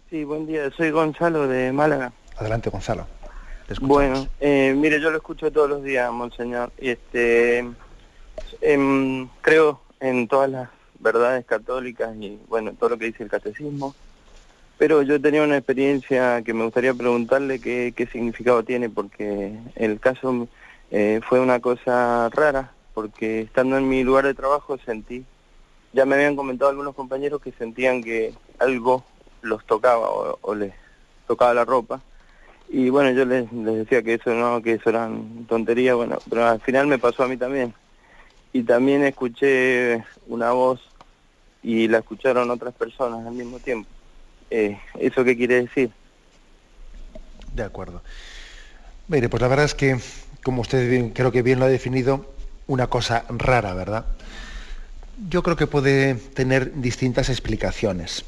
Sí, 0.09 0.24
buen 0.24 0.47
día, 0.47 0.70
soy 0.74 0.91
Gonzalo 0.91 1.47
de 1.47 1.70
Málaga. 1.70 2.12
Adelante, 2.39 2.70
Gonzalo. 2.70 3.07
Bueno, 3.83 4.26
eh, 4.41 4.72
mire, 4.74 4.99
yo 4.99 5.11
lo 5.11 5.18
escucho 5.18 5.53
todos 5.53 5.68
los 5.68 5.85
días, 5.85 6.11
Monseñor, 6.11 6.72
y 6.79 6.89
este, 6.89 7.59
em, 8.62 9.29
creo 9.43 9.83
en 10.01 10.29
todas 10.29 10.49
las 10.49 10.70
verdades 10.99 11.45
católicas 11.45 12.16
y, 12.18 12.39
bueno, 12.49 12.72
todo 12.72 12.89
lo 12.91 12.99
que 12.99 13.05
dice 13.05 13.22
el 13.22 13.29
catecismo, 13.29 13.95
pero 14.79 15.03
yo 15.03 15.20
tenía 15.20 15.43
una 15.43 15.57
experiencia 15.57 16.43
que 16.43 16.55
me 16.55 16.64
gustaría 16.64 16.95
preguntarle 16.95 17.61
qué, 17.61 17.93
qué 17.95 18.07
significado 18.07 18.62
tiene, 18.62 18.89
porque 18.89 19.53
el 19.74 19.99
caso 19.99 20.49
eh, 20.93 21.20
fue 21.29 21.41
una 21.41 21.59
cosa 21.61 22.31
rara, 22.31 22.72
porque 22.95 23.41
estando 23.41 23.76
en 23.76 23.89
mi 23.89 24.05
lugar 24.05 24.24
de 24.24 24.35
trabajo 24.35 24.79
sentí, 24.79 25.24
ya 25.93 26.07
me 26.07 26.14
habían 26.14 26.37
comentado 26.37 26.70
algunos 26.70 26.95
compañeros 26.95 27.43
que 27.43 27.53
sentían 27.53 28.03
que 28.03 28.35
algo 28.61 29.05
los 29.43 29.64
tocaba 29.66 30.09
o, 30.11 30.55
les 30.55 30.72
tocaba 31.26 31.53
la 31.55 31.64
ropa. 31.64 32.01
Y 32.68 32.91
bueno, 32.91 33.11
yo 33.11 33.24
les, 33.24 33.49
decía 33.51 34.03
que 34.03 34.14
eso 34.14 34.33
no, 34.35 34.62
que 34.62 34.74
eso 34.74 34.91
eran 34.91 35.47
tonterías, 35.49 35.97
bueno, 35.97 36.18
pero 36.29 36.47
al 36.47 36.61
final 36.61 36.87
me 36.87 36.99
pasó 36.99 37.24
a 37.24 37.29
mí 37.29 37.37
también. 37.37 37.74
Y 38.53 38.62
también 38.62 39.03
escuché 39.05 40.05
una 40.29 40.53
voz 40.53 40.81
y 41.62 41.89
la 41.89 41.99
escucharon 41.99 42.51
otras 42.51 42.74
personas 42.74 43.26
al 43.26 43.35
mismo 43.35 43.59
tiempo. 43.59 43.89
Eh, 44.51 44.78
¿Eso 44.99 45.24
qué 45.24 45.36
quiere 45.36 45.62
decir? 45.62 45.90
De 47.55 47.62
acuerdo. 47.62 48.03
Mire, 49.09 49.28
pues 49.28 49.40
la 49.40 49.49
verdad 49.49 49.64
es 49.64 49.74
que, 49.74 49.99
como 50.42 50.62
usted 50.62 51.12
creo 51.12 51.32
que 51.32 51.42
bien 51.42 51.59
lo 51.59 51.64
ha 51.64 51.68
definido, 51.68 52.32
una 52.66 52.88
cosa 52.88 53.24
rara, 53.28 53.74
¿verdad? 53.74 54.07
Yo 55.28 55.42
creo 55.42 55.57
que 55.57 55.66
puede 55.66 56.14
tener 56.14 56.80
distintas 56.80 57.28
explicaciones. 57.28 58.24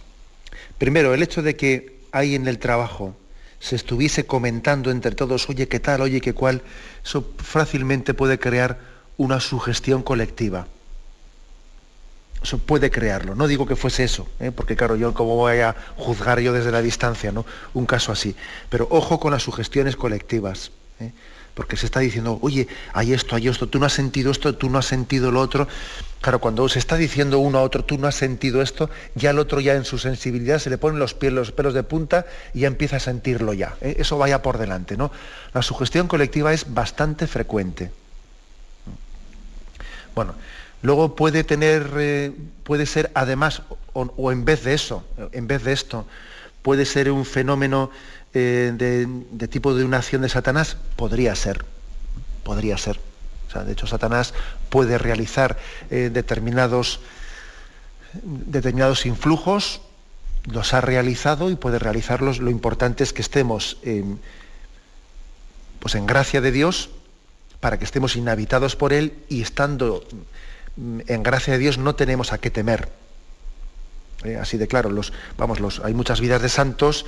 Primero, 0.78 1.14
el 1.14 1.22
hecho 1.22 1.42
de 1.42 1.56
que 1.56 2.00
ahí 2.12 2.34
en 2.34 2.48
el 2.48 2.58
trabajo 2.58 3.14
se 3.60 3.76
estuviese 3.76 4.24
comentando 4.24 4.90
entre 4.90 5.12
todos, 5.12 5.48
oye, 5.50 5.68
¿qué 5.68 5.78
tal? 5.78 6.00
Oye, 6.00 6.20
¿qué 6.20 6.32
cuál? 6.32 6.62
Eso 7.04 7.30
fácilmente 7.36 8.14
puede 8.14 8.38
crear 8.38 8.78
una 9.18 9.38
sugestión 9.38 10.02
colectiva. 10.02 10.66
Eso 12.43 12.59
puede 12.59 12.91
crearlo. 12.91 13.34
No 13.34 13.47
digo 13.47 13.66
que 13.66 13.76
fuese 13.76 14.05
eso, 14.05 14.26
¿eh? 14.41 14.51
porque 14.51 14.76
claro, 14.76 14.97
yo 14.97 15.12
como 15.12 15.36
voy 15.36 15.59
a 15.59 15.76
juzgar 15.97 16.41
yo 16.41 16.53
desde 16.53 16.70
la 16.70 16.80
distancia, 16.80 17.32
¿no? 17.32 17.45
Un 17.74 17.86
caso 17.86 18.12
así. 18.12 18.34
Pero 18.70 18.88
ojo 18.91 19.20
con 19.20 19.32
las 19.32 19.43
sugestiones 19.43 19.97
colectivas. 19.97 20.72
¿eh? 21.01 21.12
porque 21.55 21.76
se 21.76 21.86
está 21.86 22.01
diciendo, 22.01 22.38
oye, 22.43 22.68
hay 22.93 23.12
esto, 23.12 23.36
hay 23.36 23.49
esto, 23.49 23.68
tú 23.68 23.78
no 23.78 23.86
has 23.86 23.93
sentido 23.93 24.30
esto, 24.30 24.55
tú 24.55 24.70
no 24.70 24.78
has 24.78 24.86
sentido 24.86 25.30
lo 25.30 25.41
otro. 25.41 25.68
Claro, 26.22 26.38
cuando 26.38 26.68
se 26.68 26.78
está 26.78 26.97
diciendo 26.97 27.38
uno 27.38 27.59
a 27.59 27.62
otro, 27.62 27.84
tú 27.84 27.99
no 27.99 28.07
has 28.07 28.14
sentido 28.14 28.62
esto, 28.62 28.88
ya 29.14 29.30
el 29.30 29.38
otro 29.38 29.61
ya 29.61 29.74
en 29.74 29.84
su 29.84 29.99
sensibilidad 29.99 30.59
se 30.59 30.70
le 30.70 30.78
ponen 30.78 30.99
los, 30.99 31.14
pies, 31.14 31.32
los 31.32 31.53
pelos 31.53 31.74
de 31.74 31.82
punta 31.82 32.26
y 32.55 32.61
ya 32.61 32.66
empieza 32.66 32.97
a 32.97 33.01
sentirlo 33.01 33.53
ya. 33.53 33.76
¿eh? 33.80 33.97
Eso 33.99 34.16
vaya 34.16 34.43
por 34.43 34.59
delante, 34.59 34.97
¿no? 34.97 35.11
La 35.53 35.62
sugestión 35.62 36.09
colectiva 36.09 36.53
es 36.53 36.72
bastante 36.72 37.26
frecuente. 37.26 37.91
Bueno, 40.14 40.34
luego 40.82 41.14
puede 41.14 41.44
tener, 41.44 41.90
eh, 41.98 42.32
puede 42.64 42.86
ser 42.86 43.10
además, 43.14 43.62
o 43.92 44.32
en 44.32 44.44
vez 44.44 44.64
de 44.64 44.74
eso, 44.74 45.04
en 45.32 45.46
vez 45.46 45.64
de 45.64 45.72
esto, 45.72 46.06
puede 46.62 46.84
ser 46.84 47.10
un 47.10 47.24
fenómeno 47.24 47.90
eh, 48.32 48.72
de, 48.74 49.48
tipo 49.48 49.74
de 49.74 49.84
una 49.84 49.98
acción 49.98 50.22
de 50.22 50.28
Satanás? 50.28 50.76
Podría 50.96 51.34
ser, 51.34 51.64
podría 52.44 52.78
ser. 52.78 53.00
de 53.64 53.72
hecho, 53.72 53.86
Satanás 53.86 54.34
puede 54.68 54.98
realizar 54.98 55.58
eh, 55.90 56.10
determinados, 56.12 57.00
determinados 58.22 59.06
influjos, 59.06 59.80
los 60.44 60.72
ha 60.72 60.80
realizado 60.80 61.50
y 61.50 61.56
puede 61.56 61.78
realizarlos. 61.78 62.38
Lo 62.38 62.50
importante 62.50 63.04
es 63.04 63.12
que 63.12 63.22
estemos 63.22 63.76
pues 65.80 65.94
en 65.94 66.06
gracia 66.06 66.40
de 66.40 66.52
Dios 66.52 66.90
para 67.60 67.78
que 67.78 67.84
estemos 67.84 68.16
inhabitados 68.16 68.76
por 68.76 68.92
Él 68.92 69.14
y 69.28 69.42
estando 69.42 70.02
en 70.76 71.22
gracia 71.22 71.52
de 71.54 71.58
Dios 71.58 71.78
no 71.78 71.94
tenemos 71.94 72.32
a 72.32 72.38
qué 72.38 72.50
temer. 72.50 72.88
Eh, 74.24 74.36
así 74.36 74.58
de 74.58 74.68
claro, 74.68 74.90
los, 74.90 75.12
vamos, 75.38 75.60
los, 75.60 75.80
hay 75.80 75.94
muchas 75.94 76.20
vidas 76.20 76.42
de 76.42 76.48
santos 76.48 77.06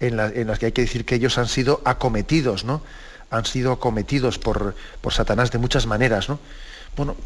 en, 0.00 0.16
las 0.16 0.58
que 0.58 0.66
hay 0.66 0.72
que 0.72 0.82
decir 0.82 1.04
que 1.04 1.14
ellos 1.14 1.38
han 1.38 1.48
sido 1.48 1.80
acometidos, 1.84 2.64
¿no? 2.64 2.82
Han 3.30 3.44
sido 3.44 3.72
acometidos 3.72 4.38
por, 4.38 4.74
por 5.00 5.12
Satanás 5.12 5.50
de 5.50 5.58
muchas 5.58 5.86
maneras, 5.86 6.28
¿no? 6.28 6.38
Bueno, 6.96 7.16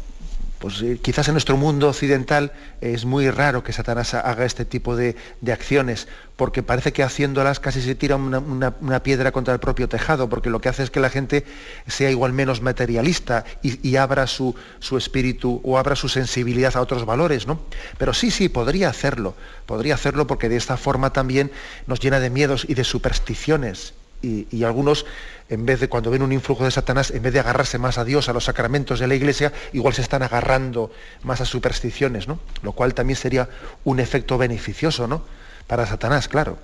pues 0.63 0.81
eh, 0.81 0.97
quizás 1.01 1.27
en 1.27 1.33
nuestro 1.33 1.57
mundo 1.57 1.89
occidental 1.89 2.53
es 2.79 3.03
muy 3.03 3.29
raro 3.29 3.65
que 3.65 3.73
Satanás 3.73 4.13
haga 4.13 4.45
este 4.45 4.63
tipo 4.63 4.95
de, 4.95 5.17
acciones, 5.51 6.07
porque 6.37 6.63
parece 6.63 6.93
que 6.93 7.03
haciéndolas 7.03 7.59
casi 7.59 7.81
se 7.81 7.95
tira 7.95 8.15
una, 8.15 9.03
piedra 9.03 9.33
contra 9.33 9.53
el 9.53 9.59
propio 9.59 9.89
tejado, 9.89 10.29
porque 10.29 10.49
lo 10.49 10.61
que 10.61 10.69
hace 10.69 10.83
es 10.83 10.89
que 10.89 11.01
la 11.01 11.09
gente 11.09 11.43
sea 11.85 12.09
igual 12.11 12.31
menos 12.31 12.61
materialista 12.61 13.43
y, 13.61 13.97
abra 13.97 14.25
su, 14.25 14.55
su, 14.79 14.95
espíritu 14.95 15.59
o 15.65 15.77
abra 15.77 15.97
su 15.97 16.07
sensibilidad 16.07 16.77
a 16.77 16.81
otros 16.81 17.05
valores, 17.05 17.45
¿no? 17.45 17.59
Pero 17.97 18.13
sí, 18.13 18.31
sí, 18.31 18.47
podría 18.47 18.87
hacerlo, 18.87 19.35
podría 19.65 19.95
hacerlo 19.95 20.27
porque 20.27 20.47
de 20.47 20.55
esta 20.55 20.77
forma 20.77 21.11
también 21.11 21.51
nos 21.87 21.99
llena 21.99 22.21
de 22.21 22.29
miedos 22.29 22.65
y 22.69 22.75
de 22.75 22.85
supersticiones 22.85 23.95
y, 24.23 24.63
algunos, 24.63 25.05
en 25.49 25.65
vez 25.65 25.81
de 25.81 25.89
cuando 25.89 26.09
ven 26.09 26.21
un 26.21 26.31
influjo 26.31 26.63
de 26.63 26.71
Satanás, 26.71 27.11
en 27.11 27.21
vez 27.21 27.33
de 27.33 27.41
agarrarse 27.41 27.77
más 27.77 27.97
a 27.97 28.05
Dios, 28.05 28.29
a 28.29 28.33
los 28.33 28.45
sacramentos 28.45 28.99
de 28.99 29.07
la 29.07 29.15
iglesia, 29.15 29.51
igual 29.73 29.93
se 29.93 30.01
están 30.01 30.23
agarrando 30.23 30.91
más 31.23 31.41
a 31.41 31.45
supersticiones, 31.45 32.27
¿no? 32.27 32.39
Lo 32.61 32.71
cual 32.71 32.93
también 32.93 33.17
sería 33.17 33.49
un 33.83 33.99
efecto 33.99 34.37
beneficioso, 34.37 35.07
¿no? 35.07 35.23
Para 35.67 35.85
Satanás, 35.85 36.29
claro. 36.29 36.57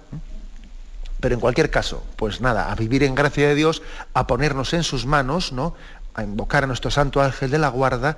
Pero 1.19 1.35
en 1.35 1.41
cualquier 1.41 1.69
caso, 1.69 2.01
pues 2.15 2.39
nada, 2.39 2.71
a 2.71 2.75
vivir 2.75 3.03
en 3.03 3.13
gracia 3.13 3.47
de 3.49 3.55
Dios, 3.55 3.81
a 4.13 4.25
ponernos 4.25 4.73
en 4.73 4.83
sus 4.83 5.05
manos, 5.05 5.51
¿no? 5.51 5.75
A 6.13 6.23
invocar 6.23 6.63
a 6.63 6.67
nuestro 6.67 6.91
santo 6.91 7.21
ángel 7.21 7.51
de 7.51 7.59
la 7.59 7.67
guarda 7.67 8.17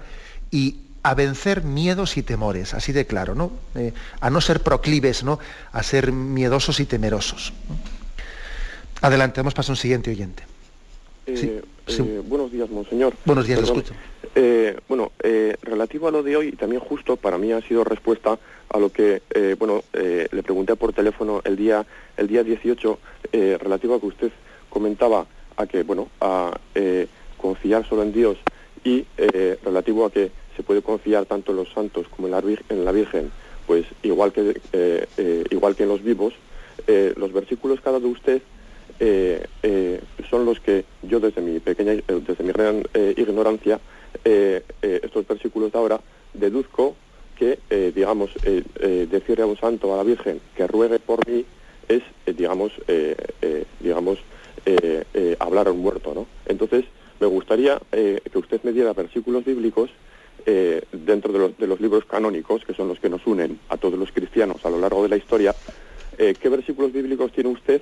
y 0.51 0.81
a 1.01 1.15
vencer 1.15 1.63
miedos 1.63 2.15
y 2.17 2.21
temores, 2.21 2.75
así 2.75 2.91
de 2.91 3.07
claro, 3.07 3.33
¿no? 3.33 3.51
Eh, 3.73 3.91
a 4.19 4.29
no 4.29 4.39
ser 4.39 4.61
proclives, 4.61 5.23
¿no? 5.23 5.39
A 5.71 5.81
ser 5.81 6.11
miedosos 6.11 6.79
y 6.79 6.85
temerosos. 6.85 7.53
Adelante, 9.01 9.41
vamos 9.41 9.57
a 9.57 9.71
un 9.71 9.75
siguiente 9.75 10.11
oyente. 10.11 10.43
Eh, 11.25 11.61
eh, 11.87 12.21
buenos 12.23 12.51
días, 12.51 12.69
monseñor. 12.69 13.13
Buenos 13.25 13.47
días, 13.47 13.59
escucho. 13.61 13.95
Eh, 14.35 14.77
bueno, 14.87 15.11
relativo 15.63 16.07
a 16.07 16.11
lo 16.11 16.21
de 16.21 16.37
hoy, 16.37 16.49
y 16.49 16.51
también 16.51 16.81
justo 16.81 17.17
para 17.17 17.39
mí 17.39 17.51
ha 17.51 17.61
sido 17.61 17.83
respuesta 17.83 18.37
a 18.69 18.77
lo 18.77 18.91
que, 18.91 19.23
bueno, 19.57 19.83
le 19.93 20.43
pregunté 20.43 20.75
por 20.75 20.93
teléfono 20.93 21.41
el 21.43 21.57
día, 21.57 21.85
el 22.15 22.27
día 22.27 22.43
18, 22.43 22.99
relativo 23.59 23.95
a 23.95 23.99
que 23.99 24.05
usted 24.05 24.31
comentaba 24.69 25.25
a 25.57 25.65
que, 25.65 25.81
bueno, 25.81 26.09
a 26.21 26.57
confiar 27.37 27.87
solo 27.89 28.03
en 28.03 28.13
Dios 28.13 28.37
y 28.83 29.05
relativo 29.63 30.05
a 30.05 30.11
que 30.11 30.31
se 30.55 30.61
puede 30.61 30.83
confiar 30.83 31.25
tanto 31.25 31.51
en 31.51 31.57
los 31.57 31.73
santos 31.73 32.07
como 32.07 32.27
en 32.27 32.31
la, 32.31 32.43
en 32.69 32.85
la 32.85 32.91
Virgen, 32.91 33.31
pues 33.65 33.85
igual 34.03 34.31
que, 34.31 34.61
igual 35.49 35.75
que 35.75 35.83
en 35.83 35.89
los 35.89 36.03
vivos, 36.03 36.35
los 36.87 37.33
versículos 37.33 37.81
que 37.81 37.89
ha 37.89 37.93
dado 37.93 38.07
usted 38.07 38.43
eh, 39.03 39.43
eh, 39.63 39.99
son 40.29 40.45
los 40.45 40.59
que 40.59 40.85
yo 41.01 41.19
desde 41.19 41.41
mi 41.41 41.59
pequeña, 41.59 41.93
eh, 41.93 42.03
desde 42.07 42.43
mi 42.43 42.51
gran 42.51 42.83
ignorancia, 43.17 43.79
estos 44.23 45.27
versículos 45.27 45.71
de 45.71 45.79
ahora, 45.79 45.99
deduzco 46.35 46.95
que, 47.35 47.57
digamos, 47.95 48.29
decirle 49.09 49.43
a 49.43 49.47
un 49.47 49.57
santo, 49.57 49.91
a 49.91 49.97
la 49.97 50.03
Virgen, 50.03 50.39
que 50.55 50.67
ruegue 50.67 50.99
por 50.99 51.27
mí, 51.27 51.43
es, 51.87 52.03
digamos, 52.35 52.73
digamos, 53.79 54.19
hablar 55.39 55.67
a 55.67 55.71
un 55.71 55.79
muerto, 55.79 56.13
¿no? 56.13 56.27
Entonces, 56.45 56.85
me 57.19 57.25
gustaría 57.25 57.81
que 57.91 58.37
usted 58.37 58.61
me 58.61 58.71
diera 58.71 58.93
versículos 58.93 59.43
bíblicos 59.43 59.89
dentro 60.91 61.33
de 61.33 61.39
los, 61.39 61.57
de 61.57 61.65
los, 61.65 61.81
libros 61.81 62.05
canónicos, 62.05 62.63
que 62.65 62.75
son 62.75 62.87
los 62.87 62.99
que 62.99 63.09
nos 63.09 63.25
unen 63.25 63.59
a 63.69 63.77
todos 63.77 63.97
los 63.97 64.11
cristianos 64.11 64.63
a 64.63 64.69
lo 64.69 64.79
largo 64.79 65.01
de 65.01 65.09
la 65.09 65.17
historia, 65.17 65.55
¿qué 66.17 66.49
versículos 66.49 66.91
bíblicos 66.91 67.31
tiene 67.31 67.49
usted 67.49 67.81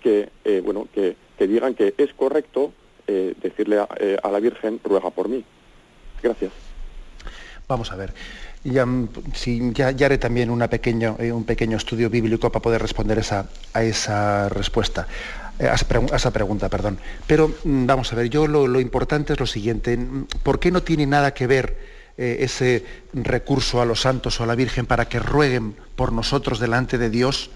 que, 0.00 0.30
eh, 0.44 0.60
bueno, 0.64 0.88
que, 0.92 1.16
digan 1.38 1.74
que 1.74 1.94
es 1.96 2.12
correcto 2.14 2.72
eh, 3.06 3.34
decirle 3.40 3.78
eh, 3.98 4.16
a, 4.22 4.30
la 4.30 4.40
Virgen, 4.40 4.80
ruega 4.84 5.10
por 5.10 5.28
mí. 5.28 5.44
Gracias. 6.22 6.52
Vamos 7.68 7.90
a 7.92 7.96
ver. 7.96 8.12
Ya, 8.64 8.84
mm, 8.84 9.08
ya, 9.72 9.88
haré 9.88 10.18
también 10.18 10.50
una 10.50 10.68
pequeño, 10.68 11.16
un 11.32 11.44
pequeño 11.44 11.76
estudio 11.76 12.10
bíblico 12.10 12.50
para 12.50 12.62
poder 12.62 12.82
responder 12.82 13.18
esa, 13.18 13.48
a 13.72 13.82
esa 13.82 14.48
respuesta, 14.48 15.06
a 15.58 15.74
esa, 16.16 16.30
pregunta, 16.30 16.68
perdón. 16.68 16.98
Pero 17.26 17.54
mm, 17.64 17.86
vamos 17.86 18.12
a 18.12 18.16
ver, 18.16 18.28
yo 18.28 18.46
lo, 18.46 18.66
lo, 18.66 18.80
importante 18.80 19.32
es 19.32 19.40
lo 19.40 19.46
siguiente, 19.46 19.98
¿por 20.42 20.58
qué 20.60 20.70
no 20.70 20.82
tiene 20.82 21.06
nada 21.06 21.32
que 21.32 21.46
ver 21.46 22.00
ese 22.18 22.84
recurso 23.14 23.80
a 23.80 23.86
los 23.86 24.02
santos 24.02 24.38
o 24.38 24.44
a 24.44 24.46
la 24.46 24.54
Virgen 24.54 24.84
para 24.84 25.08
que 25.08 25.18
rueguen 25.18 25.74
por 25.96 26.12
nosotros 26.12 26.60
delante 26.60 26.98
de 26.98 27.08
Dios? 27.08 27.50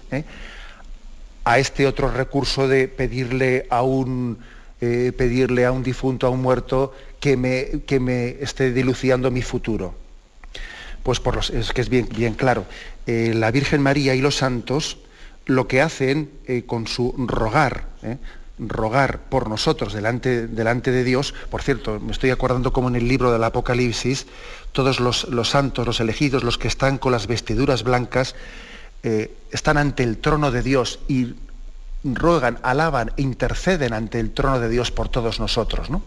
A 1.45 1.59
este 1.59 1.87
otro 1.87 2.11
recurso 2.11 2.67
de 2.67 2.87
pedirle 2.87 3.67
a 3.69 3.83
un, 3.83 4.39
eh, 4.81 5.13
pedirle 5.15 5.65
a 5.65 5.71
un 5.71 5.83
difunto, 5.83 6.27
a 6.27 6.31
un 6.31 6.41
muerto, 6.41 6.93
que 7.19 7.37
me, 7.37 7.83
que 7.85 7.99
me 7.99 8.41
esté 8.41 8.73
diluciando 8.73 9.31
mi 9.31 9.43
futuro. 9.43 9.95
Pues 11.03 11.19
por 11.19 11.35
los, 11.35 11.51
es 11.51 11.71
que 11.71 11.81
es 11.81 11.89
bien, 11.89 12.09
bien 12.13 12.33
claro. 12.33 12.65
Eh, 13.05 13.33
la 13.35 13.51
Virgen 13.51 13.81
María 13.81 14.15
y 14.15 14.21
los 14.21 14.35
santos 14.35 14.97
lo 15.45 15.67
que 15.67 15.81
hacen 15.81 16.31
eh, 16.47 16.63
con 16.65 16.87
su 16.87 17.13
rogar, 17.17 17.85
rogar 18.57 19.19
por 19.29 19.47
nosotros 19.47 19.93
delante, 19.93 20.47
delante, 20.47 20.89
de 20.89 21.03
Dios, 21.03 21.35
por 21.51 21.61
cierto, 21.61 21.99
me 21.99 22.11
estoy 22.11 22.31
acordando 22.31 22.73
como 22.73 22.87
en 22.87 22.95
el 22.95 23.07
libro 23.07 23.31
del 23.31 23.43
Apocalipsis, 23.43 24.25
todos 24.71 24.99
los, 24.99 25.25
los 25.29 25.49
santos, 25.49 25.85
los 25.85 25.99
elegidos, 25.99 26.43
los 26.43 26.57
que 26.57 26.67
están 26.67 26.97
con 26.97 27.11
las 27.11 27.27
vestiduras 27.27 27.83
blancas, 27.83 28.35
eh, 29.07 29.37
están 29.51 29.77
ante 29.77 30.01
el 30.01 30.17
trono 30.17 30.49
de 30.49 30.63
Dios 30.63 30.97
y 31.07 31.35
ruegan, 32.03 32.57
alaban, 32.63 33.13
interceden 33.17 33.93
ante 33.93 34.19
el 34.19 34.31
trono 34.31 34.59
de 34.59 34.67
Dios 34.67 34.89
por 34.89 35.09
todos 35.09 35.39
nosotros. 35.39 35.91
¿no? 35.91 36.01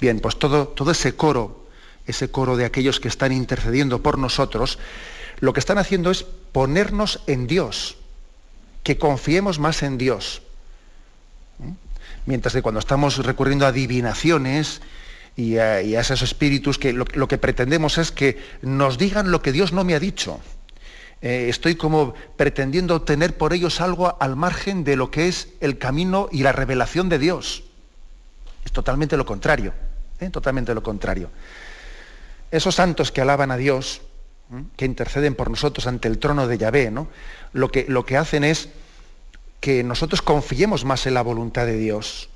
Bien, 0.00 0.18
pues 0.18 0.36
todo, 0.36 0.66
todo 0.66 0.90
ese 0.90 1.14
coro, 1.14 1.68
ese 2.08 2.28
coro 2.28 2.56
de 2.56 2.64
aquellos 2.64 2.98
que 2.98 3.06
están 3.06 3.30
intercediendo 3.30 4.02
por 4.02 4.18
nosotros, 4.18 4.80
lo 5.38 5.52
que 5.52 5.60
están 5.60 5.78
haciendo 5.78 6.10
es 6.10 6.24
ponernos 6.24 7.20
en 7.28 7.46
Dios, 7.46 7.96
que 8.82 8.98
confiemos 8.98 9.60
más 9.60 9.84
en 9.84 9.96
Dios. 9.96 10.42
Mientras 12.26 12.54
que 12.54 12.62
cuando 12.62 12.80
estamos 12.80 13.24
recurriendo 13.24 13.66
a 13.66 13.68
adivinaciones 13.68 14.80
y 15.36 15.58
a, 15.58 15.78
esos 15.78 16.22
espíritus, 16.22 16.76
que 16.76 16.92
lo, 16.92 17.06
que 17.06 17.38
pretendemos 17.38 17.98
es 17.98 18.10
que 18.10 18.42
nos 18.62 18.98
digan 18.98 19.30
lo 19.30 19.42
que 19.42 19.52
Dios 19.52 19.72
no 19.72 19.84
me 19.84 19.94
ha 19.94 20.00
dicho. 20.00 20.40
Eh, 21.22 21.46
estoy 21.48 21.74
como 21.74 22.14
pretendiendo 22.36 22.96
obtener 22.96 23.36
por 23.36 23.52
ellos 23.52 23.80
algo 23.80 24.16
al 24.20 24.36
margen 24.36 24.84
de 24.84 24.96
lo 24.96 25.10
que 25.10 25.28
es 25.28 25.48
el 25.60 25.76
camino 25.76 26.28
y 26.32 26.42
la 26.42 26.52
revelación 26.52 27.08
de 27.08 27.18
Dios. 27.18 27.64
Es 28.64 28.72
totalmente 28.72 29.16
lo 29.16 29.26
contrario, 29.26 29.74
¿eh? 30.18 30.30
totalmente 30.30 30.74
lo 30.74 30.82
contrario. 30.82 31.30
Esos 32.50 32.74
santos 32.74 33.12
que 33.12 33.20
alaban 33.20 33.50
a 33.50 33.56
Dios, 33.56 34.00
que 34.76 34.86
interceden 34.86 35.34
por 35.34 35.50
nosotros 35.50 35.86
ante 35.86 36.08
el 36.08 36.18
trono 36.18 36.48
de 36.48 36.58
Yahvé, 36.58 36.90
¿no? 36.90 37.06
lo, 37.52 37.70
que, 37.70 37.84
lo 37.88 38.04
que 38.04 38.16
hacen 38.16 38.42
es 38.42 38.70
que 39.60 39.84
nosotros 39.84 40.22
confiemos 40.22 40.84
más 40.84 41.06
en 41.06 41.14
la 41.14 41.22
voluntad 41.22 41.66
de 41.66 41.76
Dios 41.76 42.29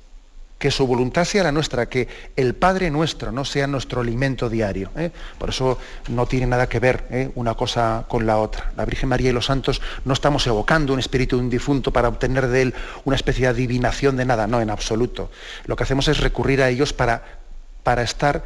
que 0.65 0.71
su 0.71 0.87
voluntad 0.87 1.25
sea 1.25 1.43
la 1.43 1.51
nuestra, 1.51 1.87
que 1.87 2.07
el 2.35 2.55
Padre 2.55 2.89
nuestro 2.89 3.31
no 3.31 3.45
sea 3.45 3.67
nuestro 3.67 4.01
alimento 4.01 4.49
diario. 4.49 4.89
¿eh? 4.95 5.11
Por 5.37 5.49
eso 5.49 5.77
no 6.09 6.25
tiene 6.25 6.47
nada 6.47 6.67
que 6.67 6.79
ver 6.79 7.05
¿eh? 7.11 7.29
una 7.35 7.53
cosa 7.53 8.05
con 8.07 8.25
la 8.25 8.39
otra. 8.39 8.71
La 8.75 8.83
Virgen 8.83 9.09
María 9.09 9.29
y 9.29 9.33
los 9.33 9.45
santos 9.45 9.79
no 10.05 10.13
estamos 10.15 10.47
evocando 10.47 10.91
un 10.91 10.97
espíritu 10.97 11.37
de 11.37 11.43
un 11.43 11.51
difunto 11.51 11.93
para 11.93 12.07
obtener 12.07 12.47
de 12.47 12.63
él 12.63 12.73
una 13.03 13.15
especie 13.15 13.43
de 13.43 13.49
adivinación 13.49 14.17
de 14.17 14.25
nada, 14.25 14.47
no, 14.47 14.59
en 14.59 14.71
absoluto. 14.71 15.29
Lo 15.67 15.75
que 15.75 15.83
hacemos 15.83 16.07
es 16.07 16.19
recurrir 16.19 16.63
a 16.63 16.69
ellos 16.69 16.93
para, 16.93 17.23
para 17.83 18.01
estar, 18.01 18.43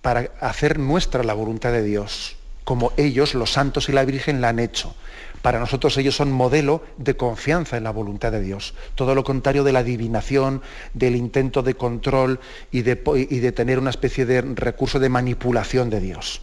para 0.00 0.30
hacer 0.40 0.78
nuestra 0.78 1.24
la 1.24 1.34
voluntad 1.34 1.72
de 1.72 1.82
Dios, 1.82 2.36
como 2.62 2.92
ellos, 2.96 3.34
los 3.34 3.50
santos 3.50 3.88
y 3.88 3.92
la 3.92 4.04
Virgen, 4.04 4.40
la 4.40 4.50
han 4.50 4.60
hecho. 4.60 4.94
Para 5.42 5.60
nosotros 5.60 5.96
ellos 5.98 6.16
son 6.16 6.32
modelo 6.32 6.82
de 6.96 7.16
confianza 7.16 7.76
en 7.76 7.84
la 7.84 7.90
voluntad 7.90 8.32
de 8.32 8.40
Dios. 8.40 8.74
Todo 8.94 9.14
lo 9.14 9.24
contrario 9.24 9.64
de 9.64 9.72
la 9.72 9.80
adivinación, 9.80 10.62
del 10.94 11.16
intento 11.16 11.62
de 11.62 11.74
control 11.74 12.40
y 12.70 12.82
de, 12.82 12.96
de 12.96 13.52
tener 13.52 13.78
una 13.78 13.90
especie 13.90 14.26
de 14.26 14.42
recurso 14.42 14.98
de 14.98 15.08
manipulación 15.08 15.90
de 15.90 16.00
Dios. 16.00 16.42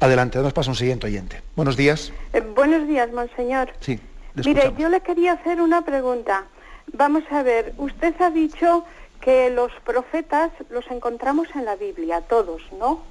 Adelante, 0.00 0.38
nos 0.40 0.52
pasa 0.52 0.70
un 0.70 0.76
siguiente 0.76 1.06
oyente. 1.06 1.42
Buenos 1.54 1.76
días. 1.76 2.12
Eh, 2.32 2.40
buenos 2.40 2.88
días, 2.88 3.12
monseñor. 3.12 3.70
Sí. 3.78 4.00
Mire, 4.34 4.72
yo 4.76 4.88
le 4.88 5.00
quería 5.00 5.34
hacer 5.34 5.60
una 5.60 5.84
pregunta. 5.84 6.46
Vamos 6.92 7.22
a 7.30 7.42
ver, 7.42 7.72
usted 7.78 8.14
ha 8.20 8.30
dicho 8.30 8.84
que 9.20 9.50
los 9.50 9.70
profetas 9.84 10.50
los 10.70 10.90
encontramos 10.90 11.46
en 11.54 11.64
la 11.64 11.76
Biblia, 11.76 12.22
todos, 12.22 12.62
¿no? 12.78 13.02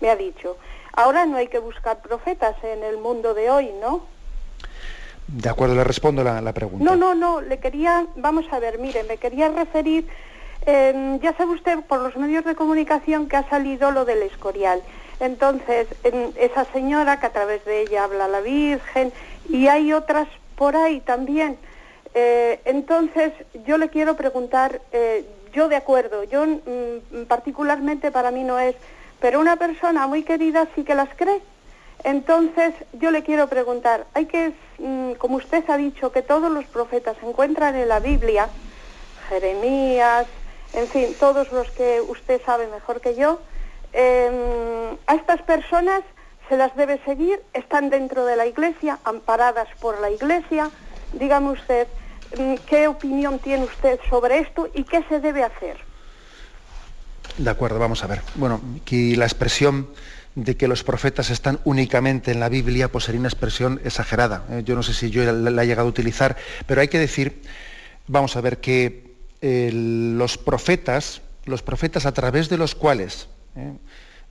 Me 0.00 0.10
ha 0.10 0.16
dicho. 0.16 0.58
Ahora 0.98 1.26
no 1.26 1.36
hay 1.36 1.46
que 1.46 1.60
buscar 1.60 2.00
profetas 2.00 2.56
en 2.64 2.82
el 2.82 2.96
mundo 2.96 3.32
de 3.32 3.48
hoy, 3.50 3.70
¿no? 3.80 4.02
De 5.28 5.48
acuerdo, 5.48 5.76
le 5.76 5.84
respondo 5.84 6.24
la, 6.24 6.52
pregunta. 6.52 6.84
No, 6.84 6.96
no, 6.96 7.14
no, 7.14 7.40
le 7.40 7.60
quería, 7.60 8.08
vamos 8.16 8.46
a 8.50 8.58
ver, 8.58 8.80
mire, 8.80 9.04
me 9.04 9.16
quería 9.16 9.48
referir, 9.48 10.08
em, 10.66 11.20
ya 11.20 11.36
sabe 11.36 11.52
usted 11.52 11.78
por 11.82 12.00
los 12.00 12.16
medios 12.16 12.44
de 12.44 12.56
comunicación 12.56 13.28
que 13.28 13.36
ha 13.36 13.48
salido 13.48 13.92
lo 13.92 14.04
del 14.06 14.22
Escorial. 14.22 14.82
Entonces, 15.20 15.86
esa 16.36 16.64
señora 16.72 17.20
que 17.20 17.26
a 17.26 17.32
través 17.32 17.64
de 17.64 17.82
ella 17.82 18.02
habla 18.02 18.26
la 18.26 18.40
Virgen 18.40 19.12
y 19.48 19.68
hay 19.68 19.92
otras 19.92 20.26
por 20.56 20.74
ahí 20.74 20.98
también. 20.98 21.58
Eh, 22.12 22.60
entonces, 22.64 23.32
yo 23.64 23.78
le 23.78 23.88
quiero 23.88 24.16
preguntar, 24.16 24.80
eh, 24.90 25.24
yo 25.52 25.68
de 25.68 25.76
acuerdo, 25.76 26.24
yo 26.24 26.44
mm, 26.44 27.26
particularmente 27.28 28.10
para 28.10 28.32
mí 28.32 28.42
no 28.42 28.58
es 28.58 28.74
pero 29.20 29.40
una 29.40 29.56
persona 29.56 30.06
muy 30.06 30.22
querida 30.22 30.66
sí 30.74 30.84
que 30.84 30.94
las 30.94 31.08
cree. 31.16 31.40
Entonces, 32.04 32.74
yo 32.92 33.10
le 33.10 33.22
quiero 33.22 33.48
preguntar, 33.48 34.06
hay 34.14 34.26
que, 34.26 34.52
mm, 34.78 35.12
como 35.14 35.36
usted 35.36 35.68
ha 35.68 35.76
dicho, 35.76 36.12
que 36.12 36.22
todos 36.22 36.50
los 36.50 36.64
profetas 36.66 37.16
se 37.18 37.26
encuentran 37.26 37.74
en 37.74 37.88
la 37.88 37.98
Biblia, 37.98 38.48
Jeremías, 39.28 40.26
en 40.74 40.86
fin, 40.86 41.14
todos 41.18 41.50
los 41.52 41.70
que 41.72 42.00
usted 42.00 42.40
sabe 42.44 42.66
mejor 42.68 43.00
que 43.00 43.14
yo, 43.14 43.40
em, 43.92 44.96
a 45.06 45.14
estas 45.14 45.42
personas 45.42 46.02
se 46.48 46.56
las 46.56 46.74
debe 46.76 46.98
seguir, 47.04 47.42
están 47.52 47.90
dentro 47.90 48.24
de 48.24 48.36
la 48.36 48.46
iglesia, 48.46 48.98
amparadas 49.04 49.68
por 49.80 50.00
la 50.00 50.10
iglesia. 50.10 50.70
Dígame 51.12 51.50
usted, 51.50 51.88
mm, 52.38 52.54
¿qué 52.66 52.86
opinión 52.86 53.38
tiene 53.38 53.64
usted 53.64 53.98
sobre 54.08 54.38
esto 54.38 54.68
y 54.72 54.84
qué 54.84 55.02
se 55.08 55.20
debe 55.20 55.42
hacer? 55.42 55.87
De 57.38 57.50
acuerdo, 57.50 57.78
vamos 57.78 58.02
a 58.02 58.08
ver. 58.08 58.20
Bueno, 58.34 58.60
aquí 58.82 59.14
la 59.14 59.24
expresión 59.24 59.88
de 60.34 60.56
que 60.56 60.66
los 60.66 60.82
profetas 60.82 61.30
están 61.30 61.60
únicamente 61.64 62.32
en 62.32 62.40
la 62.40 62.48
Biblia, 62.48 62.90
pues 62.90 63.04
sería 63.04 63.20
una 63.20 63.28
expresión 63.28 63.80
exagerada. 63.84 64.44
¿eh? 64.50 64.62
Yo 64.64 64.74
no 64.74 64.82
sé 64.82 64.92
si 64.92 65.10
yo 65.10 65.24
la, 65.32 65.62
he 65.62 65.66
llegado 65.66 65.86
a 65.86 65.90
utilizar, 65.90 66.36
pero 66.66 66.80
hay 66.80 66.88
que 66.88 66.98
decir, 66.98 67.42
vamos 68.08 68.36
a 68.36 68.40
ver, 68.40 68.58
que 68.58 69.14
eh, 69.40 69.70
los 69.72 70.36
profetas, 70.36 71.22
los 71.44 71.62
profetas 71.62 72.06
a 72.06 72.12
través 72.12 72.48
de 72.48 72.58
los 72.58 72.74
cuales 72.74 73.28
¿eh? 73.54 73.72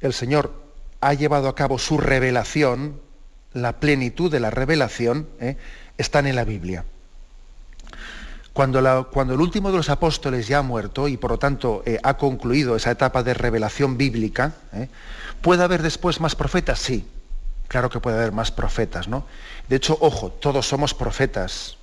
el 0.01 0.11
Señor 0.11 0.63
ha 0.99 1.13
llevado 1.13 1.47
a 1.47 1.55
cabo 1.55 1.79
su 1.79 1.97
revelación, 1.97 2.99
la 3.53 3.79
plenitud 3.79 4.29
de 4.29 4.41
la 4.41 4.49
revelación, 4.49 5.29
están 5.97 6.27
en 6.27 6.35
la 6.35 6.43
Biblia. 6.43 6.83
Cuando, 8.57 8.79
el 8.79 9.39
último 9.39 9.69
de 9.69 9.77
los 9.77 9.89
apóstoles 9.89 10.47
ya 10.47 10.57
ha 10.57 10.63
muerto 10.63 11.07
y 11.07 11.15
por 11.15 11.29
lo 11.29 11.37
tanto 11.37 11.83
ha 12.01 12.17
concluido 12.17 12.75
esa 12.75 12.89
etapa 12.89 13.21
de 13.21 13.35
revelación 13.35 13.97
bíblica, 13.97 14.53
¿Puede 15.41 15.63
haber 15.63 15.81
después 15.81 16.19
más 16.19 16.35
profetas? 16.35 16.79
Sí, 16.79 17.05
claro 17.67 17.89
que 17.89 17.99
puede 17.99 18.17
haber 18.17 18.31
más 18.31 18.51
profetas, 18.51 19.07
¿no? 19.07 19.25
De 19.69 19.75
hecho, 19.75 19.97
ojo, 20.01 20.31
todos 20.31 20.67
somos 20.67 20.93
profetas, 20.93 21.77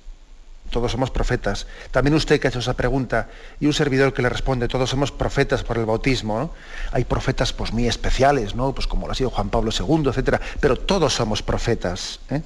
todos 0.69 0.91
somos 0.91 1.11
profetas. 1.11 1.67
También 1.91 2.15
usted 2.15 2.39
que 2.39 2.47
ha 2.47 2.49
hecho 2.49 2.59
esa 2.59 2.73
pregunta 2.73 3.29
y 3.59 3.65
un 3.67 3.73
servidor 3.73 4.13
que 4.13 4.21
le 4.21 4.29
responde, 4.29 4.67
todos 4.67 4.89
somos 4.89 5.11
profetas 5.11 5.63
por 5.63 5.77
el 5.77 5.85
bautismo. 5.85 6.53
Hay 6.91 7.05
profetas 7.05 7.53
pues 7.53 7.71
muy 7.71 7.87
especiales, 7.87 8.55
¿no? 8.55 8.73
Pues 8.73 8.87
como 8.87 9.07
lo 9.07 9.13
ha 9.13 9.15
sido 9.15 9.29
Juan 9.29 9.49
Pablo 9.49 9.71
II, 9.71 10.09
etcétera, 10.09 10.41
pero 10.59 10.75
todos 10.75 11.13
somos 11.13 11.41
profetas. 11.41 12.19
¿eh? 12.29 12.41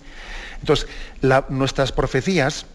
Entonces, 0.59 0.87
nuestras 1.49 1.91
profecías, 1.91 2.65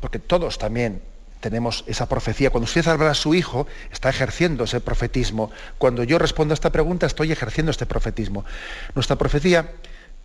porque 0.00 0.18
todos 0.18 0.58
también 0.58 1.02
tenemos 1.44 1.84
esa 1.86 2.08
profecía. 2.08 2.48
Cuando 2.48 2.64
usted 2.64 2.86
habla 2.88 3.10
a 3.10 3.14
su 3.14 3.34
hijo, 3.34 3.66
está 3.92 4.08
ejerciendo 4.08 4.64
ese 4.64 4.80
profetismo. 4.80 5.50
Cuando 5.76 6.02
yo 6.02 6.18
respondo 6.18 6.52
a 6.52 6.56
esta 6.56 6.72
pregunta, 6.72 7.04
estoy 7.06 7.32
ejerciendo 7.32 7.70
este 7.70 7.84
profetismo. 7.84 8.46
Nuestra 8.94 9.16
profecía 9.16 9.72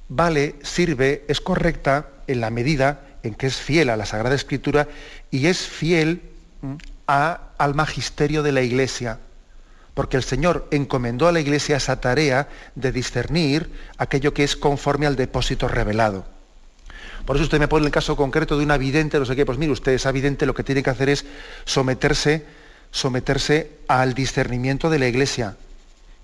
vale, 0.08 0.56
sirve, 0.64 1.26
es 1.28 1.42
correcta 1.42 2.08
en 2.28 2.40
la 2.40 2.50
medida 2.50 3.02
en 3.24 3.36
que 3.36 3.48
es 3.48 3.58
fiel 3.58 3.90
a 3.90 3.98
la 3.98 4.06
Sagrada 4.06 4.34
Escritura 4.34 4.88
y 5.30 5.48
es 5.48 5.60
fiel 5.60 6.22
al 7.08 7.76
magisterio 7.76 8.42
de 8.42 8.54
la 8.54 8.62
Iglesia. 8.62 9.20
Porque 9.94 10.16
el 10.16 10.24
Señor 10.24 10.70
encomendó 10.72 11.28
a 11.28 11.34
la 11.34 11.42
Iglesia 11.42 11.76
esa 11.76 12.00
tarea 12.00 12.48
de 12.76 12.94
discernir 12.94 13.70
aquello 13.98 14.34
que 14.34 14.46
es 14.46 14.56
conforme 14.56 15.06
al 15.06 15.18
depósito 15.18 15.68
revelado. 15.68 16.39
Por 17.30 17.36
eso 17.36 17.44
usted 17.44 17.60
me 17.60 17.68
pone 17.68 17.86
el 17.86 17.92
caso 17.92 18.16
concreto 18.16 18.58
de 18.58 18.64
una 18.64 18.80
vidente, 18.80 19.20
no 19.20 19.26
sé 19.26 19.36
qué, 19.36 19.46
pues 19.46 19.60
mire, 19.60 19.72
usted 19.72 19.92
esa 19.92 20.12
vidente 20.12 20.48
lo 20.48 20.56
que 20.56 20.64
tiene 20.64 20.82
que 20.82 20.90
hacer 20.90 21.10
es 21.10 21.26
someterse, 21.64 22.44
someterse 22.90 23.70
al 23.88 24.16
discernimiento 24.16 24.90
de 24.90 24.98
la 24.98 25.08
Iglesia. 25.08 25.56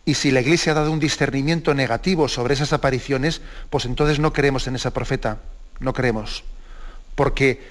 Y 0.04 0.16
si 0.16 0.32
la 0.32 0.42
Iglesia 0.42 0.72
ha 0.72 0.76
dado 0.76 0.92
un 0.92 1.00
discernimiento 1.00 1.76
negativo 1.76 2.28
sobre 2.28 2.56
esas 2.56 2.74
apariciones, 2.74 3.42
pues 3.70 3.86
entonces 3.86 4.18
no 4.18 4.34
creemos 4.34 4.66
en 4.66 4.78
esa 4.78 4.94
profeta, 4.94 5.38
no 5.80 5.94
creemos. 5.94 6.44
Porque, 7.14 7.62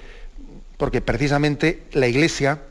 porque 0.77 1.01
precisamente 1.01 1.83
la 1.91 2.07
Iglesia 2.07 2.61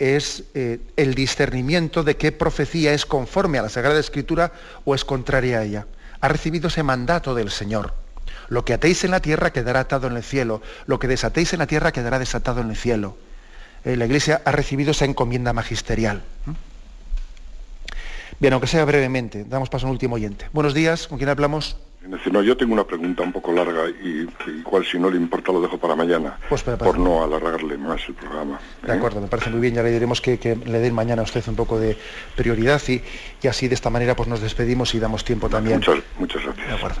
es 0.00 0.42
eh, 0.54 0.80
el 0.96 1.14
discernimiento 1.14 2.02
de 2.02 2.16
qué 2.16 2.32
profecía 2.32 2.92
es 2.92 3.06
conforme 3.06 3.60
a 3.60 3.62
la 3.62 3.68
Sagrada 3.68 4.00
Escritura 4.00 4.50
o 4.84 4.96
es 4.96 5.04
contraria 5.04 5.60
a 5.60 5.62
ella. 5.62 5.86
Ha 6.20 6.26
recibido 6.26 6.66
ese 6.66 6.82
mandato 6.82 7.36
del 7.36 7.52
Señor. 7.52 7.94
Lo 8.48 8.64
que 8.64 8.74
atéis 8.74 9.04
en 9.04 9.10
la 9.10 9.20
tierra 9.20 9.52
quedará 9.52 9.80
atado 9.80 10.06
en 10.06 10.16
el 10.16 10.22
cielo. 10.22 10.62
Lo 10.86 10.98
que 10.98 11.08
desatéis 11.08 11.52
en 11.52 11.58
la 11.60 11.66
tierra 11.66 11.92
quedará 11.92 12.18
desatado 12.18 12.60
en 12.60 12.70
el 12.70 12.76
cielo. 12.76 13.16
Eh, 13.84 13.96
la 13.96 14.06
Iglesia 14.06 14.42
ha 14.44 14.52
recibido 14.52 14.90
esa 14.90 15.04
encomienda 15.04 15.52
magisterial. 15.52 16.22
Bien, 18.40 18.52
aunque 18.52 18.68
sea 18.68 18.84
brevemente, 18.84 19.44
damos 19.44 19.68
paso 19.68 19.86
a 19.86 19.88
un 19.88 19.92
último 19.92 20.14
oyente. 20.14 20.46
Buenos 20.52 20.74
días, 20.74 21.08
¿con 21.08 21.18
quién 21.18 21.28
hablamos? 21.28 21.76
yo 22.44 22.56
tengo 22.56 22.72
una 22.72 22.84
pregunta 22.84 23.22
un 23.22 23.32
poco 23.32 23.52
larga 23.52 23.88
y, 24.02 24.26
igual 24.48 24.84
si 24.86 24.98
no 24.98 25.10
le 25.10 25.16
importa 25.16 25.52
lo 25.52 25.60
dejo 25.60 25.78
para 25.78 25.96
mañana, 25.96 26.38
pues, 26.48 26.62
por 26.62 26.98
no 26.98 27.22
alargarle 27.22 27.76
más 27.76 28.00
el 28.08 28.14
programa. 28.14 28.60
De 28.82 28.92
¿eh? 28.92 28.96
acuerdo, 28.96 29.20
me 29.20 29.26
parece 29.26 29.50
muy 29.50 29.60
bien, 29.60 29.74
ya 29.74 29.82
le 29.82 29.90
diremos 29.90 30.20
que, 30.20 30.38
le 30.64 30.78
den 30.78 30.94
mañana 30.94 31.22
a 31.22 31.24
usted 31.24 31.42
un 31.48 31.56
poco 31.56 31.78
de 31.78 31.96
prioridad 32.36 32.80
y, 32.88 33.02
así 33.46 33.68
de 33.68 33.74
esta 33.74 33.90
manera 33.90 34.14
pues 34.14 34.28
nos 34.28 34.40
despedimos 34.40 34.94
y 34.94 35.00
damos 35.00 35.24
tiempo 35.24 35.48
también. 35.48 35.78
Muchas, 35.78 35.98
muchas 36.18 36.42
gracias. 36.44 36.68
De 36.68 36.74
acuerdo. 36.74 37.00